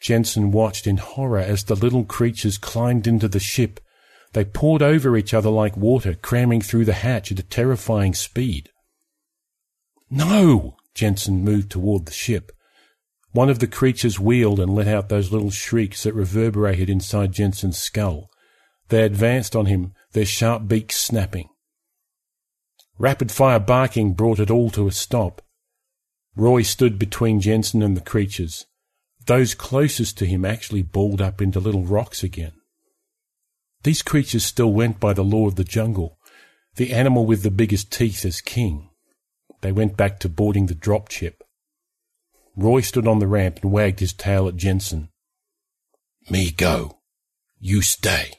Jensen 0.01 0.53
watched 0.53 0.87
in 0.87 0.99
horror 0.99 1.41
as 1.41 1.65
the 1.65 1.75
little 1.75 2.05
creatures 2.05 2.59
climbed 2.59 3.09
into 3.09 3.27
the 3.27 3.41
ship. 3.41 3.81
They 4.35 4.45
poured 4.45 4.83
over 4.83 5.17
each 5.17 5.35
other 5.35 5.51
like 5.51 5.77
water, 5.77 6.15
cramming 6.15 6.61
through 6.61 6.85
the 6.85 6.93
hatch 6.93 7.33
at 7.33 7.41
a 7.41 7.43
terrifying 7.43 8.15
speed. 8.15 8.71
No! 10.09 10.77
Jensen 10.95 11.43
moved 11.43 11.73
toward 11.73 12.07
the 12.07 12.13
ship. 12.13 12.53
One 13.33 13.51
of 13.51 13.59
the 13.59 13.67
creatures 13.67 14.21
wheeled 14.21 14.61
and 14.61 14.73
let 14.73 14.87
out 14.87 15.09
those 15.09 15.33
little 15.33 15.51
shrieks 15.51 16.05
that 16.05 16.15
reverberated 16.15 16.89
inside 16.89 17.33
Jensen's 17.33 17.79
skull. 17.79 18.31
They 18.91 19.03
advanced 19.03 19.57
on 19.57 19.67
him, 19.67 19.93
their 20.13 20.25
sharp 20.25 20.69
beaks 20.69 20.99
snapping. 20.99 21.49
Rapid 22.97 23.33
fire 23.33 23.59
barking 23.59 24.13
brought 24.13 24.39
it 24.39 24.53
all 24.53 24.71
to 24.71 24.87
a 24.87 24.93
stop. 24.93 25.43
Roy 26.39 26.63
stood 26.63 27.01
between 27.01 27.41
Jensen 27.41 27.83
and 27.83 27.97
the 27.97 28.01
creatures. 28.01 28.65
Those 29.27 29.55
closest 29.55 30.17
to 30.19 30.25
him 30.25 30.45
actually 30.45 30.83
balled 30.83 31.21
up 31.21 31.43
into 31.43 31.59
little 31.59 31.83
rocks 31.83 32.23
again. 32.23 32.53
These 33.83 34.03
creatures 34.03 34.45
still 34.45 34.73
went 34.73 35.01
by 35.01 35.15
the 35.15 35.25
law 35.25 35.49
of 35.49 35.57
the 35.57 35.65
jungle, 35.65 36.17
the 36.77 36.93
animal 36.93 37.27
with 37.27 37.43
the 37.43 37.51
biggest 37.51 37.91
teeth 37.91 38.25
as 38.25 38.41
king. 38.41 38.89
They 39.63 39.73
went 39.73 39.97
back 39.97 40.21
to 40.21 40.29
boarding 40.29 40.67
the 40.67 40.77
drop 40.77 41.11
ship. 41.11 41.43
Roy 42.55 42.83
stood 42.83 43.09
on 43.09 43.19
the 43.19 43.27
ramp 43.27 43.59
and 43.63 43.73
wagged 43.73 43.99
his 43.99 44.13
tail 44.13 44.47
at 44.47 44.55
Jensen. 44.55 45.09
Me 46.31 46.53
go. 46.53 47.01
You 47.59 47.83
stay. 47.83 48.35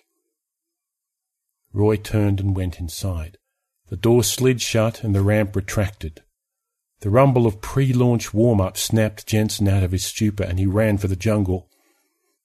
Roy 1.74 1.98
turned 1.98 2.40
and 2.40 2.56
went 2.56 2.80
inside. 2.80 3.38
The 3.90 3.98
door 3.98 4.24
slid 4.24 4.62
shut 4.62 5.04
and 5.04 5.14
the 5.14 5.22
ramp 5.22 5.54
retracted. 5.54 6.24
The 7.02 7.10
rumble 7.10 7.48
of 7.48 7.62
pre-launch 7.62 8.34
warm-up 8.34 8.78
snapped 8.78 9.26
Jensen 9.26 9.68
out 9.68 9.84
of 9.84 9.92
his 9.92 10.04
stupor 10.04 10.44
and 10.44 10.60
he 10.60 10.66
ran 10.66 10.98
for 10.98 11.08
the 11.08 11.16
jungle. 11.16 11.70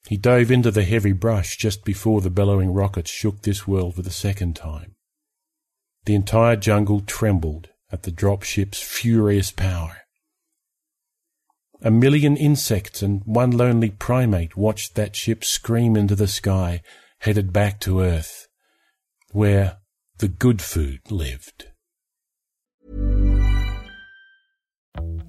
He 0.09 0.17
dove 0.17 0.51
into 0.51 0.71
the 0.71 0.85
heavy 0.85 1.13
brush 1.13 1.57
just 1.57 1.85
before 1.85 2.21
the 2.21 2.31
bellowing 2.31 2.73
rockets 2.73 3.11
shook 3.11 3.43
this 3.43 3.67
world 3.67 3.97
for 3.97 4.03
the 4.03 4.11
second 4.11 4.55
time. 4.55 4.95
The 6.05 6.15
entire 6.15 6.57
jungle 6.57 7.01
trembled 7.01 7.71
at 7.91 8.03
the 8.05 8.13
dropship's 8.13 8.81
furious 8.81 9.51
power. 9.51 9.99
A 11.83 11.91
million 11.91 12.37
insects 12.37 13.03
and 13.03 13.23
one 13.25 13.51
lonely 13.51 13.91
primate 13.91 14.57
watched 14.57 14.95
that 14.95 15.17
ship 15.17 15.45
scream 15.45 15.97
into 15.97 16.15
the 16.15 16.29
sky, 16.29 16.83
headed 17.21 17.53
back 17.53 17.81
to 17.81 18.01
Earth, 18.01 18.47
where 19.33 19.79
the 20.19 20.29
good 20.29 20.63
food 20.63 21.01
lived. 21.11 21.67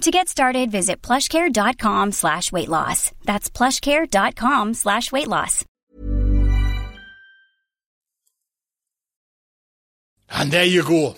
To 0.00 0.10
get 0.10 0.30
started, 0.30 0.70
visit 0.70 1.02
plushcare.com 1.02 2.12
slash 2.12 2.50
weight 2.50 2.70
loss. 2.70 3.12
That's 3.24 3.50
plushcare.com 3.50 4.72
slash 4.72 5.12
weight 5.12 5.28
loss. 5.28 5.62
And 10.30 10.50
there 10.50 10.64
you 10.64 10.84
go. 10.84 11.16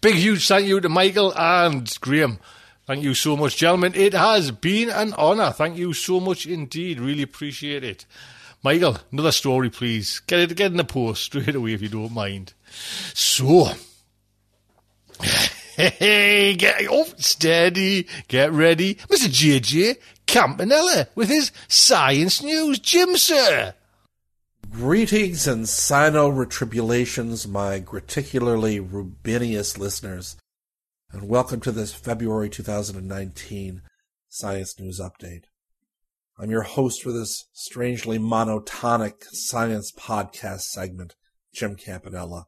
Big, 0.00 0.14
huge 0.14 0.48
thank 0.48 0.66
you 0.66 0.80
to 0.80 0.88
Michael 0.88 1.34
and 1.36 1.94
Graham. 2.00 2.38
Thank 2.86 3.04
you 3.04 3.12
so 3.12 3.36
much, 3.36 3.58
gentlemen. 3.58 3.92
It 3.94 4.14
has 4.14 4.50
been 4.50 4.88
an 4.88 5.12
honour. 5.12 5.50
Thank 5.50 5.76
you 5.76 5.92
so 5.92 6.18
much 6.18 6.46
indeed. 6.46 7.00
Really 7.00 7.22
appreciate 7.22 7.84
it. 7.84 8.06
Michael, 8.62 8.96
another 9.12 9.32
story, 9.32 9.68
please. 9.68 10.20
Get 10.20 10.40
it, 10.40 10.56
get 10.56 10.70
in 10.70 10.78
the 10.78 10.84
post 10.84 11.22
straight 11.24 11.54
away 11.54 11.74
if 11.74 11.82
you 11.82 11.88
don't 11.88 12.12
mind. 12.12 12.54
So, 13.12 13.72
hey, 15.76 16.54
get 16.54 16.86
up, 16.90 17.20
steady, 17.20 18.06
get 18.28 18.52
ready, 18.52 18.96
Mr. 18.96 19.28
JJ 19.28 19.96
Campanella 20.26 21.08
with 21.14 21.28
his 21.28 21.50
science 21.66 22.42
news, 22.42 22.78
Jim, 22.78 23.16
sir. 23.16 23.74
Greetings 24.70 25.46
and 25.46 25.68
sino-retribulations, 25.68 27.48
my 27.48 27.78
graticularly 27.78 28.80
rubinious 28.80 29.78
listeners, 29.78 30.36
and 31.10 31.28
welcome 31.28 31.60
to 31.60 31.72
this 31.72 31.94
February 31.94 32.50
2019 32.50 33.82
Science 34.28 34.78
News 34.78 35.00
Update. 35.00 35.44
I'm 36.38 36.50
your 36.50 36.62
host 36.62 37.02
for 37.02 37.12
this 37.12 37.46
strangely 37.52 38.18
monotonic 38.18 39.24
science 39.32 39.90
podcast 39.92 40.62
segment, 40.62 41.14
Jim 41.54 41.76
Campanella. 41.76 42.46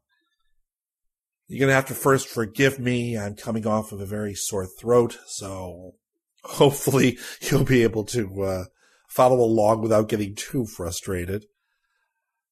You're 1.47 1.59
going 1.59 1.69
to 1.69 1.75
have 1.75 1.87
to 1.87 1.95
first 1.95 2.29
forgive 2.29 2.79
me. 2.79 3.19
I'm 3.19 3.37
coming 3.37 3.67
off 3.67 3.93
of 3.93 4.01
a 4.01 4.07
very 4.07 4.35
sore 4.35 4.67
throat, 4.67 5.19
so 5.27 5.95
hopefully 6.43 7.19
you'll 7.41 7.65
be 7.65 7.83
able 7.83 8.05
to 8.05 8.43
uh, 8.43 8.65
follow 9.09 9.41
along 9.41 9.83
without 9.83 10.09
getting 10.09 10.35
too 10.35 10.67
frustrated. 10.67 11.47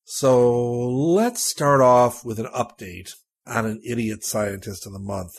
So 0.05 0.90
let's 0.90 1.43
start 1.43 1.80
off 1.80 2.24
with 2.24 2.38
an 2.38 2.47
update 2.47 3.11
on 3.47 3.66
an 3.66 3.80
idiot 3.84 4.24
scientist 4.24 4.86
of 4.86 4.93
the 4.93 4.99
month. 4.99 5.38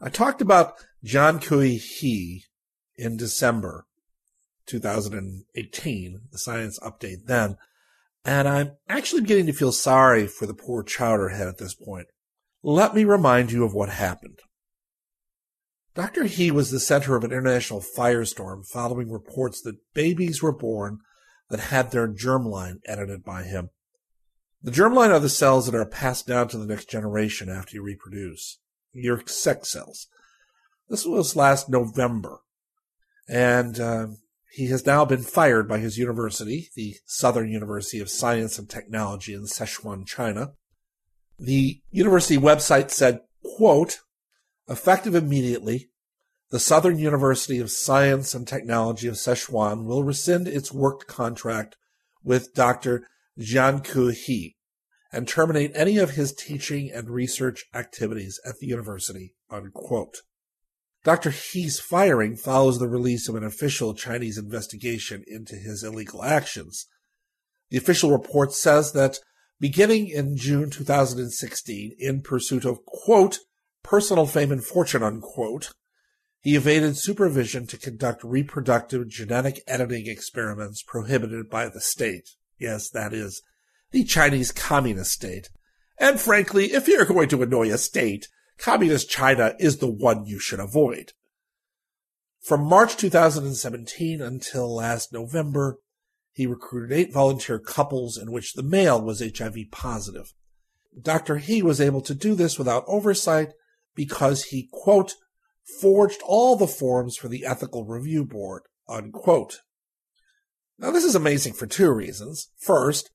I 0.00 0.08
talked 0.08 0.42
about 0.42 0.74
John 1.04 1.38
Kui 1.38 1.76
Hee 1.76 2.44
in 2.96 3.16
December 3.16 3.86
2018, 4.66 6.20
the 6.32 6.38
science 6.38 6.78
update 6.80 7.26
then, 7.26 7.56
and 8.24 8.48
I'm 8.48 8.72
actually 8.88 9.22
beginning 9.22 9.46
to 9.46 9.52
feel 9.52 9.72
sorry 9.72 10.26
for 10.26 10.46
the 10.46 10.54
poor 10.54 10.82
chowderhead 10.82 11.48
at 11.48 11.58
this 11.58 11.74
point. 11.74 12.08
Let 12.68 12.96
me 12.96 13.04
remind 13.04 13.52
you 13.52 13.62
of 13.62 13.74
what 13.74 13.90
happened. 13.90 14.40
Dr. 15.94 16.24
He 16.24 16.50
was 16.50 16.72
the 16.72 16.80
center 16.80 17.14
of 17.14 17.22
an 17.22 17.30
international 17.30 17.80
firestorm 17.96 18.66
following 18.66 19.08
reports 19.08 19.62
that 19.62 19.78
babies 19.94 20.42
were 20.42 20.50
born 20.50 20.98
that 21.48 21.60
had 21.60 21.92
their 21.92 22.08
germline 22.08 22.78
edited 22.84 23.22
by 23.22 23.44
him. 23.44 23.70
The 24.64 24.72
germline 24.72 25.10
are 25.10 25.20
the 25.20 25.28
cells 25.28 25.66
that 25.66 25.76
are 25.76 25.86
passed 25.86 26.26
down 26.26 26.48
to 26.48 26.58
the 26.58 26.66
next 26.66 26.90
generation 26.90 27.48
after 27.48 27.76
you 27.76 27.84
reproduce. 27.84 28.58
Your 28.92 29.22
sex 29.26 29.70
cells. 29.70 30.08
This 30.88 31.06
was 31.06 31.36
last 31.36 31.70
November. 31.70 32.40
And 33.28 33.78
uh, 33.78 34.06
he 34.50 34.66
has 34.70 34.84
now 34.84 35.04
been 35.04 35.22
fired 35.22 35.68
by 35.68 35.78
his 35.78 35.98
university, 35.98 36.70
the 36.74 36.96
Southern 37.04 37.48
University 37.48 38.00
of 38.00 38.10
Science 38.10 38.58
and 38.58 38.68
Technology 38.68 39.34
in 39.34 39.42
Sichuan, 39.42 40.04
China. 40.04 40.54
The 41.38 41.80
university 41.90 42.38
website 42.38 42.90
said, 42.90 43.20
quote, 43.44 44.00
effective 44.68 45.14
immediately, 45.14 45.90
the 46.50 46.60
Southern 46.60 46.98
University 46.98 47.58
of 47.58 47.70
Science 47.70 48.34
and 48.34 48.46
Technology 48.46 49.08
of 49.08 49.14
Sichuan 49.14 49.84
will 49.84 50.04
rescind 50.04 50.46
its 50.46 50.72
work 50.72 51.06
contract 51.06 51.76
with 52.22 52.54
Dr. 52.54 53.06
Jianku 53.38 54.12
He 54.12 54.56
and 55.12 55.26
terminate 55.26 55.72
any 55.74 55.98
of 55.98 56.10
his 56.10 56.32
teaching 56.32 56.90
and 56.92 57.10
research 57.10 57.64
activities 57.74 58.40
at 58.44 58.58
the 58.58 58.66
university. 58.66 59.34
Unquote. 59.50 60.22
Dr. 61.04 61.30
He's 61.30 61.78
firing 61.78 62.36
follows 62.36 62.78
the 62.78 62.88
release 62.88 63.28
of 63.28 63.36
an 63.36 63.44
official 63.44 63.94
Chinese 63.94 64.38
investigation 64.38 65.22
into 65.26 65.54
his 65.54 65.84
illegal 65.84 66.24
actions. 66.24 66.86
The 67.70 67.78
official 67.78 68.10
report 68.10 68.52
says 68.52 68.92
that 68.92 69.18
beginning 69.60 70.08
in 70.08 70.36
June 70.36 70.70
2016, 70.70 71.96
in 71.98 72.22
pursuit 72.22 72.64
of, 72.64 72.84
quote, 72.84 73.38
personal 73.82 74.26
fame 74.26 74.52
and 74.52 74.64
fortune, 74.64 75.02
unquote, 75.02 75.72
he 76.40 76.54
evaded 76.54 76.96
supervision 76.96 77.66
to 77.66 77.76
conduct 77.76 78.22
reproductive 78.22 79.08
genetic 79.08 79.60
editing 79.66 80.06
experiments 80.06 80.82
prohibited 80.82 81.50
by 81.50 81.68
the 81.68 81.80
state. 81.80 82.30
Yes, 82.58 82.88
that 82.90 83.12
is 83.12 83.42
the 83.90 84.04
Chinese 84.04 84.52
Communist 84.52 85.12
state. 85.12 85.50
And 85.98 86.20
frankly, 86.20 86.66
if 86.66 86.86
you're 86.86 87.04
going 87.04 87.28
to 87.30 87.42
annoy 87.42 87.72
a 87.72 87.78
state, 87.78 88.28
Communist 88.58 89.10
China 89.10 89.54
is 89.58 89.78
the 89.78 89.90
one 89.90 90.26
you 90.26 90.38
should 90.38 90.60
avoid. 90.60 91.12
From 92.40 92.64
March 92.64 92.96
2017 92.96 94.22
until 94.22 94.72
last 94.72 95.12
November, 95.12 95.78
he 96.36 96.46
recruited 96.46 96.92
eight 96.92 97.14
volunteer 97.14 97.58
couples 97.58 98.18
in 98.18 98.30
which 98.30 98.52
the 98.52 98.62
male 98.62 99.00
was 99.00 99.22
HIV 99.22 99.56
positive. 99.70 100.34
Dr. 101.00 101.38
He 101.38 101.62
was 101.62 101.80
able 101.80 102.02
to 102.02 102.14
do 102.14 102.34
this 102.34 102.58
without 102.58 102.84
oversight 102.86 103.54
because 103.94 104.44
he, 104.44 104.68
quote, 104.70 105.14
forged 105.80 106.20
all 106.26 106.54
the 106.54 106.66
forms 106.66 107.16
for 107.16 107.28
the 107.28 107.46
ethical 107.46 107.86
review 107.86 108.22
board, 108.22 108.64
unquote. 108.86 109.62
Now, 110.78 110.90
this 110.90 111.04
is 111.04 111.14
amazing 111.14 111.54
for 111.54 111.66
two 111.66 111.90
reasons. 111.90 112.50
First, 112.58 113.10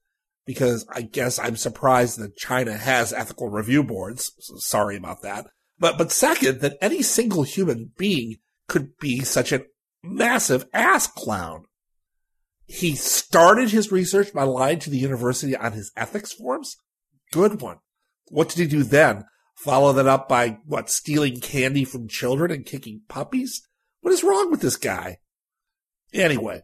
because 0.47 0.87
I 0.91 1.03
guess 1.03 1.37
I'm 1.37 1.57
surprised 1.57 2.17
that 2.17 2.35
China 2.35 2.75
has 2.75 3.13
ethical 3.13 3.49
review 3.49 3.83
boards. 3.83 4.31
So 4.39 4.55
sorry 4.57 4.97
about 4.97 5.21
that. 5.21 5.45
But, 5.77 5.99
but 5.99 6.11
second, 6.11 6.61
that 6.61 6.79
any 6.81 7.03
single 7.03 7.43
human 7.43 7.91
being 7.95 8.37
could 8.67 8.97
be 8.97 9.19
such 9.19 9.51
a 9.51 9.65
massive 10.01 10.65
ass 10.73 11.05
clown. 11.05 11.65
He 12.71 12.95
started 12.95 13.71
his 13.71 13.91
research 13.91 14.33
by 14.33 14.43
lying 14.43 14.79
to 14.79 14.89
the 14.89 14.97
university 14.97 15.55
on 15.55 15.73
his 15.73 15.91
ethics 15.95 16.33
forms. 16.33 16.77
Good 17.31 17.61
one. 17.61 17.77
What 18.27 18.49
did 18.49 18.59
he 18.59 18.67
do 18.67 18.83
then? 18.83 19.25
Follow 19.55 19.93
that 19.93 20.07
up 20.07 20.27
by 20.27 20.59
what, 20.65 20.89
stealing 20.89 21.39
candy 21.39 21.85
from 21.85 22.07
children 22.07 22.51
and 22.51 22.65
kicking 22.65 23.01
puppies? 23.07 23.61
What 24.01 24.13
is 24.13 24.23
wrong 24.23 24.49
with 24.49 24.61
this 24.61 24.77
guy? 24.77 25.17
Anyway, 26.13 26.63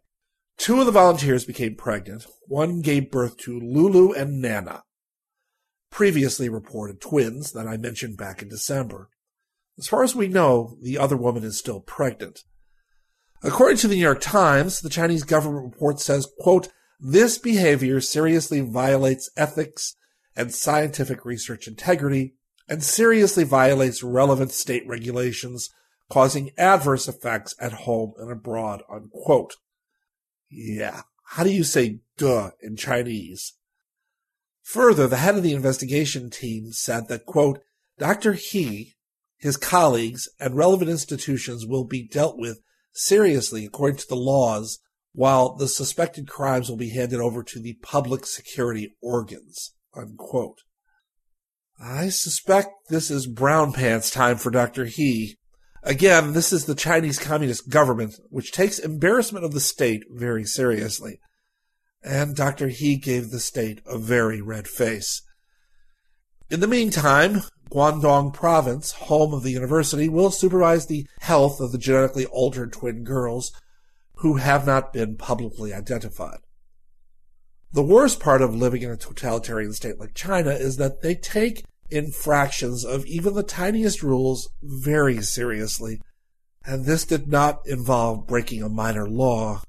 Two 0.57 0.79
of 0.79 0.87
the 0.87 0.91
volunteers 0.91 1.45
became 1.45 1.75
pregnant. 1.75 2.25
One 2.47 2.81
gave 2.81 3.11
birth 3.11 3.37
to 3.39 3.59
Lulu 3.59 4.11
and 4.13 4.41
Nana, 4.41 4.83
previously 5.91 6.49
reported 6.49 6.99
twins 6.99 7.51
that 7.51 7.67
I 7.67 7.77
mentioned 7.77 8.17
back 8.17 8.41
in 8.41 8.49
December. 8.49 9.09
As 9.77 9.87
far 9.87 10.03
as 10.03 10.15
we 10.15 10.27
know, 10.27 10.75
the 10.81 10.97
other 10.97 11.15
woman 11.15 11.43
is 11.43 11.59
still 11.59 11.79
pregnant. 11.79 12.43
According 13.43 13.77
to 13.77 13.88
the 13.88 13.95
New 13.95 14.01
York 14.01 14.21
Times, 14.21 14.81
the 14.81 14.89
Chinese 14.89 15.23
government 15.23 15.65
report 15.65 15.99
says, 15.99 16.27
quote, 16.39 16.69
this 16.99 17.38
behavior 17.38 18.01
seriously 18.01 18.61
violates 18.61 19.29
ethics 19.38 19.95
and 20.35 20.53
scientific 20.53 21.25
research 21.25 21.67
integrity 21.67 22.33
and 22.67 22.83
seriously 22.83 23.43
violates 23.43 24.03
relevant 24.03 24.51
state 24.51 24.83
regulations, 24.88 25.69
causing 26.09 26.51
adverse 26.57 27.07
effects 27.07 27.53
at 27.59 27.73
home 27.73 28.13
and 28.17 28.31
abroad, 28.31 28.81
unquote. 28.89 29.55
Yeah. 30.49 31.01
How 31.23 31.43
do 31.43 31.51
you 31.51 31.63
say 31.63 31.99
duh 32.17 32.51
in 32.61 32.75
Chinese? 32.75 33.53
Further, 34.63 35.07
the 35.07 35.17
head 35.17 35.35
of 35.35 35.43
the 35.43 35.53
investigation 35.53 36.29
team 36.29 36.71
said 36.71 37.07
that, 37.07 37.25
quote, 37.25 37.61
Dr. 37.99 38.33
He, 38.33 38.95
his 39.38 39.57
colleagues, 39.57 40.27
and 40.39 40.55
relevant 40.55 40.89
institutions 40.89 41.65
will 41.65 41.85
be 41.85 42.03
dealt 42.03 42.38
with 42.38 42.59
seriously 42.97 43.65
according 43.65 43.97
to 43.97 44.07
the 44.07 44.15
laws, 44.15 44.79
while 45.13 45.55
the 45.55 45.67
suspected 45.67 46.27
crimes 46.27 46.69
will 46.69 46.77
be 46.77 46.89
handed 46.89 47.19
over 47.19 47.43
to 47.43 47.59
the 47.59 47.77
public 47.81 48.25
security 48.25 48.95
organs, 49.01 49.73
unquote. 49.95 50.59
I 51.79 52.09
suspect 52.09 52.69
this 52.89 53.11
is 53.11 53.27
brown 53.27 53.71
pants 53.71 54.09
time 54.09 54.37
for 54.37 54.49
Dr. 54.49 54.85
He. 54.85 55.37
Again, 55.83 56.33
this 56.33 56.51
is 56.51 56.65
the 56.65 56.75
Chinese 56.75 57.19
Communist 57.19 57.69
government, 57.69 58.15
which 58.29 58.51
takes 58.51 58.79
embarrassment 58.79 59.45
of 59.45 59.53
the 59.53 59.59
state 59.59 60.03
very 60.09 60.43
seriously. 60.43 61.19
And 62.03 62.35
Dr. 62.35 62.67
He 62.67 62.97
gave 62.97 63.29
the 63.29 63.39
state 63.39 63.81
a 63.85 63.97
very 63.97 64.41
red 64.41 64.67
face. 64.67 65.21
In 66.49 66.61
the 66.61 66.67
meantime, 66.67 67.41
Guangdong 67.70 68.34
province, 68.34 68.91
home 68.93 69.34
of 69.34 69.43
the 69.43 69.51
university, 69.51 70.09
will 70.09 70.32
supervise 70.32 70.86
the 70.86 71.07
health 71.22 71.59
of 71.59 71.72
the 71.72 71.78
genetically 71.78 72.26
altered 72.28 72.72
twin 72.72 73.03
girls 73.03 73.51
who 74.18 74.38
have 74.38 74.65
not 74.65 74.93
been 74.93 75.15
publicly 75.15 75.74
identified. 75.74 76.39
The 77.74 77.84
worst 77.84 78.20
part 78.20 78.41
of 78.41 78.55
living 78.55 78.82
in 78.82 78.91
a 78.91 78.97
totalitarian 78.97 79.74
state 79.74 79.99
like 79.99 80.13
China 80.13 80.51
is 80.51 80.78
that 80.78 81.01
they 81.01 81.15
take 81.15 81.65
infractions 81.89 82.84
of 82.86 83.05
even 83.05 83.34
the 83.34 83.43
tiniest 83.43 84.01
rules 84.01 84.49
very 84.61 85.22
seriously, 85.22 86.01
and 86.65 86.86
this 86.86 87.05
did 87.05 87.28
not 87.28 87.59
involve 87.65 88.28
breaking 88.28 88.63
a 88.63 88.70
minor 88.70 89.07
law. 89.07 89.61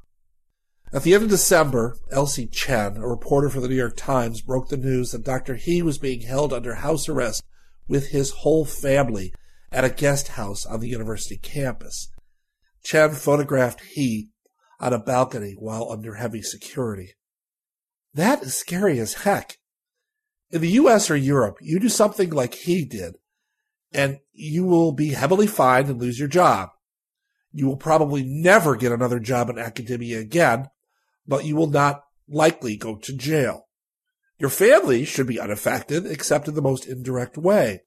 At 0.93 1.03
the 1.03 1.15
end 1.15 1.25
of 1.25 1.31
December, 1.31 1.97
Elsie 2.11 2.47
Chen, 2.47 2.97
a 2.97 3.07
reporter 3.07 3.51
for 3.51 3.61
the 3.61 3.69
New 3.69 3.77
York 3.77 3.97
Times, 3.97 4.41
broke 4.41 4.69
the 4.69 4.79
news 4.79 5.11
that 5.11 5.25
Dr. 5.25 5.57
He 5.57 5.83
was 5.83 5.99
being 5.99 6.23
held 6.23 6.53
under 6.53 6.77
house 6.77 7.09
arrest 7.09 7.43
with 7.89 8.09
his 8.09 8.30
whole 8.30 8.64
family 8.64 9.32
at 9.72 9.84
a 9.84 9.91
guest 9.91 10.28
house 10.28 10.64
on 10.64 10.80
the 10.80 10.89
university 10.89 11.36
campus. 11.36 12.09
Chen 12.84 13.11
photographed 13.11 13.80
He 13.80 14.30
on 14.80 14.93
a 14.93 14.99
balcony 14.99 15.55
while 15.59 15.91
under 15.91 16.14
heavy 16.14 16.43
security. 16.43 17.14
That 18.14 18.43
is 18.43 18.55
scary 18.55 18.99
as 18.99 19.14
heck. 19.14 19.59
In 20.51 20.61
the 20.61 20.70
US 20.70 21.11
or 21.11 21.16
Europe, 21.16 21.59
you 21.61 21.78
do 21.78 21.89
something 21.89 22.30
like 22.30 22.55
he 22.55 22.84
did, 22.84 23.16
and 23.93 24.18
you 24.32 24.64
will 24.64 24.93
be 24.93 25.11
heavily 25.11 25.47
fined 25.47 25.89
and 25.89 26.01
lose 26.01 26.18
your 26.18 26.28
job. 26.28 26.70
You 27.53 27.66
will 27.66 27.76
probably 27.76 28.22
never 28.24 28.76
get 28.76 28.93
another 28.93 29.18
job 29.18 29.51
in 29.51 29.59
academia 29.59 30.20
again, 30.20 30.68
but 31.26 31.45
you 31.45 31.57
will 31.57 31.70
not 31.70 32.05
likely 32.28 32.76
go 32.76 32.97
to 32.97 33.16
jail. 33.16 33.68
Your 34.39 34.51
family 34.51 35.05
should 35.05 35.26
be 35.26 35.41
unaffected, 35.41 36.07
except 36.07 36.49
in 36.49 36.55
the 36.55 36.62
most 36.62 36.86
indirect 36.86 37.36
way. 37.36 37.82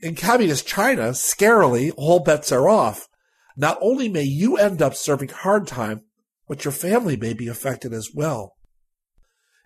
In 0.00 0.14
communist 0.14 0.66
China, 0.66 1.10
scarily, 1.10 1.92
all 1.96 2.20
bets 2.20 2.50
are 2.52 2.68
off. 2.68 3.08
Not 3.56 3.78
only 3.80 4.08
may 4.08 4.22
you 4.22 4.56
end 4.56 4.82
up 4.82 4.94
serving 4.94 5.30
hard 5.30 5.66
time, 5.66 6.02
but 6.48 6.64
your 6.64 6.72
family 6.72 7.16
may 7.16 7.34
be 7.34 7.48
affected 7.48 7.92
as 7.92 8.10
well. 8.14 8.56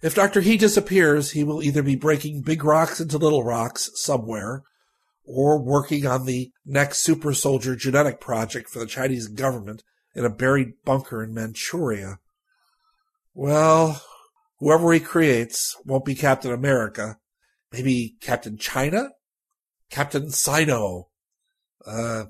If 0.03 0.15
Dr. 0.15 0.41
He 0.41 0.57
disappears, 0.57 1.33
he 1.33 1.45
will 1.45 1.63
either 1.63 1.83
be 1.83 1.97
breaking 1.97 2.43
big 2.43 2.65
rocks 2.65 3.01
into 3.01 3.19
little 3.19 3.45
rocks 3.45 3.91
somewhere, 3.95 4.63
or 5.25 5.63
working 5.63 6.07
on 6.07 6.25
the 6.25 6.51
next 6.65 7.01
super 7.01 7.35
soldier 7.35 7.77
genetic 7.77 8.21
project 8.21 8.71
for 8.71 8.79
the 8.79 8.87
Chinese 8.87 9.29
government 9.29 9.83
in 10.15 10.25
a 10.25 10.31
buried 10.31 10.73
bunker 10.85 11.23
in 11.23 11.35
Manchuria. 11.35 12.19
Well, 13.35 14.03
whoever 14.61 14.93
he 14.93 15.01
creates 15.01 15.77
won't 15.85 16.05
be 16.05 16.15
Captain 16.15 16.53
America. 16.53 17.19
Maybe 17.73 18.17
Captain 18.21 18.57
China? 18.57 19.11
Captain 19.91 20.31
Sino? 20.31 21.09
Uh, 21.85 22.27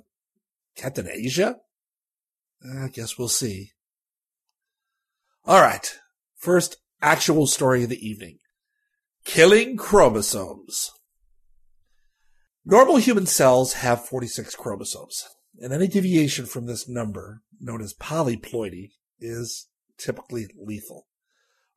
Captain 0.77 1.09
Asia? 1.09 1.57
I 2.65 2.89
guess 2.89 3.19
we'll 3.19 3.29
see. 3.29 3.73
All 5.45 5.61
right. 5.61 5.99
First, 6.37 6.77
actual 7.03 7.47
story 7.47 7.83
of 7.83 7.91
the 7.91 8.07
evening. 8.07 8.39
Killing 9.25 9.77
chromosomes. 9.77 10.91
Normal 12.65 12.97
human 12.97 13.27
cells 13.27 13.75
have 13.75 14.07
46 14.07 14.55
chromosomes, 14.55 15.27
and 15.59 15.73
any 15.73 15.89
deviation 15.89 16.47
from 16.47 16.67
this 16.67 16.89
number, 16.89 17.43
known 17.59 17.83
as 17.83 17.95
polyploidy, 17.95 18.91
is 19.19 19.69
typically 19.99 20.47
lethal. 20.59 21.07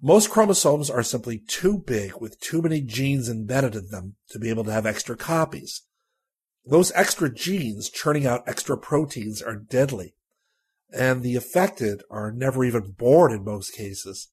Most 0.06 0.30
chromosomes 0.30 0.90
are 0.90 1.02
simply 1.02 1.38
too 1.38 1.78
big 1.78 2.20
with 2.20 2.38
too 2.42 2.62
many 2.62 2.82
genes 2.82 3.30
embedded 3.30 3.74
in 3.74 3.88
them 3.88 4.16
to 4.32 4.38
be 4.38 4.50
able 4.50 4.66
to 4.66 4.72
have 4.74 4.86
extra 4.86 5.16
copies. 5.16 5.84
those 6.66 6.92
extra 6.94 7.34
genes 7.34 7.90
churning 7.90 8.28
out 8.28 8.44
extra 8.46 8.78
proteins 8.78 9.42
are 9.42 9.56
deadly, 9.56 10.14
and 10.92 11.24
the 11.24 11.38
affected 11.38 12.04
are 12.12 12.34
never 12.34 12.66
even 12.66 12.92
born 12.92 13.32
in 13.32 13.46
most 13.46 13.74
cases. 13.74 14.28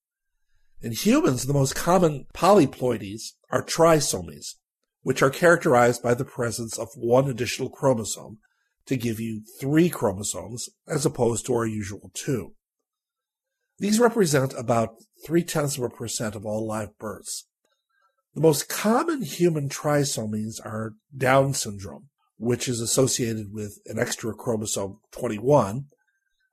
In 0.81 0.91
humans, 0.91 1.47
the 1.47 1.55
most 1.55 1.77
common 1.77 2.27
polyploidies 2.35 3.35
are 3.51 3.65
trisomies, 3.65 4.57
which 5.03 5.23
are 5.23 5.31
characterized 5.31 6.03
by 6.03 6.15
the 6.15 6.25
presence 6.25 6.81
of 6.81 6.89
one 6.97 7.31
additional 7.31 7.71
chromosome 7.71 8.39
to 8.87 8.97
give 8.97 9.21
you 9.21 9.45
three 9.61 9.89
chromosomes 9.89 10.69
as 10.89 11.07
opposed 11.07 11.47
to 11.47 11.55
our 11.55 11.67
usual 11.67 12.11
two. 12.13 12.55
These 13.81 13.99
represent 13.99 14.53
about 14.59 14.97
three 15.25 15.43
tenths 15.43 15.79
of 15.79 15.85
a 15.85 15.89
percent 15.89 16.37
of 16.37 16.45
all 16.45 16.67
live 16.67 16.99
births. 16.99 17.47
The 18.35 18.43
most 18.43 18.69
common 18.69 19.23
human 19.23 19.71
trisomies 19.71 20.61
are 20.63 20.93
Down 21.17 21.55
syndrome, 21.55 22.11
which 22.37 22.69
is 22.69 22.81
associated 22.81 23.55
with 23.55 23.79
an 23.87 23.99
extra 23.99 24.35
chromosome 24.35 24.99
21, 25.13 25.87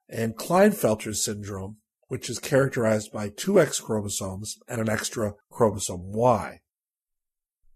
and 0.08 0.38
Klinefelter 0.38 1.14
syndrome, 1.14 1.78
which 2.08 2.30
is 2.30 2.40
characterized 2.40 3.12
by 3.12 3.28
two 3.28 3.60
X 3.60 3.82
chromosomes 3.82 4.58
and 4.70 4.80
an 4.80 4.90
extra 4.90 5.34
chromosome 5.52 6.14
Y. 6.14 6.62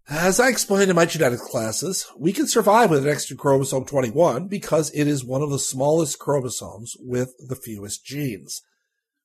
As 0.08 0.40
I 0.40 0.48
explained 0.48 0.88
in 0.88 0.96
my 0.96 1.04
genetics 1.04 1.42
classes, 1.42 2.06
we 2.18 2.32
can 2.32 2.48
survive 2.48 2.88
with 2.88 3.04
an 3.04 3.12
extra 3.12 3.36
chromosome 3.36 3.84
21 3.84 4.48
because 4.48 4.90
it 4.92 5.06
is 5.06 5.22
one 5.22 5.42
of 5.42 5.50
the 5.50 5.58
smallest 5.58 6.18
chromosomes 6.18 6.96
with 6.98 7.34
the 7.46 7.54
fewest 7.54 8.02
genes. 8.06 8.62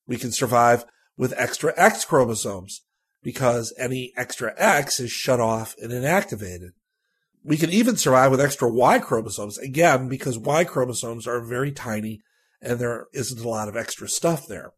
We 0.07 0.17
can 0.17 0.31
survive 0.31 0.85
with 1.17 1.33
extra 1.37 1.73
X 1.75 2.05
chromosomes 2.05 2.81
because 3.23 3.73
any 3.77 4.13
extra 4.15 4.53
X 4.57 4.99
is 4.99 5.11
shut 5.11 5.39
off 5.39 5.75
and 5.81 5.91
inactivated. 5.91 6.71
We 7.43 7.57
can 7.57 7.69
even 7.69 7.97
survive 7.97 8.31
with 8.31 8.41
extra 8.41 8.69
Y 8.69 8.99
chromosomes, 8.99 9.57
again, 9.57 10.07
because 10.07 10.37
Y 10.37 10.63
chromosomes 10.63 11.27
are 11.27 11.41
very 11.41 11.71
tiny 11.71 12.21
and 12.61 12.79
there 12.79 13.07
isn't 13.13 13.43
a 13.43 13.49
lot 13.49 13.67
of 13.67 13.77
extra 13.77 14.09
stuff 14.09 14.47
there. 14.47 14.71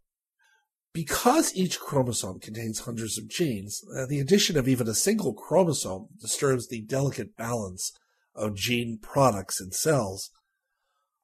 Because 0.94 1.56
each 1.56 1.80
chromosome 1.80 2.40
contains 2.40 2.82
hundreds 2.82 3.18
of 3.18 3.30
genes, 3.30 3.82
uh, 3.96 4.06
the 4.08 4.20
addition 4.20 4.58
of 4.58 4.68
even 4.68 4.88
a 4.88 4.96
single 4.96 5.34
chromosome 5.34 6.08
disturbs 6.20 6.68
the 6.68 6.82
delicate 6.82 7.38
balance 7.38 7.94
of 8.36 8.56
gene 8.56 8.98
products 9.02 9.62
in 9.62 9.72
cells. 9.72 10.32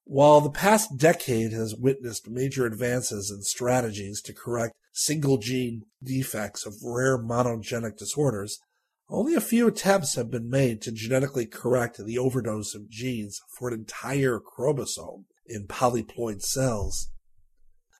While 0.08 0.40
the 0.40 0.52
past 0.52 0.98
decade 0.98 1.52
has 1.52 1.76
witnessed 1.76 2.30
major 2.30 2.68
advances 2.68 3.32
in 3.32 3.42
strategies 3.42 4.22
to 4.22 4.34
correct 4.34 4.76
single 4.94 5.40
gene 5.40 5.82
defects 6.04 6.64
of 6.64 6.76
rare 6.84 7.18
monogenic 7.18 7.98
disorders, 7.98 8.60
only 9.10 9.34
a 9.34 9.42
few 9.42 9.68
attempts 9.68 10.14
have 10.14 10.30
been 10.30 10.48
made 10.48 10.84
to 10.84 10.92
genetically 10.92 11.48
correct 11.48 11.98
the 11.98 12.20
overdose 12.20 12.76
of 12.76 12.88
genes 12.88 13.42
for 13.50 13.68
an 13.68 13.74
entire 13.74 14.40
chromosome 14.40 15.26
in 15.48 15.66
polyploid 15.66 16.44
cells. 16.44 17.10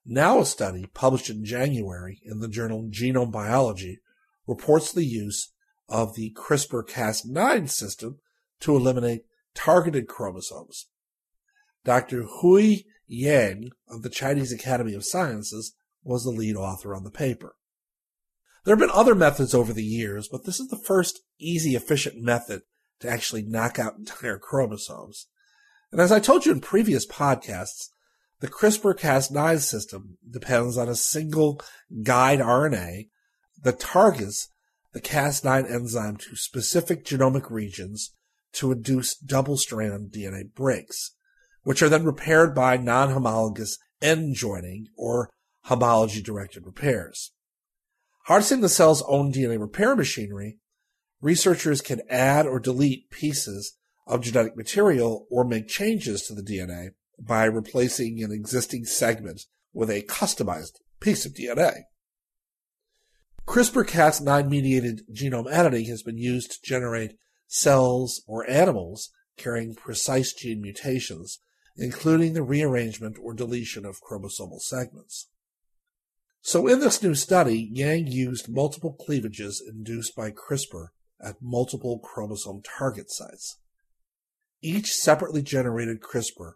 Now 0.06 0.40
a 0.40 0.46
study 0.46 0.86
published 0.94 1.32
in 1.32 1.44
January 1.44 2.22
in 2.24 2.40
the 2.40 2.48
journal 2.48 2.88
Genome 2.88 3.32
Biology 3.32 4.00
reports 4.46 4.92
the 4.92 5.06
use 5.06 5.52
of 5.90 6.14
the 6.14 6.36
CRISPR-Cas9 6.38 7.68
system 7.68 8.20
to 8.60 8.76
eliminate 8.76 9.26
targeted 9.56 10.08
chromosomes. 10.08 10.86
Dr. 11.86 12.24
Hui 12.24 12.80
Yang 13.08 13.70
of 13.88 14.02
the 14.02 14.10
Chinese 14.10 14.52
Academy 14.52 14.94
of 14.94 15.06
Sciences 15.06 15.76
was 16.04 16.24
the 16.24 16.32
lead 16.32 16.56
author 16.56 16.94
on 16.94 17.04
the 17.04 17.12
paper. 17.12 17.56
There 18.64 18.74
have 18.74 18.80
been 18.80 18.90
other 18.92 19.16
methods 19.16 19.54
over 19.54 19.72
the 19.72 19.84
years, 19.84 20.28
but 20.28 20.46
this 20.46 20.60
is 20.60 20.68
the 20.70 20.78
first 20.78 21.22
easy, 21.40 21.76
efficient 21.76 22.22
method 22.22 22.64
to 23.00 23.10
actually 23.10 23.44
knock 23.44 23.78
out 23.78 23.96
entire 23.98 24.40
chromosomes. 24.40 25.28
And 25.92 26.02
as 26.02 26.12
I 26.12 26.20
told 26.20 26.46
you 26.46 26.52
in 26.52 26.60
previous 26.60 27.06
podcasts, 27.06 27.90
the 28.40 28.48
CRISPR-Cas9 28.48 29.60
system 29.60 30.18
depends 30.30 30.78
on 30.78 30.90
a 30.90 30.96
single 30.96 31.62
guide 32.04 32.40
RNA 32.40 33.10
that 33.62 33.80
targets 33.80 34.50
the 34.94 35.02
Cas9 35.02 35.70
enzyme 35.72 36.18
to 36.18 36.36
specific 36.36 37.06
genomic 37.06 37.50
regions 37.50 38.14
to 38.54 38.72
induce 38.72 39.16
double-strand 39.16 40.12
DNA 40.12 40.54
breaks, 40.54 41.12
which 41.66 41.82
are 41.82 41.90
then 41.90 42.06
repaired 42.06 42.54
by 42.54 42.78
non-homologous 42.78 43.80
end 44.00 44.36
joining 44.36 44.88
or 44.96 45.32
homology-directed 45.64 46.64
repairs. 46.64 47.32
Harnessing 48.26 48.62
the 48.62 48.70
cell's 48.70 49.04
own 49.08 49.34
DNA 49.34 49.60
repair 49.60 49.96
machinery, 49.96 50.60
researchers 51.22 51.82
can 51.82 52.02
add 52.08 52.46
or 52.46 52.60
delete 52.60 53.10
pieces 53.10 53.76
of 54.06 54.22
genetic 54.22 54.56
material 54.56 55.26
or 55.32 55.44
make 55.44 55.68
changes 55.68 56.22
to 56.22 56.36
the 56.36 56.44
DNA 56.44 56.90
by 57.20 57.46
replacing 57.46 58.22
an 58.24 58.32
existing 58.32 58.86
segment 58.86 59.42
with 59.74 59.90
a 59.90 60.04
customized 60.04 60.80
piece 61.00 61.26
of 61.26 61.34
DNA. 61.34 61.82
CRISPR-Cas9 63.48 64.50
mediated 64.50 65.02
genome 65.12 65.52
editing 65.52 65.86
has 65.86 66.04
been 66.04 66.18
used 66.18 66.52
to 66.52 66.62
generate 66.64 67.18
cells 67.48 68.22
or 68.28 68.48
animals 68.48 69.10
carrying 69.36 69.74
precise 69.74 70.32
gene 70.32 70.62
mutations, 70.62 71.40
including 71.78 72.34
the 72.34 72.44
rearrangement 72.44 73.18
or 73.22 73.34
deletion 73.34 73.86
of 73.86 74.02
chromosomal 74.02 74.62
segments. 74.62 75.28
So 76.42 76.68
in 76.68 76.80
this 76.80 77.02
new 77.02 77.16
study, 77.16 77.70
Yang 77.74 78.08
used 78.08 78.50
multiple 78.50 78.94
cleavages 78.94 79.64
induced 79.68 80.16
by 80.16 80.32
CRISPR 80.32 80.90
at 81.20 81.42
multiple 81.42 82.00
chromosome 82.00 82.62
target 82.62 83.12
sites. 83.12 83.58
Each 84.62 84.94
separately 84.94 85.42
generated 85.42 86.02
CRISPR 86.02 86.54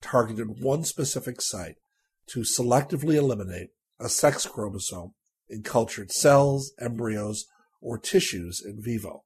targeted 0.00 0.62
one 0.62 0.84
specific 0.84 1.40
site 1.40 1.76
to 2.28 2.40
selectively 2.40 3.14
eliminate 3.14 3.70
a 4.00 4.08
sex 4.08 4.46
chromosome 4.46 5.14
in 5.48 5.62
cultured 5.62 6.10
cells, 6.10 6.72
embryos, 6.80 7.46
or 7.80 7.98
tissues 7.98 8.62
in 8.64 8.82
vivo. 8.82 9.24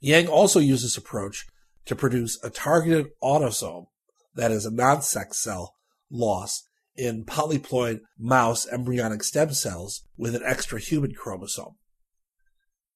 Yang 0.00 0.28
also 0.28 0.60
used 0.60 0.84
this 0.84 0.96
approach 0.96 1.46
to 1.86 1.96
produce 1.96 2.38
a 2.44 2.50
targeted 2.50 3.08
autosome, 3.22 3.86
that 4.38 4.52
is 4.52 4.64
a 4.64 4.70
non-sex 4.70 5.42
cell, 5.42 5.74
loss 6.08 6.62
in 6.96 7.24
polyploid 7.24 7.98
mouse 8.16 8.68
embryonic 8.68 9.24
stem 9.24 9.52
cells 9.52 10.04
with 10.16 10.34
an 10.36 10.42
extra 10.44 10.78
human 10.78 11.12
chromosome. 11.12 11.74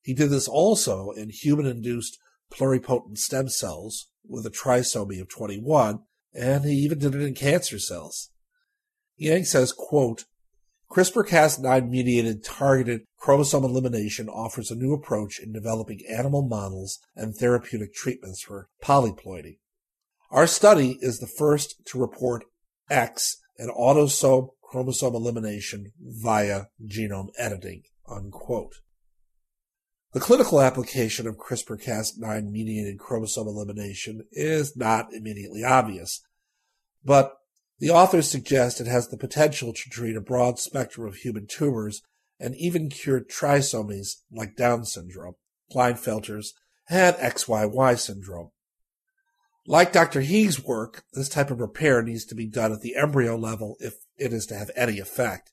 He 0.03 0.14
did 0.14 0.30
this 0.30 0.47
also 0.47 1.11
in 1.11 1.30
human-induced 1.30 2.16
pluripotent 2.53 3.18
stem 3.18 3.49
cells 3.49 4.09
with 4.24 4.47
a 4.47 4.51
trisomy 4.51 5.20
of 5.20 5.28
21 5.28 6.01
and 6.32 6.64
he 6.64 6.74
even 6.74 7.01
did 7.01 7.14
it 7.14 7.22
in 7.22 7.34
cancer 7.34 7.78
cells. 7.80 8.30
Yang 9.16 9.45
says, 9.45 9.72
quote, 9.72 10.24
CRISPR-Cas9 10.93 11.88
mediated 11.88 12.45
targeted 12.45 13.03
chromosome 13.16 13.64
elimination 13.64 14.28
offers 14.28 14.70
a 14.70 14.76
new 14.76 14.93
approach 14.93 15.40
in 15.40 15.53
developing 15.53 16.01
animal 16.09 16.47
models 16.47 17.01
and 17.16 17.34
therapeutic 17.34 17.95
treatments 17.95 18.43
for 18.43 18.68
polyploidy. 18.80 19.59
Our 20.33 20.47
study 20.47 20.99
is 21.03 21.18
the 21.18 21.26
first 21.26 21.85
to 21.89 22.01
report 22.01 22.45
X 22.89 23.37
and 23.59 23.70
autosome 23.70 24.49
chromosome 24.62 25.14
elimination 25.14 25.93
via 26.01 26.62
genome 26.83 27.28
editing, 27.37 27.83
unquote. 28.09 28.76
The 30.14 30.20
clinical 30.20 30.62
application 30.62 31.26
of 31.26 31.37
CRISPR-Cas9 31.37 32.51
mediated 32.51 32.99
chromosome 32.99 33.47
elimination 33.47 34.22
is 34.33 34.74
not 34.74 35.12
immediately 35.12 35.64
obvious, 35.64 36.22
but 37.05 37.35
the 37.78 37.91
authors 37.91 38.30
suggest 38.30 38.80
it 38.80 38.87
has 38.87 39.09
the 39.09 39.18
potential 39.18 39.74
to 39.74 39.91
treat 39.91 40.16
a 40.16 40.22
broad 40.22 40.59
spectrum 40.59 41.07
of 41.07 41.16
human 41.16 41.47
tumors 41.47 42.01
and 42.41 42.57
even 42.57 42.89
cure 42.89 43.20
trisomies 43.20 44.22
like 44.33 44.57
Down 44.57 44.87
syndrome, 44.87 45.35
Klinefelter's, 45.70 46.55
and 46.89 47.16
XYY 47.16 47.99
syndrome. 47.99 48.51
Like 49.66 49.92
Dr. 49.92 50.22
He's 50.22 50.62
work, 50.62 51.04
this 51.12 51.28
type 51.28 51.50
of 51.50 51.60
repair 51.60 52.02
needs 52.02 52.24
to 52.26 52.34
be 52.34 52.46
done 52.46 52.72
at 52.72 52.80
the 52.80 52.96
embryo 52.96 53.36
level 53.36 53.76
if 53.78 53.94
it 54.16 54.32
is 54.32 54.46
to 54.46 54.56
have 54.56 54.70
any 54.74 54.98
effect. 54.98 55.52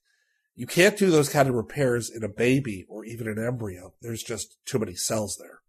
You 0.56 0.66
can't 0.66 0.98
do 0.98 1.12
those 1.12 1.30
kind 1.30 1.48
of 1.48 1.56
repairs 1.56 2.10
in 2.10 2.24
a 2.24 2.30
baby 2.30 2.86
or 2.90 3.06
even 3.06 3.28
an 3.28 3.44
embryo. 3.44 3.94
There's 4.02 4.24
just 4.24 4.58
too 4.66 4.80
many 4.80 4.96
cells 4.96 5.38
there. 5.40 5.60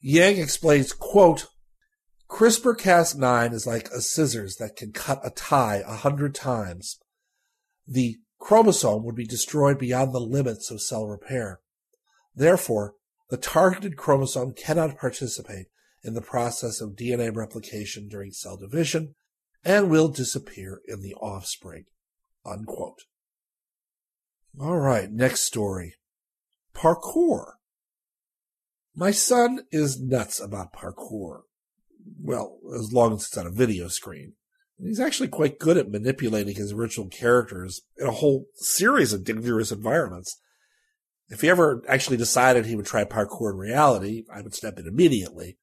Yang 0.00 0.38
explains, 0.38 0.92
quote, 0.92 1.46
CRISPR-Cas9 2.28 3.52
is 3.52 3.66
like 3.66 3.88
a 3.90 4.00
scissors 4.00 4.56
that 4.56 4.74
can 4.74 4.90
cut 4.90 5.20
a 5.22 5.30
tie 5.30 5.82
a 5.86 5.96
hundred 5.96 6.34
times. 6.34 6.98
The 7.86 8.16
chromosome 8.40 9.04
would 9.04 9.14
be 9.14 9.26
destroyed 9.26 9.78
beyond 9.78 10.12
the 10.12 10.20
limits 10.20 10.70
of 10.70 10.80
cell 10.80 11.06
repair. 11.06 11.60
Therefore, 12.34 12.94
the 13.28 13.36
targeted 13.36 13.96
chromosome 13.96 14.54
cannot 14.54 14.98
participate 14.98 15.66
in 16.02 16.14
the 16.14 16.20
process 16.20 16.80
of 16.80 16.96
DNA 16.96 17.34
replication 17.34 18.08
during 18.08 18.32
cell 18.32 18.56
division 18.56 19.14
and 19.64 19.90
will 19.90 20.08
disappear 20.08 20.80
in 20.86 21.00
the 21.00 21.14
offspring. 21.14 21.84
Unquote. 22.44 23.02
All 24.60 24.78
right, 24.78 25.10
next 25.10 25.42
story. 25.42 25.94
Parkour. 26.74 27.52
My 28.94 29.10
son 29.10 29.60
is 29.70 30.00
nuts 30.00 30.40
about 30.40 30.72
parkour. 30.72 31.42
Well, 32.20 32.58
as 32.74 32.92
long 32.92 33.14
as 33.14 33.24
it's 33.24 33.36
on 33.38 33.46
a 33.46 33.50
video 33.50 33.88
screen. 33.88 34.34
He's 34.78 35.00
actually 35.00 35.28
quite 35.28 35.60
good 35.60 35.76
at 35.76 35.90
manipulating 35.90 36.56
his 36.56 36.72
virtual 36.72 37.06
characters 37.06 37.82
in 37.96 38.08
a 38.08 38.12
whole 38.12 38.46
series 38.56 39.12
of 39.12 39.24
dangerous 39.24 39.70
environments. 39.70 40.38
If 41.28 41.40
he 41.40 41.48
ever 41.48 41.82
actually 41.88 42.16
decided 42.16 42.66
he 42.66 42.74
would 42.74 42.86
try 42.86 43.04
parkour 43.04 43.52
in 43.52 43.58
reality, 43.58 44.24
I 44.30 44.42
would 44.42 44.54
step 44.54 44.78
in 44.78 44.86
immediately. 44.88 45.58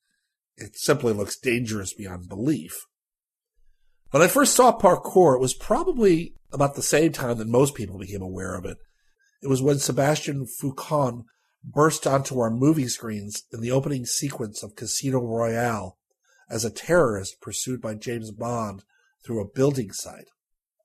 It 0.59 0.77
simply 0.77 1.13
looks 1.13 1.37
dangerous 1.37 1.93
beyond 1.93 2.27
belief. 2.27 2.85
When 4.11 4.21
I 4.23 4.27
first 4.27 4.55
saw 4.55 4.77
parkour, 4.77 5.35
it 5.35 5.41
was 5.41 5.53
probably 5.53 6.33
about 6.51 6.75
the 6.75 6.81
same 6.81 7.11
time 7.11 7.37
that 7.37 7.47
most 7.47 7.75
people 7.75 7.97
became 7.97 8.21
aware 8.21 8.55
of 8.55 8.65
it. 8.65 8.77
It 9.41 9.47
was 9.47 9.61
when 9.61 9.79
Sebastian 9.79 10.45
Foucan 10.61 11.23
burst 11.63 12.05
onto 12.05 12.39
our 12.39 12.49
movie 12.49 12.87
screens 12.87 13.43
in 13.53 13.61
the 13.61 13.71
opening 13.71 14.05
sequence 14.05 14.63
of 14.63 14.75
Casino 14.75 15.19
Royale 15.19 15.97
as 16.49 16.65
a 16.65 16.71
terrorist 16.71 17.39
pursued 17.41 17.81
by 17.81 17.93
James 17.93 18.31
Bond 18.31 18.83
through 19.23 19.41
a 19.41 19.49
building 19.49 19.91
site. 19.91 20.27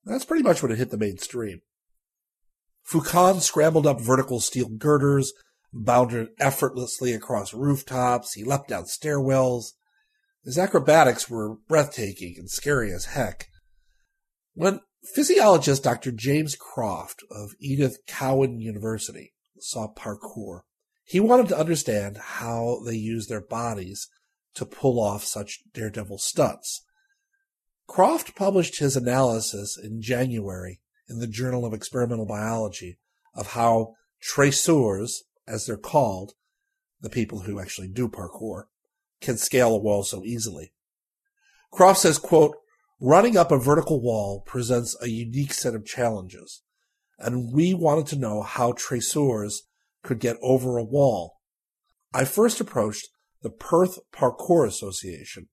That's 0.04 0.24
pretty 0.24 0.42
much 0.42 0.62
when 0.62 0.70
it 0.70 0.78
hit 0.78 0.90
the 0.90 0.98
mainstream. 0.98 1.62
Foucan 2.86 3.40
scrambled 3.40 3.86
up 3.86 4.00
vertical 4.00 4.40
steel 4.40 4.68
girders, 4.68 5.32
bounded 5.74 6.28
effortlessly 6.38 7.12
across 7.12 7.52
rooftops, 7.52 8.34
he 8.34 8.44
leapt 8.44 8.68
down 8.68 8.84
stairwells. 8.84 9.72
His 10.44 10.58
acrobatics 10.58 11.28
were 11.28 11.56
breathtaking 11.68 12.36
and 12.38 12.48
scary 12.48 12.92
as 12.92 13.06
heck. 13.06 13.48
When 14.54 14.80
physiologist 15.14 15.82
Dr. 15.82 16.12
James 16.12 16.54
Croft 16.54 17.24
of 17.30 17.54
Edith 17.60 17.98
Cowan 18.06 18.60
University 18.60 19.34
saw 19.58 19.92
parkour, 19.92 20.60
he 21.04 21.20
wanted 21.20 21.48
to 21.48 21.58
understand 21.58 22.16
how 22.16 22.80
they 22.86 22.94
use 22.94 23.26
their 23.26 23.40
bodies 23.42 24.08
to 24.54 24.64
pull 24.64 25.00
off 25.00 25.24
such 25.24 25.62
daredevil 25.74 26.18
stunts. 26.18 26.84
Croft 27.86 28.34
published 28.34 28.78
his 28.78 28.96
analysis 28.96 29.76
in 29.76 30.00
January 30.00 30.80
in 31.08 31.18
the 31.18 31.26
Journal 31.26 31.66
of 31.66 31.74
Experimental 31.74 32.24
Biology 32.24 32.98
of 33.34 33.48
how 33.48 33.94
traceurs, 34.22 35.24
as 35.46 35.66
they're 35.66 35.76
called, 35.76 36.32
the 37.00 37.10
people 37.10 37.40
who 37.40 37.60
actually 37.60 37.88
do 37.88 38.08
parkour, 38.08 38.64
can 39.20 39.36
scale 39.36 39.74
a 39.74 39.78
wall 39.78 40.02
so 40.02 40.24
easily. 40.24 40.72
Croft 41.70 42.00
says, 42.00 42.18
quote, 42.18 42.56
running 43.00 43.36
up 43.36 43.50
a 43.50 43.58
vertical 43.58 44.00
wall 44.00 44.42
presents 44.46 44.96
a 45.02 45.08
unique 45.08 45.52
set 45.52 45.74
of 45.74 45.84
challenges, 45.84 46.62
and 47.18 47.52
we 47.52 47.74
wanted 47.74 48.06
to 48.06 48.18
know 48.18 48.42
how 48.42 48.72
traceurs 48.72 49.64
could 50.02 50.20
get 50.20 50.36
over 50.42 50.78
a 50.78 50.84
wall. 50.84 51.40
I 52.12 52.24
first 52.24 52.60
approached 52.60 53.08
the 53.42 53.50
Perth 53.50 53.98
Parkour 54.12 54.66
Association 54.66 55.48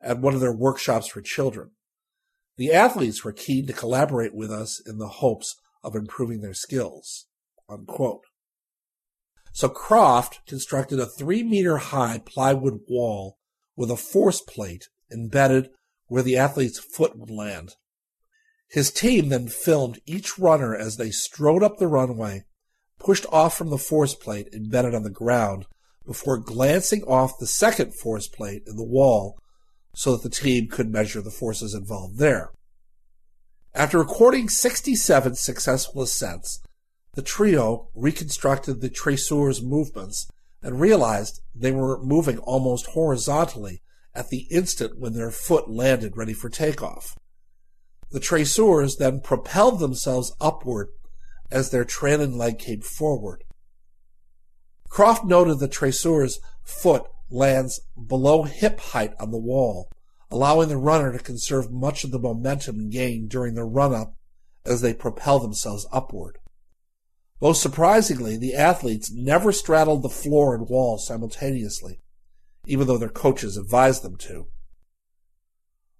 at 0.00 0.18
one 0.18 0.34
of 0.34 0.40
their 0.40 0.54
workshops 0.54 1.06
for 1.06 1.20
children. 1.22 1.70
The 2.56 2.72
athletes 2.72 3.24
were 3.24 3.32
keen 3.32 3.66
to 3.66 3.72
collaborate 3.72 4.34
with 4.34 4.50
us 4.50 4.80
in 4.84 4.98
the 4.98 5.08
hopes 5.08 5.56
of 5.82 5.96
improving 5.96 6.40
their 6.40 6.54
skills. 6.54 7.26
Unquote. 7.68 8.22
So 9.52 9.68
Croft 9.68 10.40
constructed 10.46 10.98
a 10.98 11.06
three 11.06 11.42
meter 11.42 11.76
high 11.76 12.22
plywood 12.24 12.80
wall 12.88 13.38
with 13.76 13.90
a 13.90 13.96
force 13.96 14.40
plate 14.40 14.88
embedded 15.12 15.70
where 16.06 16.22
the 16.22 16.36
athlete's 16.36 16.78
foot 16.78 17.18
would 17.18 17.30
land. 17.30 17.76
His 18.68 18.90
team 18.90 19.28
then 19.28 19.48
filmed 19.48 20.00
each 20.06 20.38
runner 20.38 20.74
as 20.74 20.96
they 20.96 21.10
strode 21.10 21.62
up 21.62 21.76
the 21.76 21.86
runway, 21.86 22.44
pushed 22.98 23.26
off 23.30 23.56
from 23.56 23.68
the 23.68 23.78
force 23.78 24.14
plate 24.14 24.48
embedded 24.52 24.94
on 24.94 25.02
the 25.02 25.10
ground, 25.10 25.66
before 26.06 26.38
glancing 26.38 27.02
off 27.04 27.38
the 27.38 27.46
second 27.46 27.94
force 27.94 28.28
plate 28.28 28.62
in 28.66 28.76
the 28.76 28.84
wall 28.84 29.38
so 29.94 30.12
that 30.12 30.22
the 30.22 30.34
team 30.34 30.68
could 30.68 30.90
measure 30.90 31.20
the 31.20 31.30
forces 31.30 31.74
involved 31.74 32.18
there. 32.18 32.50
After 33.74 33.98
recording 33.98 34.48
67 34.48 35.34
successful 35.34 36.02
ascents, 36.02 36.60
the 37.14 37.22
trio 37.22 37.88
reconstructed 37.94 38.80
the 38.80 38.88
traceurs' 38.88 39.62
movements 39.62 40.30
and 40.62 40.80
realized 40.80 41.40
they 41.54 41.72
were 41.72 42.02
moving 42.02 42.38
almost 42.38 42.86
horizontally 42.86 43.82
at 44.14 44.30
the 44.30 44.46
instant 44.50 44.98
when 44.98 45.12
their 45.12 45.30
foot 45.30 45.70
landed 45.70 46.16
ready 46.16 46.32
for 46.32 46.48
takeoff. 46.48 47.16
The 48.10 48.20
traceurs 48.20 48.96
then 48.96 49.20
propelled 49.20 49.80
themselves 49.80 50.34
upward 50.40 50.88
as 51.50 51.70
their 51.70 51.84
trailing 51.84 52.36
leg 52.36 52.58
came 52.58 52.80
forward. 52.80 53.44
Croft 54.88 55.24
noted 55.24 55.58
the 55.58 55.68
traceur's 55.68 56.38
foot 56.62 57.04
lands 57.30 57.80
below 58.06 58.42
hip 58.42 58.78
height 58.78 59.14
on 59.18 59.30
the 59.30 59.38
wall, 59.38 59.90
allowing 60.30 60.68
the 60.68 60.76
runner 60.76 61.12
to 61.12 61.18
conserve 61.18 61.70
much 61.70 62.04
of 62.04 62.10
the 62.10 62.18
momentum 62.18 62.90
gained 62.90 63.30
during 63.30 63.54
the 63.54 63.64
run 63.64 63.94
up 63.94 64.14
as 64.64 64.80
they 64.80 64.94
propel 64.94 65.38
themselves 65.38 65.86
upward. 65.92 66.38
Most 67.42 67.60
surprisingly, 67.60 68.36
the 68.36 68.54
athletes 68.54 69.10
never 69.10 69.50
straddled 69.50 70.02
the 70.02 70.08
floor 70.08 70.54
and 70.54 70.68
wall 70.68 70.96
simultaneously, 70.96 71.98
even 72.66 72.86
though 72.86 72.98
their 72.98 73.08
coaches 73.08 73.56
advised 73.56 74.04
them 74.04 74.16
to. 74.18 74.46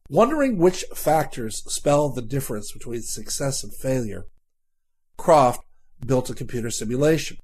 Wondering 0.08 0.56
which 0.56 0.84
factors 0.94 1.64
spell 1.66 2.10
the 2.10 2.22
difference 2.22 2.70
between 2.70 3.02
success 3.02 3.64
and 3.64 3.74
failure, 3.74 4.26
Croft 5.16 5.64
built 6.06 6.30
a 6.30 6.34
computer 6.34 6.70
simulation 6.70 7.38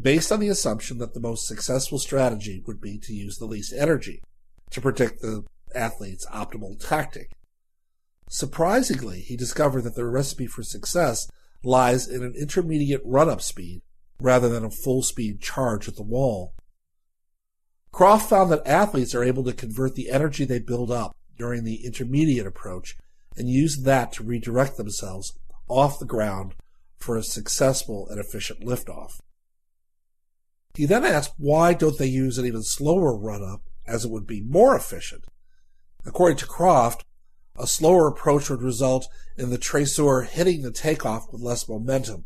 based 0.00 0.30
on 0.30 0.38
the 0.38 0.48
assumption 0.48 0.98
that 0.98 1.14
the 1.14 1.18
most 1.18 1.48
successful 1.48 1.98
strategy 1.98 2.62
would 2.68 2.80
be 2.80 2.98
to 2.98 3.12
use 3.12 3.38
the 3.38 3.46
least 3.46 3.72
energy 3.76 4.22
to 4.70 4.80
predict 4.80 5.22
the 5.22 5.42
athlete's 5.74 6.26
optimal 6.26 6.78
tactic. 6.78 7.32
Surprisingly, 8.28 9.22
he 9.22 9.36
discovered 9.36 9.82
that 9.82 9.96
the 9.96 10.06
recipe 10.06 10.46
for 10.46 10.62
success 10.62 11.28
lies 11.62 12.08
in 12.08 12.22
an 12.22 12.34
intermediate 12.34 13.02
run-up 13.04 13.42
speed 13.42 13.82
rather 14.20 14.48
than 14.48 14.64
a 14.64 14.70
full 14.70 15.02
speed 15.02 15.40
charge 15.40 15.88
at 15.88 15.96
the 15.96 16.02
wall. 16.02 16.54
Croft 17.92 18.28
found 18.28 18.50
that 18.50 18.66
athletes 18.66 19.14
are 19.14 19.24
able 19.24 19.44
to 19.44 19.52
convert 19.52 19.94
the 19.94 20.10
energy 20.10 20.44
they 20.44 20.58
build 20.58 20.90
up 20.90 21.16
during 21.36 21.64
the 21.64 21.84
intermediate 21.84 22.46
approach 22.46 22.96
and 23.36 23.48
use 23.48 23.82
that 23.82 24.12
to 24.12 24.22
redirect 24.22 24.76
themselves 24.76 25.32
off 25.68 25.98
the 25.98 26.04
ground 26.04 26.54
for 26.98 27.16
a 27.16 27.22
successful 27.22 28.06
and 28.08 28.20
efficient 28.20 28.60
liftoff. 28.60 29.20
He 30.74 30.86
then 30.86 31.04
asked 31.04 31.34
why 31.38 31.74
don't 31.74 31.98
they 31.98 32.06
use 32.06 32.38
an 32.38 32.46
even 32.46 32.62
slower 32.62 33.16
run 33.16 33.42
up 33.42 33.62
as 33.86 34.04
it 34.04 34.10
would 34.10 34.26
be 34.26 34.40
more 34.40 34.76
efficient. 34.76 35.24
According 36.06 36.38
to 36.38 36.46
Croft, 36.46 37.04
a 37.60 37.66
slower 37.66 38.08
approach 38.08 38.48
would 38.48 38.62
result 38.62 39.06
in 39.36 39.50
the 39.50 39.58
traceur 39.58 40.22
hitting 40.22 40.62
the 40.62 40.72
takeoff 40.72 41.30
with 41.30 41.42
less 41.42 41.68
momentum, 41.68 42.24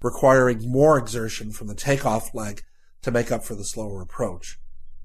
requiring 0.00 0.70
more 0.70 0.96
exertion 0.96 1.52
from 1.52 1.66
the 1.66 1.74
takeoff 1.74 2.34
leg 2.34 2.62
to 3.02 3.10
make 3.10 3.30
up 3.30 3.44
for 3.44 3.54
the 3.54 3.64
slower 3.64 4.00
approach, 4.00 4.58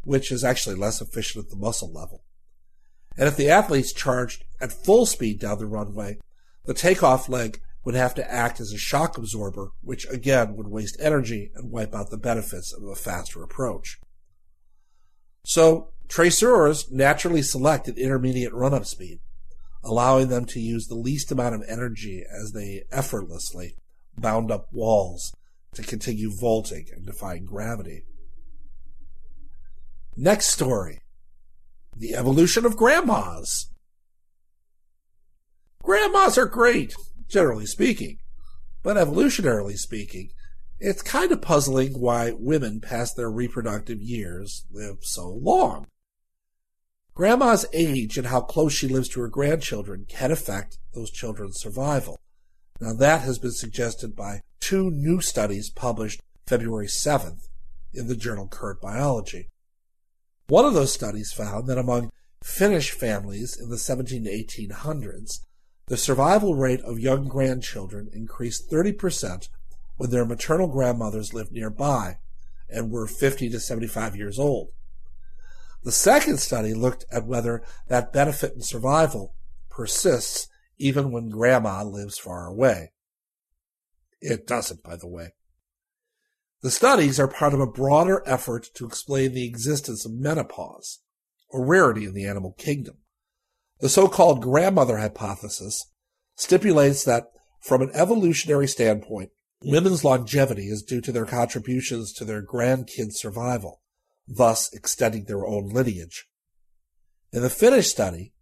which 0.04 0.32
is 0.32 0.44
actually 0.44 0.76
less 0.76 1.02
efficient 1.02 1.46
at 1.46 1.52
the 1.52 1.58
muscle 1.58 1.92
level. 1.92 2.24
And 3.18 3.28
if 3.28 3.36
the 3.36 3.50
athletes 3.50 3.92
charged 3.92 4.46
at 4.62 4.72
full 4.72 5.06
speed 5.06 5.40
down 5.40 5.58
the 5.58 5.66
runway, 5.66 6.20
the 6.66 6.74
takeoff 6.74 7.28
leg 7.28 7.60
would 7.84 7.96
have 7.96 8.14
to 8.16 8.32
act 8.32 8.60
as 8.60 8.72
a 8.72 8.78
shock 8.78 9.18
absorber, 9.18 9.72
which 9.82 10.06
again 10.10 10.56
would 10.56 10.68
waste 10.68 10.98
energy 11.00 11.52
and 11.56 11.72
wipe 11.72 11.94
out 11.96 12.10
the 12.10 12.18
benefits 12.18 12.74
of 12.74 12.84
a 12.84 12.96
faster 12.96 13.44
approach. 13.44 14.00
So, 15.46 15.94
traceurs 16.08 16.92
naturally 16.92 17.42
select 17.42 17.88
an 17.88 17.98
intermediate 17.98 18.54
run-up 18.54 18.86
speed, 18.86 19.20
allowing 19.88 20.28
them 20.28 20.46
to 20.46 20.60
use 20.60 20.88
the 20.88 20.96
least 20.96 21.32
amount 21.32 21.56
of 21.56 21.64
energy 21.68 22.24
as 22.30 22.52
they 22.52 22.84
effortlessly 22.92 23.76
bound 24.18 24.52
up 24.52 24.68
walls 24.72 25.34
to 25.74 25.82
continue 25.82 26.30
vaulting 26.30 26.88
and 26.94 27.06
defying 27.06 27.46
gravity. 27.46 28.04
Next 30.16 30.48
story. 30.48 31.00
The 31.96 32.16
evolution 32.16 32.66
of 32.66 32.76
grandmas. 32.76 33.72
Grandmas 35.84 36.38
are 36.38 36.46
great 36.46 36.96
generally 37.28 37.66
speaking. 37.66 38.18
But 38.84 38.98
evolutionarily 38.98 39.78
speaking, 39.78 40.32
it's 40.80 41.02
kind 41.02 41.32
of 41.32 41.42
puzzling 41.42 42.00
why 42.00 42.32
women 42.32 42.80
past 42.80 43.16
their 43.16 43.30
reproductive 43.30 44.02
years 44.02 44.66
live 44.72 44.98
so 45.02 45.28
long. 45.30 45.88
Grandma's 47.18 47.66
age 47.74 48.20
and 48.20 48.28
how 48.28 48.42
close 48.42 48.74
she 48.74 48.88
lives 48.88 49.10
to 49.10 49.22
her 49.22 49.28
grandchildren 49.28 50.06
can 50.08 50.32
affect 50.32 50.78
those 50.94 51.10
children's 51.10 51.60
survival. 51.60 52.20
Now 52.80 52.94
that 52.94 53.22
has 53.22 53.40
been 53.40 53.54
suggested 53.54 54.16
by 54.16 54.42
two 54.60 54.92
new 54.92 55.20
studies 55.20 55.72
published 55.72 56.22
February 56.46 56.86
7th 56.86 57.48
in 57.92 58.08
the 58.08 58.16
journal 58.16 58.48
Current 58.48 58.82
Biology. 58.82 59.50
One 60.48 60.64
of 60.66 60.76
those 60.76 60.94
studies 60.94 61.34
found 61.34 61.66
that 61.66 61.80
among 61.80 62.12
Finnish 62.44 62.92
families 62.92 63.60
in 63.60 63.72
the 63.72 63.80
17 63.80 64.26
to 64.26 64.30
1800s, 64.30 65.40
the 65.88 65.98
survival 65.98 66.54
rate 66.54 66.82
of 66.82 67.00
young 67.00 67.28
grandchildren 67.28 68.12
increased 68.14 68.70
30% 68.70 69.50
when 69.96 70.12
their 70.12 70.24
maternal 70.24 70.68
grandmothers 70.68 71.34
lived 71.34 71.52
nearby, 71.52 72.20
and 72.70 72.92
were 72.92 73.08
50 73.08 73.50
to 73.50 73.60
75 73.60 74.16
years 74.16 74.38
old. 74.38 74.70
The 75.88 75.94
second 75.94 76.42
study 76.42 76.74
looked 76.74 77.06
at 77.14 77.26
whether 77.26 77.64
that 77.88 78.12
benefit 78.12 78.52
in 78.54 78.60
survival 78.60 79.36
persists 79.70 80.50
even 80.78 81.12
when 81.12 81.30
grandma 81.30 81.82
lives 81.82 82.18
far 82.18 82.46
away. 82.46 82.92
It 84.20 84.46
doesn't, 84.46 84.84
by 84.84 84.98
the 84.98 85.08
way. 85.08 85.30
The 86.62 86.72
studies 86.72 87.22
are 87.22 87.28
part 87.30 87.54
of 87.54 87.62
a 87.62 87.66
broader 87.66 88.22
effort 88.26 88.68
to 88.74 88.86
explain 88.86 89.34
the 89.34 89.48
existence 89.48 90.04
of 90.04 90.12
menopause, 90.12 91.00
a 91.54 91.62
rarity 91.62 92.04
in 92.04 92.14
the 92.14 92.26
animal 92.26 92.54
kingdom. 92.58 92.98
The 93.80 93.88
so-called 93.88 94.42
grandmother 94.42 94.98
hypothesis 94.98 95.86
stipulates 96.36 97.06
that 97.06 97.32
from 97.62 97.82
an 97.82 97.92
evolutionary 97.94 98.68
standpoint, 98.68 99.30
women's 99.64 100.04
longevity 100.04 100.68
is 100.68 100.84
due 100.84 101.00
to 101.00 101.14
their 101.14 101.26
contributions 101.26 102.12
to 102.16 102.26
their 102.26 102.44
grandkids' 102.44 103.14
survival, 103.14 103.80
thus 104.28 104.72
extending 104.74 105.26
their 105.26 105.46
own 105.46 105.70
lineage. 105.70 106.28
In 107.32 107.42
the 107.42 107.50
Finnish 107.50 107.88
study, 107.88 108.34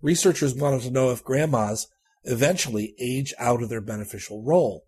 researchers 0.00 0.54
wanted 0.54 0.82
to 0.82 0.90
know 0.90 1.10
if 1.10 1.24
grandmas 1.24 1.88
eventually 2.24 2.94
age 3.00 3.34
out 3.38 3.62
of 3.62 3.68
their 3.68 3.80
beneficial 3.80 4.42
role. 4.42 4.84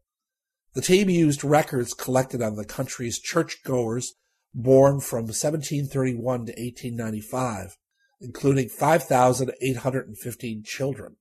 The 0.74 0.82
team 0.82 1.08
used 1.08 1.44
records 1.44 1.94
collected 1.94 2.42
on 2.42 2.56
the 2.56 2.64
country's 2.64 3.18
churchgoers 3.18 4.14
born 4.54 5.00
from 5.00 5.24
1731 5.24 6.20
to 6.46 6.52
1895, 6.52 7.76
including 8.20 8.68
5,815 8.68 10.62
children. 10.64 11.16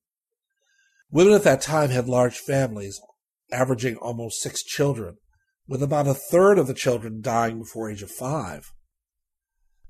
Women 1.10 1.34
at 1.34 1.44
that 1.44 1.62
time 1.62 1.90
had 1.90 2.10
large 2.10 2.38
families, 2.38 3.00
averaging 3.52 3.96
almost 3.98 4.42
six 4.42 4.64
children, 4.64 5.18
with 5.68 5.82
about 5.82 6.08
a 6.08 6.14
third 6.14 6.58
of 6.58 6.68
the 6.68 6.74
children 6.74 7.22
dying 7.22 7.60
before 7.60 7.90
age 7.90 8.02
of 8.02 8.12
five. 8.12 8.72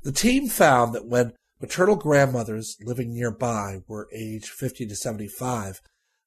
The 0.03 0.11
team 0.11 0.47
found 0.47 0.93
that 0.93 1.07
when 1.07 1.33
maternal 1.59 1.95
grandmothers 1.95 2.77
living 2.81 3.13
nearby 3.13 3.81
were 3.87 4.07
aged 4.13 4.49
50 4.49 4.85
to 4.87 4.95
75, 4.95 5.81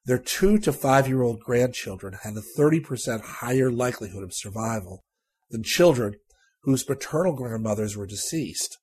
their 0.05 0.19
two 0.19 0.59
to 0.59 0.73
five 0.73 1.07
year 1.09 1.23
old 1.23 1.41
grandchildren 1.41 2.19
had 2.23 2.37
a 2.37 2.41
30% 2.41 3.21
higher 3.21 3.71
likelihood 3.71 4.23
of 4.23 4.35
survival 4.35 5.05
than 5.51 5.63
children 5.63 6.15
whose 6.63 6.83
paternal 6.83 7.33
grandmothers 7.33 7.97
were 7.97 8.07
deceased. 8.07 8.79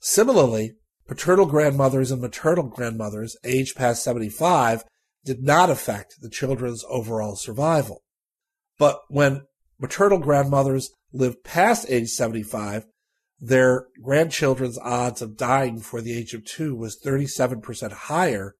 Similarly, 0.00 0.74
paternal 1.06 1.46
grandmothers 1.46 2.10
and 2.10 2.20
maternal 2.22 2.68
grandmothers 2.68 3.36
aged 3.44 3.76
past 3.76 4.02
75 4.02 4.84
did 5.24 5.42
not 5.42 5.70
affect 5.70 6.20
the 6.20 6.30
children's 6.30 6.84
overall 6.88 7.36
survival. 7.36 8.02
But 8.78 9.00
when 9.08 9.42
maternal 9.78 10.18
grandmothers 10.18 10.90
lived 11.12 11.44
past 11.44 11.86
age 11.88 12.08
75, 12.08 12.86
their 13.40 13.86
grandchildren's 14.02 14.78
odds 14.78 15.22
of 15.22 15.36
dying 15.36 15.78
before 15.78 16.02
the 16.02 16.16
age 16.16 16.34
of 16.34 16.44
two 16.44 16.76
was 16.76 17.00
37% 17.02 17.92
higher 17.92 18.54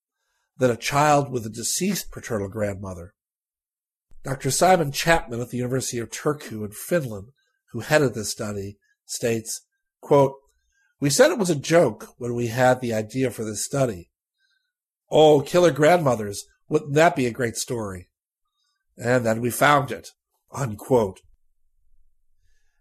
than 0.57 0.71
a 0.71 0.77
child 0.77 1.31
with 1.31 1.45
a 1.45 1.51
deceased 1.51 2.11
paternal 2.11 2.49
grandmother. 2.49 3.15
Dr. 4.25 4.51
Simon 4.51 4.93
Chapman 4.93 5.41
at 5.41 5.51
the 5.51 5.59
University 5.59 5.99
of 5.99 6.11
Turku 6.11 6.65
in 6.65 6.73
Finland, 6.73 7.29
who 7.73 7.81
headed 7.81 8.15
this 8.15 8.31
study, 8.31 8.79
states, 9.05 9.63
quote, 10.01 10.35
We 10.99 11.11
said 11.11 11.31
it 11.31 11.39
was 11.39 11.51
a 11.51 11.57
joke 11.57 12.15
when 12.19 12.35
we 12.35 12.49
had 12.49 12.81
the 12.81 12.95
idea 12.95 13.31
for 13.31 13.45
this 13.45 13.65
study. 13.65 14.11
Oh, 15.11 15.41
killer 15.41 15.71
grandmothers, 15.71 16.45
wouldn't 16.69 16.95
that 16.95 17.17
be 17.17 17.27
a 17.27 17.33
great 17.33 17.57
story? 17.57 18.09
And 18.97 19.25
then 19.25 19.41
we 19.41 19.51
found 19.51 19.91
it, 19.91 20.11
unquote. 20.53 21.21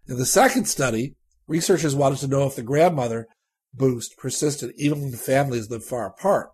In 0.06 0.16
the 0.16 0.26
second 0.26 0.66
study, 0.66 1.16
researchers 1.50 1.94
wanted 1.96 2.20
to 2.20 2.28
know 2.28 2.46
if 2.46 2.54
the 2.54 2.62
grandmother 2.62 3.26
boost 3.74 4.16
persisted 4.16 4.72
even 4.76 5.02
when 5.02 5.10
families 5.12 5.68
lived 5.68 5.82
far 5.82 6.06
apart. 6.06 6.50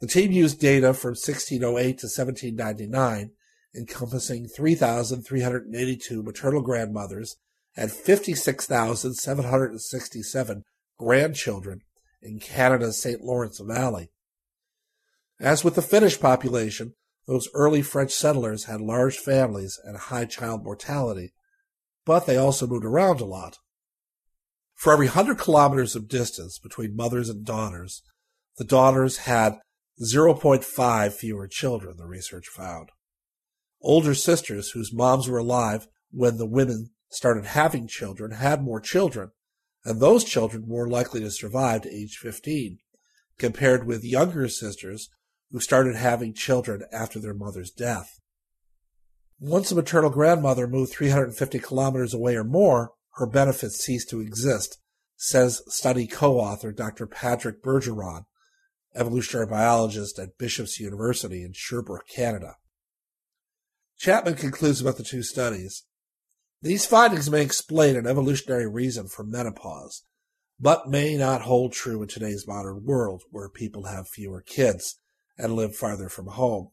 The 0.00 0.06
team 0.06 0.32
used 0.32 0.60
data 0.60 0.92
from 0.92 1.12
1608 1.12 1.98
to 1.98 2.06
1799, 2.06 3.30
encompassing 3.74 4.48
3,382 4.48 6.22
maternal 6.22 6.60
grandmothers 6.60 7.36
and 7.74 7.90
56,767 7.90 10.64
grandchildren 10.98 11.80
in 12.20 12.38
Canada's 12.38 13.00
St. 13.00 13.22
Lawrence 13.22 13.60
Valley. 13.60 14.10
As 15.40 15.64
with 15.64 15.74
the 15.74 15.80
Finnish 15.80 16.20
population, 16.20 16.92
those 17.26 17.48
early 17.54 17.80
French 17.80 18.12
settlers 18.12 18.64
had 18.64 18.82
large 18.82 19.16
families 19.16 19.80
and 19.82 19.96
high 19.96 20.26
child 20.26 20.64
mortality, 20.64 21.32
but 22.04 22.26
they 22.26 22.36
also 22.36 22.66
moved 22.66 22.84
around 22.84 23.22
a 23.22 23.24
lot. 23.24 23.56
For 24.76 24.92
every 24.92 25.06
100 25.06 25.38
kilometers 25.38 25.96
of 25.96 26.06
distance 26.06 26.58
between 26.58 26.94
mothers 26.94 27.30
and 27.30 27.44
daughters, 27.44 28.02
the 28.58 28.64
daughters 28.64 29.18
had 29.18 29.58
0.5 30.00 31.12
fewer 31.14 31.48
children, 31.48 31.96
the 31.96 32.06
research 32.06 32.46
found. 32.46 32.90
Older 33.80 34.14
sisters 34.14 34.70
whose 34.70 34.92
moms 34.92 35.28
were 35.28 35.38
alive 35.38 35.88
when 36.10 36.36
the 36.36 36.46
women 36.46 36.90
started 37.08 37.46
having 37.46 37.88
children 37.88 38.32
had 38.32 38.62
more 38.62 38.80
children, 38.80 39.30
and 39.84 39.98
those 39.98 40.24
children 40.24 40.68
more 40.68 40.86
likely 40.86 41.20
to 41.20 41.30
survive 41.30 41.82
to 41.82 41.94
age 41.94 42.18
15, 42.18 42.78
compared 43.38 43.86
with 43.86 44.04
younger 44.04 44.46
sisters 44.46 45.08
who 45.50 45.58
started 45.58 45.96
having 45.96 46.34
children 46.34 46.82
after 46.92 47.18
their 47.18 47.34
mother's 47.34 47.70
death. 47.70 48.20
Once 49.38 49.70
a 49.70 49.74
maternal 49.74 50.10
grandmother 50.10 50.66
moved 50.66 50.92
350 50.92 51.58
kilometers 51.60 52.12
away 52.12 52.36
or 52.36 52.44
more, 52.44 52.92
her 53.16 53.26
benefits 53.26 53.84
cease 53.84 54.04
to 54.06 54.20
exist, 54.20 54.78
says 55.16 55.62
study 55.68 56.06
co-author 56.06 56.72
Dr. 56.72 57.06
Patrick 57.06 57.62
Bergeron, 57.62 58.24
evolutionary 58.94 59.46
biologist 59.46 60.18
at 60.18 60.38
Bishop's 60.38 60.78
University 60.78 61.42
in 61.42 61.52
Sherbrooke, 61.54 62.08
Canada. 62.08 62.56
Chapman 63.98 64.34
concludes 64.34 64.82
about 64.82 64.98
the 64.98 65.02
two 65.02 65.22
studies. 65.22 65.84
These 66.60 66.84
findings 66.84 67.30
may 67.30 67.42
explain 67.42 67.96
an 67.96 68.06
evolutionary 68.06 68.68
reason 68.68 69.08
for 69.08 69.24
menopause, 69.24 70.02
but 70.60 70.88
may 70.88 71.16
not 71.16 71.42
hold 71.42 71.72
true 71.72 72.02
in 72.02 72.08
today's 72.08 72.46
modern 72.46 72.84
world 72.84 73.22
where 73.30 73.48
people 73.48 73.84
have 73.84 74.08
fewer 74.08 74.42
kids 74.42 74.98
and 75.38 75.54
live 75.54 75.74
farther 75.74 76.10
from 76.10 76.26
home. 76.28 76.70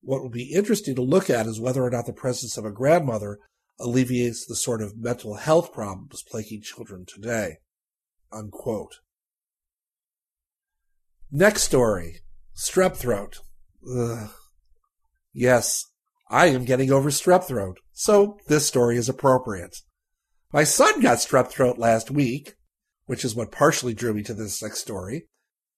What 0.00 0.22
will 0.22 0.30
be 0.30 0.52
interesting 0.52 0.96
to 0.96 1.02
look 1.02 1.30
at 1.30 1.46
is 1.46 1.60
whether 1.60 1.84
or 1.84 1.90
not 1.90 2.06
the 2.06 2.12
presence 2.12 2.56
of 2.56 2.64
a 2.64 2.72
grandmother 2.72 3.38
alleviates 3.78 4.46
the 4.46 4.56
sort 4.56 4.82
of 4.82 4.98
mental 4.98 5.34
health 5.34 5.72
problems 5.72 6.22
plaguing 6.28 6.62
children 6.62 7.04
today. 7.06 7.56
Unquote. 8.32 9.00
Next 11.30 11.62
story. 11.62 12.20
Strep 12.56 12.96
throat. 12.96 13.40
Ugh. 13.90 14.30
Yes, 15.32 15.86
I 16.28 16.46
am 16.46 16.64
getting 16.64 16.90
over 16.90 17.10
strep 17.10 17.44
throat, 17.44 17.78
so 17.92 18.38
this 18.48 18.66
story 18.66 18.96
is 18.96 19.08
appropriate. 19.08 19.76
My 20.52 20.64
son 20.64 21.00
got 21.00 21.18
strep 21.18 21.48
throat 21.48 21.78
last 21.78 22.10
week, 22.10 22.54
which 23.06 23.24
is 23.24 23.34
what 23.34 23.50
partially 23.50 23.94
drew 23.94 24.14
me 24.14 24.22
to 24.24 24.34
this 24.34 24.62
next 24.62 24.80
story, 24.80 25.28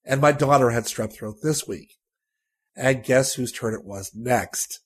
and 0.04 0.20
my 0.20 0.32
daughter 0.32 0.70
had 0.70 0.84
strep 0.84 1.12
throat 1.12 1.36
this 1.42 1.66
week. 1.66 1.94
And 2.76 3.04
guess 3.04 3.34
whose 3.34 3.52
turn 3.52 3.74
it 3.74 3.84
was 3.84 4.12
next? 4.14 4.80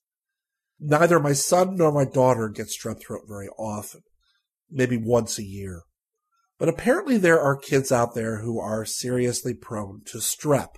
Neither 0.80 1.18
my 1.18 1.32
son 1.32 1.76
nor 1.76 1.92
my 1.92 2.04
daughter 2.04 2.48
get 2.48 2.68
strep 2.68 3.00
throat 3.00 3.22
very 3.26 3.48
often, 3.58 4.02
maybe 4.70 4.96
once 4.96 5.38
a 5.38 5.44
year. 5.44 5.82
But 6.58 6.68
apparently 6.68 7.16
there 7.16 7.40
are 7.40 7.56
kids 7.56 7.90
out 7.90 8.14
there 8.14 8.38
who 8.38 8.60
are 8.60 8.84
seriously 8.84 9.54
prone 9.54 10.02
to 10.06 10.18
strep, 10.18 10.76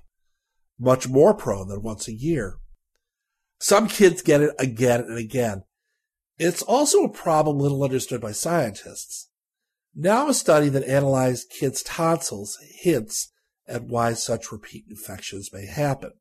much 0.79 1.09
more 1.09 1.35
prone 1.35 1.69
than 1.69 1.83
once 1.83 2.09
a 2.09 2.15
year. 2.15 2.57
Some 3.59 3.89
kids 3.89 4.23
get 4.23 4.41
it 4.41 4.55
again 4.59 5.01
and 5.01 5.19
again. 5.19 5.65
It's 6.39 6.63
also 6.63 7.05
a 7.05 7.13
problem 7.13 7.59
little 7.59 7.85
understood 7.85 8.23
by 8.23 8.33
scientists. 8.33 9.29
Now 9.95 10.29
a 10.29 10.35
study 10.35 10.71
that 10.71 10.85
analyzed 10.85 11.51
kids' 11.51 11.83
tonsils 11.83 12.59
hints 12.63 13.33
at 13.67 13.85
why 13.85 14.15
such 14.15 14.51
repeat 14.51 14.87
infections 14.89 15.51
may 15.53 15.67
happen. 15.67 16.13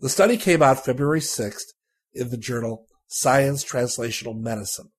The 0.00 0.08
study 0.08 0.36
came 0.36 0.62
out 0.62 0.84
February 0.84 1.20
6th 1.20 1.74
in 2.12 2.30
the 2.30 2.36
journal 2.36 2.87
Science 3.08 3.64
Translational 3.64 4.38
Medicine 4.38 4.90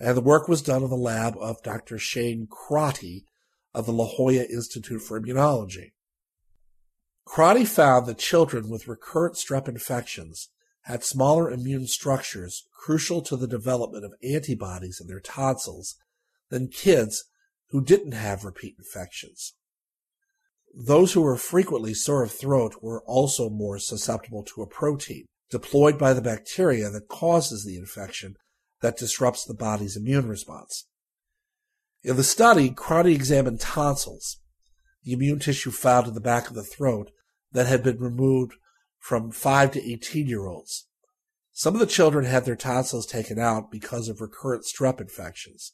and 0.00 0.16
the 0.16 0.22
work 0.22 0.48
was 0.48 0.62
done 0.62 0.82
in 0.82 0.88
the 0.88 0.96
lab 0.96 1.36
of 1.38 1.62
Dr. 1.62 1.98
Shane 1.98 2.48
Crotty 2.50 3.26
of 3.74 3.84
the 3.84 3.92
La 3.92 4.06
Jolla 4.06 4.44
Institute 4.44 5.02
for 5.02 5.20
Immunology. 5.20 5.92
Crotty 7.26 7.66
found 7.66 8.06
that 8.06 8.18
children 8.18 8.70
with 8.70 8.88
recurrent 8.88 9.36
strep 9.36 9.68
infections 9.68 10.48
had 10.84 11.04
smaller 11.04 11.50
immune 11.50 11.86
structures 11.86 12.66
crucial 12.72 13.20
to 13.20 13.36
the 13.36 13.46
development 13.46 14.04
of 14.06 14.14
antibodies 14.24 14.98
in 15.00 15.06
their 15.06 15.20
tonsils 15.20 15.96
than 16.48 16.68
kids 16.68 17.24
who 17.68 17.84
didn't 17.84 18.12
have 18.12 18.44
repeat 18.44 18.74
infections. 18.78 19.52
Those 20.74 21.12
who 21.12 21.20
were 21.20 21.36
frequently 21.36 21.92
sore 21.92 22.22
of 22.22 22.32
throat 22.32 22.76
were 22.80 23.02
also 23.02 23.50
more 23.50 23.78
susceptible 23.78 24.42
to 24.44 24.62
a 24.62 24.66
protein 24.66 25.26
deployed 25.50 25.98
by 25.98 26.12
the 26.12 26.22
bacteria 26.22 26.90
that 26.90 27.08
causes 27.08 27.64
the 27.64 27.76
infection 27.76 28.36
that 28.80 28.96
disrupts 28.96 29.44
the 29.44 29.54
body's 29.54 29.96
immune 29.96 30.28
response. 30.28 30.86
In 32.02 32.16
the 32.16 32.24
study, 32.24 32.70
Crotty 32.70 33.14
examined 33.14 33.60
tonsils, 33.60 34.38
the 35.04 35.12
immune 35.12 35.38
tissue 35.38 35.70
found 35.70 36.06
in 36.06 36.14
the 36.14 36.20
back 36.20 36.48
of 36.48 36.54
the 36.54 36.62
throat 36.62 37.10
that 37.52 37.66
had 37.66 37.82
been 37.82 37.98
removed 37.98 38.54
from 38.98 39.30
5 39.30 39.72
to 39.72 39.92
18 39.92 40.26
year 40.26 40.46
olds. 40.46 40.86
Some 41.52 41.74
of 41.74 41.80
the 41.80 41.86
children 41.86 42.24
had 42.24 42.44
their 42.44 42.56
tonsils 42.56 43.06
taken 43.06 43.38
out 43.38 43.70
because 43.70 44.08
of 44.08 44.20
recurrent 44.20 44.64
strep 44.64 45.00
infections. 45.00 45.72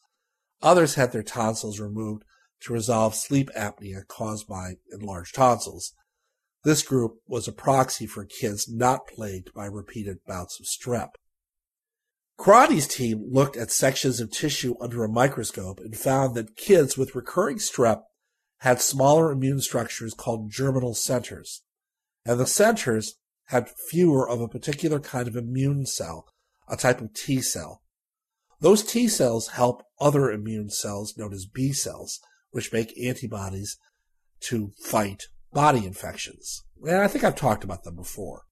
Others 0.62 0.94
had 0.94 1.12
their 1.12 1.22
tonsils 1.22 1.78
removed 1.78 2.24
to 2.62 2.72
resolve 2.72 3.14
sleep 3.14 3.50
apnea 3.56 4.06
caused 4.08 4.48
by 4.48 4.76
enlarged 4.92 5.34
tonsils. 5.34 5.92
This 6.66 6.82
group 6.82 7.20
was 7.28 7.46
a 7.46 7.52
proxy 7.52 8.08
for 8.08 8.24
kids 8.24 8.68
not 8.68 9.06
plagued 9.06 9.54
by 9.54 9.66
repeated 9.66 10.18
bouts 10.26 10.58
of 10.58 10.66
strep. 10.66 11.10
Crotty's 12.36 12.88
team 12.88 13.24
looked 13.30 13.56
at 13.56 13.70
sections 13.70 14.18
of 14.18 14.32
tissue 14.32 14.74
under 14.80 15.04
a 15.04 15.08
microscope 15.08 15.78
and 15.78 15.96
found 15.96 16.34
that 16.34 16.56
kids 16.56 16.98
with 16.98 17.14
recurring 17.14 17.58
strep 17.58 18.02
had 18.62 18.80
smaller 18.80 19.30
immune 19.30 19.60
structures 19.60 20.12
called 20.12 20.50
germinal 20.50 20.92
centers, 20.92 21.62
and 22.24 22.40
the 22.40 22.48
centers 22.48 23.14
had 23.44 23.70
fewer 23.70 24.28
of 24.28 24.40
a 24.40 24.48
particular 24.48 24.98
kind 24.98 25.28
of 25.28 25.36
immune 25.36 25.86
cell, 25.86 26.26
a 26.66 26.76
type 26.76 27.00
of 27.00 27.14
T 27.14 27.40
cell. 27.42 27.80
Those 28.58 28.82
T 28.82 29.06
cells 29.06 29.50
help 29.50 29.84
other 30.00 30.32
immune 30.32 30.70
cells 30.70 31.16
known 31.16 31.32
as 31.32 31.46
B 31.46 31.72
cells, 31.72 32.18
which 32.50 32.72
make 32.72 33.00
antibodies 33.00 33.78
to 34.40 34.72
fight 34.82 35.28
body 35.52 35.86
infections. 35.86 36.64
And 36.84 36.98
I 36.98 37.08
think 37.08 37.24
I've 37.24 37.36
talked 37.36 37.64
about 37.64 37.84
them 37.84 37.96
before. 37.96 38.42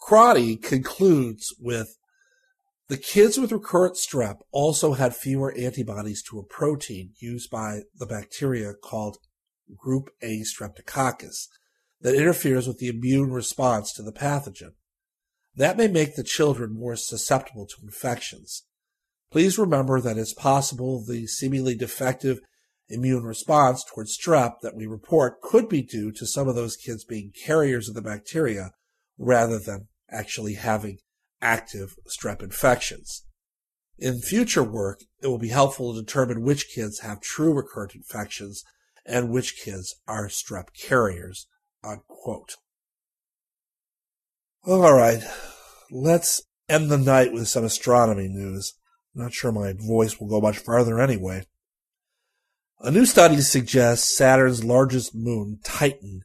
Crotty 0.00 0.56
concludes 0.56 1.54
with 1.60 1.98
the 2.88 2.96
kids 2.96 3.36
with 3.36 3.52
recurrent 3.52 3.96
strep 3.96 4.38
also 4.50 4.94
had 4.94 5.14
fewer 5.14 5.52
antibodies 5.52 6.22
to 6.22 6.38
a 6.38 6.44
protein 6.44 7.10
used 7.18 7.50
by 7.50 7.82
the 7.94 8.06
bacteria 8.06 8.72
called 8.72 9.18
group 9.76 10.08
A 10.22 10.40
streptococcus 10.40 11.48
that 12.00 12.14
interferes 12.14 12.66
with 12.66 12.78
the 12.78 12.88
immune 12.88 13.30
response 13.30 13.92
to 13.92 14.02
the 14.02 14.12
pathogen. 14.12 14.72
That 15.54 15.76
may 15.76 15.88
make 15.88 16.14
the 16.14 16.22
children 16.22 16.72
more 16.72 16.96
susceptible 16.96 17.66
to 17.66 17.82
infections. 17.82 18.64
Please 19.30 19.58
remember 19.58 20.00
that 20.00 20.16
it's 20.16 20.32
possible 20.32 21.04
the 21.04 21.26
seemingly 21.26 21.74
defective 21.74 22.40
immune 22.88 23.24
response 23.24 23.84
towards 23.84 24.16
strep 24.16 24.60
that 24.62 24.74
we 24.74 24.86
report 24.86 25.40
could 25.40 25.68
be 25.68 25.82
due 25.82 26.10
to 26.12 26.26
some 26.26 26.48
of 26.48 26.54
those 26.54 26.76
kids 26.76 27.04
being 27.04 27.32
carriers 27.44 27.88
of 27.88 27.94
the 27.94 28.02
bacteria 28.02 28.70
rather 29.18 29.58
than 29.58 29.88
actually 30.10 30.54
having 30.54 30.98
active 31.40 31.96
strep 32.08 32.42
infections. 32.42 33.24
In 33.98 34.20
future 34.20 34.62
work, 34.62 35.00
it 35.22 35.26
will 35.26 35.38
be 35.38 35.48
helpful 35.48 35.92
to 35.92 36.00
determine 36.00 36.42
which 36.42 36.72
kids 36.72 37.00
have 37.00 37.20
true 37.20 37.52
recurrent 37.52 37.94
infections 37.94 38.64
and 39.04 39.30
which 39.30 39.60
kids 39.62 39.96
are 40.06 40.28
strep 40.28 40.68
carriers. 40.80 41.46
Unquote. 41.82 42.54
All 44.66 44.92
right, 44.92 45.22
let's 45.90 46.42
end 46.68 46.90
the 46.90 46.98
night 46.98 47.32
with 47.32 47.48
some 47.48 47.64
astronomy 47.64 48.28
news. 48.28 48.74
not 49.14 49.32
sure 49.32 49.50
my 49.50 49.72
voice 49.72 50.20
will 50.20 50.28
go 50.28 50.40
much 50.40 50.58
farther 50.58 51.00
anyway. 51.00 51.44
A 52.80 52.92
new 52.92 53.06
study 53.06 53.40
suggests 53.40 54.16
Saturn's 54.16 54.62
largest 54.62 55.12
moon, 55.12 55.58
Titan, 55.64 56.22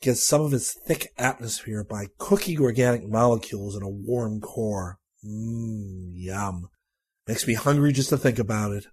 gets 0.00 0.26
some 0.26 0.40
of 0.40 0.52
its 0.52 0.72
thick 0.72 1.12
atmosphere 1.16 1.84
by 1.84 2.06
cooking 2.18 2.60
organic 2.60 3.08
molecules 3.08 3.76
in 3.76 3.84
a 3.84 3.88
warm 3.88 4.40
core. 4.40 4.98
Mmm, 5.24 6.10
yum. 6.12 6.68
Makes 7.28 7.46
me 7.46 7.54
hungry 7.54 7.92
just 7.92 8.08
to 8.08 8.18
think 8.18 8.40
about 8.40 8.72
it. 8.72 8.86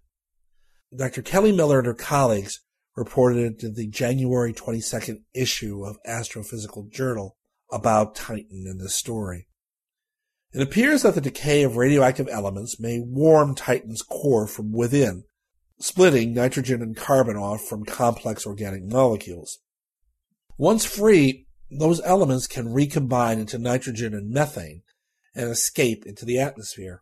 Dr. 0.95 1.23
Kelly 1.23 1.51
Miller 1.51 1.79
and 1.79 1.87
her 1.87 1.95
colleagues 1.95 2.59
reported 2.95 3.63
in 3.63 3.73
the 3.73 3.87
January 3.87 4.53
22nd 4.53 5.23
issue 5.33 5.83
of 5.83 5.97
Astrophysical 6.07 6.91
Journal 6.91 7.37
about 7.71 8.13
Titan 8.13 8.65
in 8.67 8.77
this 8.77 8.95
story. 8.95 9.47
It 10.53 10.61
appears 10.61 11.01
that 11.01 11.15
the 11.15 11.21
decay 11.21 11.63
of 11.63 11.75
radioactive 11.75 12.27
elements 12.29 12.79
may 12.79 12.99
warm 12.99 13.55
Titan's 13.55 14.03
core 14.03 14.45
from 14.45 14.71
within, 14.71 15.23
splitting 15.79 16.33
nitrogen 16.33 16.81
and 16.81 16.95
carbon 16.95 17.37
off 17.37 17.61
from 17.61 17.85
complex 17.85 18.45
organic 18.45 18.83
molecules. 18.83 19.59
Once 20.57 20.83
free, 20.85 21.47
those 21.71 22.01
elements 22.03 22.47
can 22.47 22.73
recombine 22.73 23.39
into 23.39 23.57
nitrogen 23.57 24.13
and 24.13 24.29
methane 24.29 24.81
and 25.33 25.49
escape 25.49 26.05
into 26.05 26.25
the 26.25 26.39
atmosphere. 26.39 27.01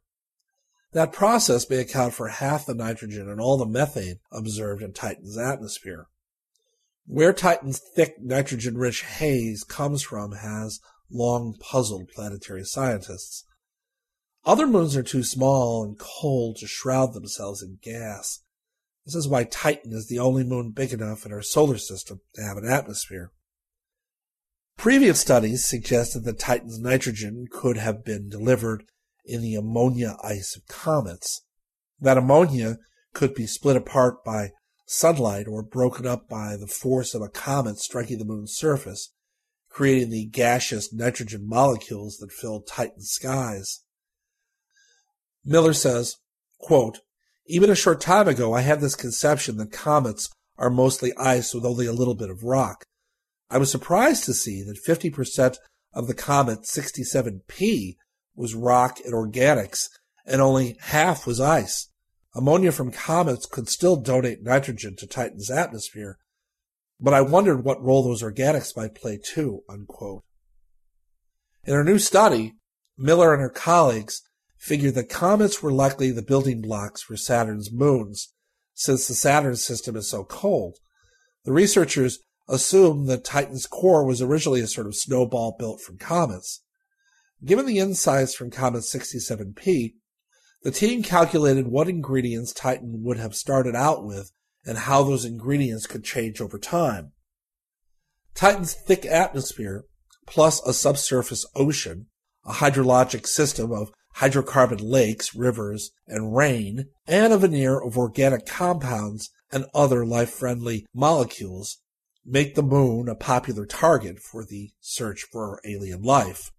That 0.94 1.12
process 1.12 1.70
may 1.70 1.78
account 1.78 2.14
for 2.14 2.28
half 2.28 2.66
the 2.66 2.76
nitrogen 2.76 3.30
and 3.30 3.42
all 3.42 3.58
the 3.58 3.66
methane 3.66 4.20
observed 4.32 4.82
in 4.82 4.94
Titan's 4.94 5.38
atmosphere. 5.38 6.08
Where 7.06 7.34
Titan's 7.34 7.80
thick 7.80 8.16
nitrogen 8.22 8.78
rich 8.78 9.04
haze 9.04 9.64
comes 9.64 10.04
from 10.04 10.34
has 10.34 10.80
long 11.10 11.56
puzzled 11.60 12.10
planetary 12.10 12.64
scientists. 12.64 13.46
Other 14.46 14.68
moons 14.68 14.96
are 14.96 15.04
too 15.04 15.24
small 15.24 15.84
and 15.84 15.98
cold 15.98 16.58
to 16.58 16.68
shroud 16.68 17.14
themselves 17.14 17.62
in 17.62 17.80
gas. 17.82 18.42
This 19.08 19.16
is 19.16 19.28
why 19.30 19.46
Titan 19.46 19.94
is 19.94 20.08
the 20.08 20.20
only 20.20 20.44
moon 20.44 20.72
big 20.72 20.92
enough 20.92 21.26
in 21.26 21.32
our 21.32 21.42
solar 21.42 21.78
system 21.78 22.20
to 22.34 22.44
have 22.44 22.58
an 22.58 22.68
atmosphere. 22.68 23.32
Previous 24.76 25.22
studies 25.22 25.64
suggested 25.64 26.26
that 26.26 26.40
Titan's 26.40 26.78
nitrogen 26.78 27.48
could 27.50 27.78
have 27.78 28.04
been 28.04 28.28
delivered 28.28 28.84
in 29.24 29.42
the 29.42 29.56
ammonia 29.56 30.18
ice 30.22 30.58
of 30.58 30.68
comets. 30.68 31.42
That 32.02 32.18
ammonia 32.18 32.80
could 33.14 33.34
be 33.34 33.48
split 33.48 33.78
apart 33.78 34.26
by 34.26 34.52
sunlight 34.86 35.48
or 35.48 35.64
broken 35.64 36.06
up 36.06 36.28
by 36.28 36.58
the 36.58 36.68
force 36.68 37.16
of 37.16 37.22
a 37.22 37.30
comet 37.30 37.78
striking 37.78 38.18
the 38.18 38.26
moon's 38.26 38.58
surface, 38.58 39.14
creating 39.70 40.10
the 40.10 40.26
gaseous 40.26 40.92
nitrogen 40.92 41.48
molecules 41.48 42.18
that 42.18 42.34
fill 42.34 42.60
Titan's 42.60 43.12
skies. 43.12 43.84
Miller 45.46 45.72
says, 45.72 46.18
quote, 46.60 47.00
Even 47.48 47.70
a 47.70 47.76
short 47.76 48.02
time 48.02 48.28
ago, 48.28 48.54
I 48.54 48.62
had 48.62 48.82
this 48.82 48.96
conception 48.96 49.58
that 49.58 49.72
comets 49.72 50.30
are 50.58 50.70
mostly 50.70 51.14
ice 51.18 51.54
with 51.54 51.66
only 51.66 51.86
a 51.86 51.94
little 51.94 52.16
bit 52.16 52.30
of 52.30 52.44
rock. 52.44 52.84
I 53.50 53.58
was 53.58 53.72
surprised 53.72 54.26
to 54.26 54.34
see 54.34 54.64
that 54.64 54.84
50% 54.86 55.56
of 55.94 56.08
the 56.08 56.14
comet 56.14 56.64
67P 56.64 57.96
was 58.36 58.54
rock 58.54 59.00
and 59.06 59.14
organics, 59.14 59.88
and 60.26 60.42
only 60.42 60.76
half 60.82 61.26
was 61.26 61.40
ice. 61.40 61.88
Ammonia 62.36 62.74
from 62.74 62.92
comets 62.92 63.46
could 63.46 63.70
still 63.70 63.96
donate 63.96 64.44
nitrogen 64.44 64.96
to 64.98 65.08
Titan's 65.08 65.50
atmosphere, 65.50 66.18
but 67.00 67.14
I 67.14 67.22
wondered 67.22 67.64
what 67.64 67.82
role 67.82 68.04
those 68.04 68.22
organics 68.22 68.76
might 68.76 68.94
play 68.94 69.18
too. 69.18 69.62
Unquote. 69.70 70.24
In 71.64 71.74
her 71.74 71.84
new 71.84 71.98
study, 71.98 72.56
Miller 72.98 73.34
and 73.34 73.42
her 73.42 73.50
colleagues 73.50 74.22
figured 74.68 74.96
that 74.96 75.08
comets 75.08 75.64
were 75.64 75.72
likely 75.72 76.12
the 76.12 76.22
building 76.22 76.62
blocks 76.62 77.02
for 77.02 77.16
Saturn's 77.16 77.72
moons, 77.72 78.34
since 78.74 79.08
the 79.08 79.14
Saturn 79.14 79.56
system 79.56 79.96
is 79.96 80.10
so 80.10 80.26
cold. 80.26 80.76
The 81.46 81.54
researchers 81.54 82.20
assumed 82.50 83.08
that 83.08 83.24
Titan's 83.24 83.66
core 83.66 84.06
was 84.06 84.22
originally 84.22 84.60
a 84.60 84.68
sort 84.68 84.88
of 84.88 84.96
snowball 84.96 85.56
built 85.58 85.80
from 85.80 85.98
comets. 85.98 86.64
Given 87.46 87.66
the 87.66 87.80
insights 87.80 88.36
from 88.36 88.52
Comet 88.52 88.84
67P, 88.84 89.94
the 90.64 90.72
team 90.72 91.02
calculated 91.02 91.68
what 91.68 91.88
ingredients 91.88 92.52
Titan 92.52 93.04
would 93.04 93.18
have 93.18 93.36
started 93.36 93.76
out 93.76 94.04
with 94.04 94.32
and 94.66 94.80
how 94.80 95.02
those 95.02 95.24
ingredients 95.24 95.88
could 95.88 96.04
change 96.04 96.42
over 96.42 96.60
time. 96.60 97.14
Titan's 98.36 98.74
thick 98.74 99.06
atmosphere, 99.06 99.86
plus 100.26 100.62
a 100.68 100.74
subsurface 100.74 101.46
ocean, 101.56 102.08
a 102.46 102.54
hydrologic 102.54 103.26
system 103.26 103.72
of 103.72 103.92
hydrocarbon 104.20 104.80
lakes, 104.82 105.36
rivers, 105.36 105.92
and 106.08 106.36
rain, 106.36 106.86
and 107.08 107.34
a 107.34 107.38
veneer 107.38 107.80
of 107.80 107.98
organic 107.98 108.46
compounds 108.46 109.30
and 109.52 109.66
other 109.74 110.06
life-friendly 110.06 110.86
molecules 110.94 111.78
make 112.26 112.56
the 112.56 112.64
moon 112.64 113.08
a 113.08 113.16
popular 113.16 113.66
target 113.66 114.20
for 114.20 114.44
the 114.44 114.70
search 114.82 115.26
for 115.32 115.62
alien 115.66 116.02
life. 116.02 116.52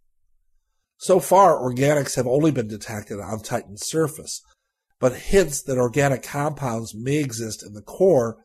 So 0.96 1.20
far, 1.20 1.56
organics 1.56 2.16
have 2.16 2.26
only 2.26 2.50
been 2.50 2.68
detected 2.68 3.20
on 3.20 3.40
Titan's 3.40 3.86
surface, 3.86 4.40
but 4.98 5.12
hints 5.14 5.62
that 5.62 5.78
organic 5.78 6.22
compounds 6.22 6.94
may 6.94 7.16
exist 7.16 7.64
in 7.64 7.74
the 7.74 7.82
core 7.82 8.38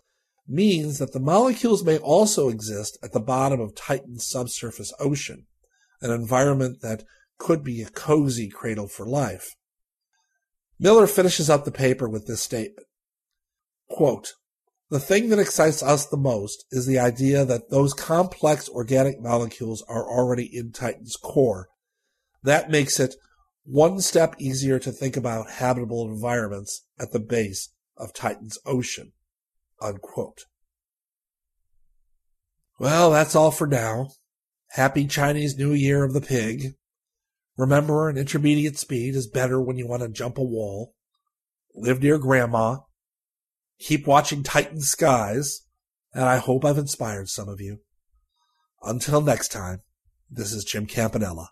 means 0.48 1.00
that 1.00 1.14
the 1.14 1.20
molecules 1.20 1.84
may 1.84 1.98
also 1.98 2.50
exist 2.50 2.98
at 3.02 3.14
the 3.14 3.20
bottom 3.20 3.62
of 3.62 3.74
Titan's 3.74 4.28
subsurface 4.28 4.94
ocean, 5.00 5.46
an 6.02 6.12
environment 6.12 6.82
that 6.82 7.04
could 7.38 7.64
be 7.64 7.82
a 7.82 7.90
cozy 7.90 8.50
cradle 8.50 8.88
for 8.88 9.06
life. 9.06 9.56
Miller 10.80 11.08
finishes 11.08 11.50
up 11.50 11.66
the 11.66 11.72
paper 11.72 12.10
with 12.10 12.28
this 12.28 12.42
statement. 12.42 12.88
Quote, 13.90 14.34
the 14.90 15.00
thing 15.00 15.30
that 15.30 15.40
excites 15.40 15.82
us 15.82 16.06
the 16.06 16.18
most 16.18 16.66
is 16.72 16.86
the 16.86 17.00
idea 17.00 17.46
that 17.46 17.70
those 17.70 17.94
complex 17.94 18.70
organic 18.70 19.20
molecules 19.20 19.84
are 19.88 20.04
already 20.04 20.50
in 20.56 20.72
Titan's 20.72 21.16
core. 21.16 21.70
That 22.44 22.70
makes 22.70 23.00
it 23.00 23.16
one 23.64 24.02
step 24.02 24.36
easier 24.40 24.78
to 24.80 24.92
think 24.92 25.18
about 25.18 25.50
habitable 25.50 26.06
environments 26.06 26.86
at 27.00 27.12
the 27.12 27.20
base 27.20 27.70
of 27.98 28.14
Titan's 28.14 28.58
ocean. 28.66 29.14
Unquote. 29.82 30.46
Well, 32.78 33.12
that's 33.12 33.36
all 33.36 33.52
for 33.52 33.68
now. 33.68 34.10
Happy 34.72 35.08
Chinese 35.08 35.58
New 35.58 35.74
Year 35.74 36.04
of 36.04 36.14
the 36.14 36.22
pig. 36.22 36.76
Remember, 37.58 38.10
an 38.10 38.18
intermediate 38.18 38.78
speed 38.78 39.16
is 39.16 39.28
better 39.28 39.62
when 39.62 39.78
you 39.78 39.88
want 39.88 40.02
to 40.02 40.10
jump 40.10 40.38
a 40.38 40.44
wall. 40.44 40.96
Live 41.76 42.02
near 42.02 42.18
grandma. 42.18 42.80
Keep 43.80 44.08
watching 44.08 44.44
Titan 44.44 44.82
Skies, 44.82 45.62
and 46.14 46.24
I 46.24 46.38
hope 46.38 46.66
I've 46.66 46.78
inspired 46.78 47.30
some 47.30 47.50
of 47.50 47.60
you. 47.62 47.80
Until 48.82 49.22
next 49.22 49.52
time, 49.52 49.82
this 50.30 50.52
is 50.52 50.64
Jim 50.64 50.86
Campanella. 50.86 51.50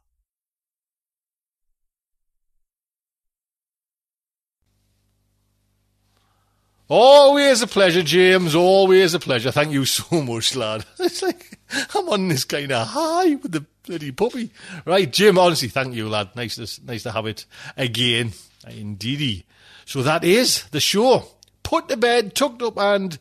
Always 6.93 7.61
a 7.61 7.68
pleasure, 7.68 8.03
James. 8.03 8.53
Always 8.53 9.13
a 9.13 9.19
pleasure. 9.19 9.49
Thank 9.49 9.72
you 9.72 9.85
so 9.85 10.22
much, 10.22 10.57
lad. 10.57 10.84
It's 10.99 11.22
like 11.22 11.57
I'm 11.95 12.09
on 12.09 12.27
this 12.27 12.43
kind 12.43 12.69
of 12.69 12.85
high 12.85 13.35
with 13.35 13.53
the 13.53 13.65
bloody 13.88 14.11
puppy. 14.11 14.51
Right, 14.84 15.09
Jim. 15.09 15.38
Honestly, 15.38 15.69
thank 15.69 15.95
you, 15.95 16.09
lad. 16.09 16.35
Nice 16.35 16.55
to 16.55 16.85
nice 16.85 17.03
to 17.03 17.11
have 17.13 17.27
it 17.27 17.45
again, 17.77 18.34
indeedy. 18.68 19.45
So 19.85 20.03
that 20.03 20.26
is 20.26 20.65
the 20.72 20.81
show. 20.81 21.23
Put 21.63 21.88
to 21.88 21.95
bed, 21.95 22.35
tucked 22.35 22.61
up, 22.61 22.77
and 22.77 23.18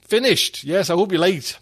finished. 0.00 0.64
Yes, 0.64 0.88
I 0.88 0.94
hope 0.94 1.12
you 1.12 1.18
liked. 1.18 1.58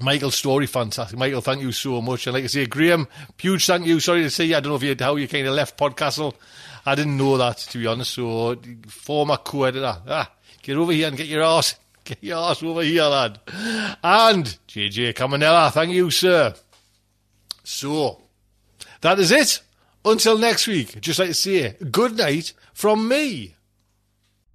Michael's 0.00 0.34
story, 0.34 0.66
fantastic. 0.66 1.16
Michael, 1.16 1.42
thank 1.42 1.62
you 1.62 1.70
so 1.70 2.02
much. 2.02 2.26
And 2.26 2.34
like 2.34 2.44
I 2.44 2.48
say, 2.48 2.66
Graham, 2.66 3.06
huge 3.38 3.66
thank 3.66 3.86
you. 3.86 4.00
Sorry 4.00 4.22
to 4.22 4.30
say, 4.30 4.52
I 4.52 4.58
don't 4.58 4.70
know 4.70 4.76
if 4.76 4.82
you 4.82 4.96
how 4.98 5.14
you 5.14 5.28
kind 5.28 5.46
of 5.46 5.54
left 5.54 5.78
Podcastle. 5.78 6.34
I 6.86 6.94
didn't 6.94 7.16
know 7.16 7.36
that, 7.36 7.58
to 7.58 7.78
be 7.78 7.86
honest. 7.86 8.12
So, 8.14 8.56
former 8.88 9.36
co-editor, 9.36 9.98
ah, 10.08 10.32
Get 10.62 10.76
over 10.76 10.92
here 10.92 11.08
and 11.08 11.16
get 11.16 11.26
your 11.26 11.42
ass, 11.42 11.74
get 12.04 12.22
your 12.22 12.38
ass 12.38 12.62
over 12.62 12.82
here, 12.82 13.04
lad. 13.04 13.40
And 14.02 14.58
JJ 14.68 15.14
Campanella, 15.14 15.70
thank 15.70 15.92
you, 15.92 16.10
sir. 16.10 16.54
So, 17.64 18.22
that 19.00 19.18
is 19.18 19.30
it. 19.30 19.62
Until 20.04 20.38
next 20.38 20.66
week, 20.66 21.00
just 21.00 21.18
like 21.18 21.28
to 21.28 21.34
say, 21.34 21.76
good 21.90 22.16
night 22.16 22.52
from 22.72 23.08
me. 23.08 23.56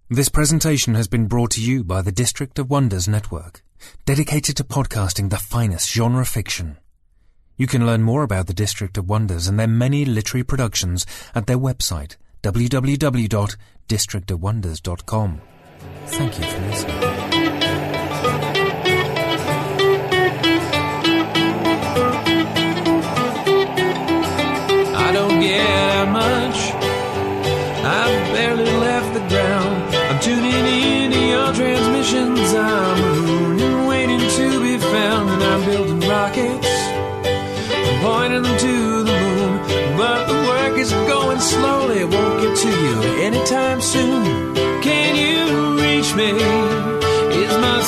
This 0.09 0.29
presentation 0.29 0.95
has 0.95 1.07
been 1.07 1.27
brought 1.27 1.51
to 1.51 1.61
you 1.61 1.83
by 1.83 2.01
the 2.01 2.11
District 2.11 2.57
of 2.59 2.69
Wonders 2.69 3.07
Network, 3.07 3.63
dedicated 4.05 4.57
to 4.57 4.63
podcasting 4.63 5.29
the 5.29 5.37
finest 5.37 5.91
genre 5.91 6.25
fiction. 6.25 6.77
You 7.57 7.67
can 7.67 7.85
learn 7.85 8.03
more 8.03 8.23
about 8.23 8.47
the 8.47 8.53
District 8.53 8.97
of 8.97 9.09
Wonders 9.09 9.47
and 9.47 9.59
their 9.59 9.67
many 9.67 10.05
literary 10.05 10.43
productions 10.43 11.05
at 11.33 11.47
their 11.47 11.57
website, 11.57 12.17
www.districtofwonders.com. 12.43 15.41
Thank 16.07 16.37
you 16.37 16.45
for 16.45 16.59
listening. 16.61 16.95
I 24.95 25.11
don't 25.13 25.39
get 25.39 26.05
much. 26.09 26.59
I've 27.83 28.33
barely 28.33 28.65
left 28.65 29.13
the 29.13 29.19
ground. 29.29 29.95
I'm 29.95 30.19
tuning 30.21 30.53
into 30.53 31.19
your 31.19 31.53
transmissions. 31.53 32.53
I'm 32.53 33.59
and 33.59 33.87
waiting 33.87 34.19
to 34.19 34.61
be 34.61 34.77
found. 34.77 35.29
And 35.29 35.43
I'm 35.43 35.65
building 35.65 36.07
rockets, 36.07 36.67
I'm 37.87 38.01
pointing 38.03 38.43
them 38.43 38.57
to 38.59 39.03
the 39.03 39.15
moon. 39.23 39.97
But 39.97 40.27
the 40.27 40.37
work 40.47 40.77
is 40.77 40.91
going 40.91 41.39
slowly. 41.39 41.99
It 42.01 42.09
won't 42.09 42.41
get 42.41 42.57
to 42.57 42.69
you 42.69 43.01
anytime 43.23 43.81
soon. 43.81 44.24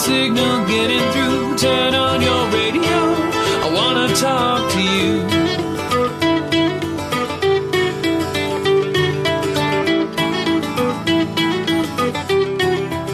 Signal 0.07 0.65
getting 0.67 1.05
through? 1.13 1.57
Turn 1.57 1.93
on 1.93 2.17
your 2.27 2.43
radio. 2.59 2.97
I 3.65 3.67
wanna 3.77 4.07
talk 4.27 4.61
to 4.75 4.81
you. 4.95 5.11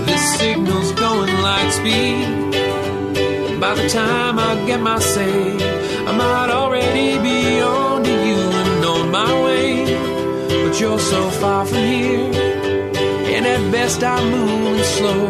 This 0.07 0.23
signal's 0.39 0.91
going 1.03 1.33
light 1.47 1.71
speed. 1.79 2.27
By 3.59 3.73
the 3.81 3.87
time 3.89 4.35
I 4.49 4.51
get 4.67 4.79
my 4.79 4.99
say, 4.99 5.35
I 6.09 6.11
might 6.21 6.51
already 6.59 7.09
be 7.27 7.39
on 7.61 8.03
to 8.03 8.15
you 8.29 8.41
and 8.61 8.85
on 8.93 9.05
my 9.19 9.31
way. 9.45 9.69
But 10.63 10.73
you're 10.79 11.03
so 11.13 11.21
far 11.41 11.65
from 11.65 11.83
here, 11.93 12.31
and 13.35 13.43
at 13.53 13.61
best 13.71 14.03
I'm 14.03 14.25
moving 14.35 14.83
slow. 14.97 15.23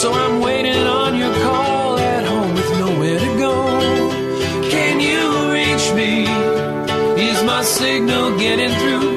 So 0.00 0.12
I'm 0.12 0.35
signal 8.06 8.38
getting 8.38 8.70
through? 8.78 9.15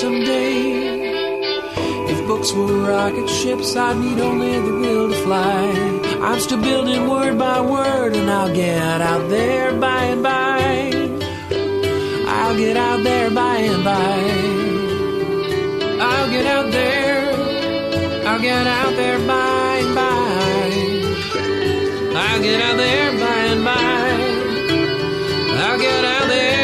Someday. 0.00 1.04
If 2.10 2.26
books 2.26 2.52
were 2.52 2.66
rocket 2.66 3.28
ships, 3.28 3.76
I'd 3.76 3.96
need 3.96 4.20
only 4.20 4.52
the 4.60 4.74
will 4.82 5.08
to 5.10 5.16
fly. 5.22 5.60
I'm 6.20 6.40
still 6.40 6.60
building 6.60 7.08
word 7.08 7.38
by 7.38 7.60
word, 7.60 8.16
and 8.16 8.28
I'll 8.30 8.52
get 8.52 9.00
out 9.00 9.28
there 9.30 9.72
by 9.78 10.02
and 10.14 10.22
by. 10.22 10.90
I'll 12.26 12.56
get 12.56 12.76
out 12.76 13.02
there 13.04 13.30
by 13.30 13.56
and 13.72 13.84
by. 13.84 14.18
I'll 16.04 16.30
get 16.30 16.46
out 16.46 16.72
there. 16.72 17.22
I'll 18.26 18.40
get 18.40 18.66
out 18.66 18.94
there 18.96 19.18
by 19.26 19.76
and 19.84 19.94
by. 19.94 20.64
I'll 22.24 22.42
get 22.42 22.60
out 22.66 22.76
there 22.76 23.10
by 23.24 23.40
and 23.52 23.64
by. 23.64 24.34
I'll 25.62 25.78
get 25.78 26.04
out 26.04 26.26
there, 26.28 26.63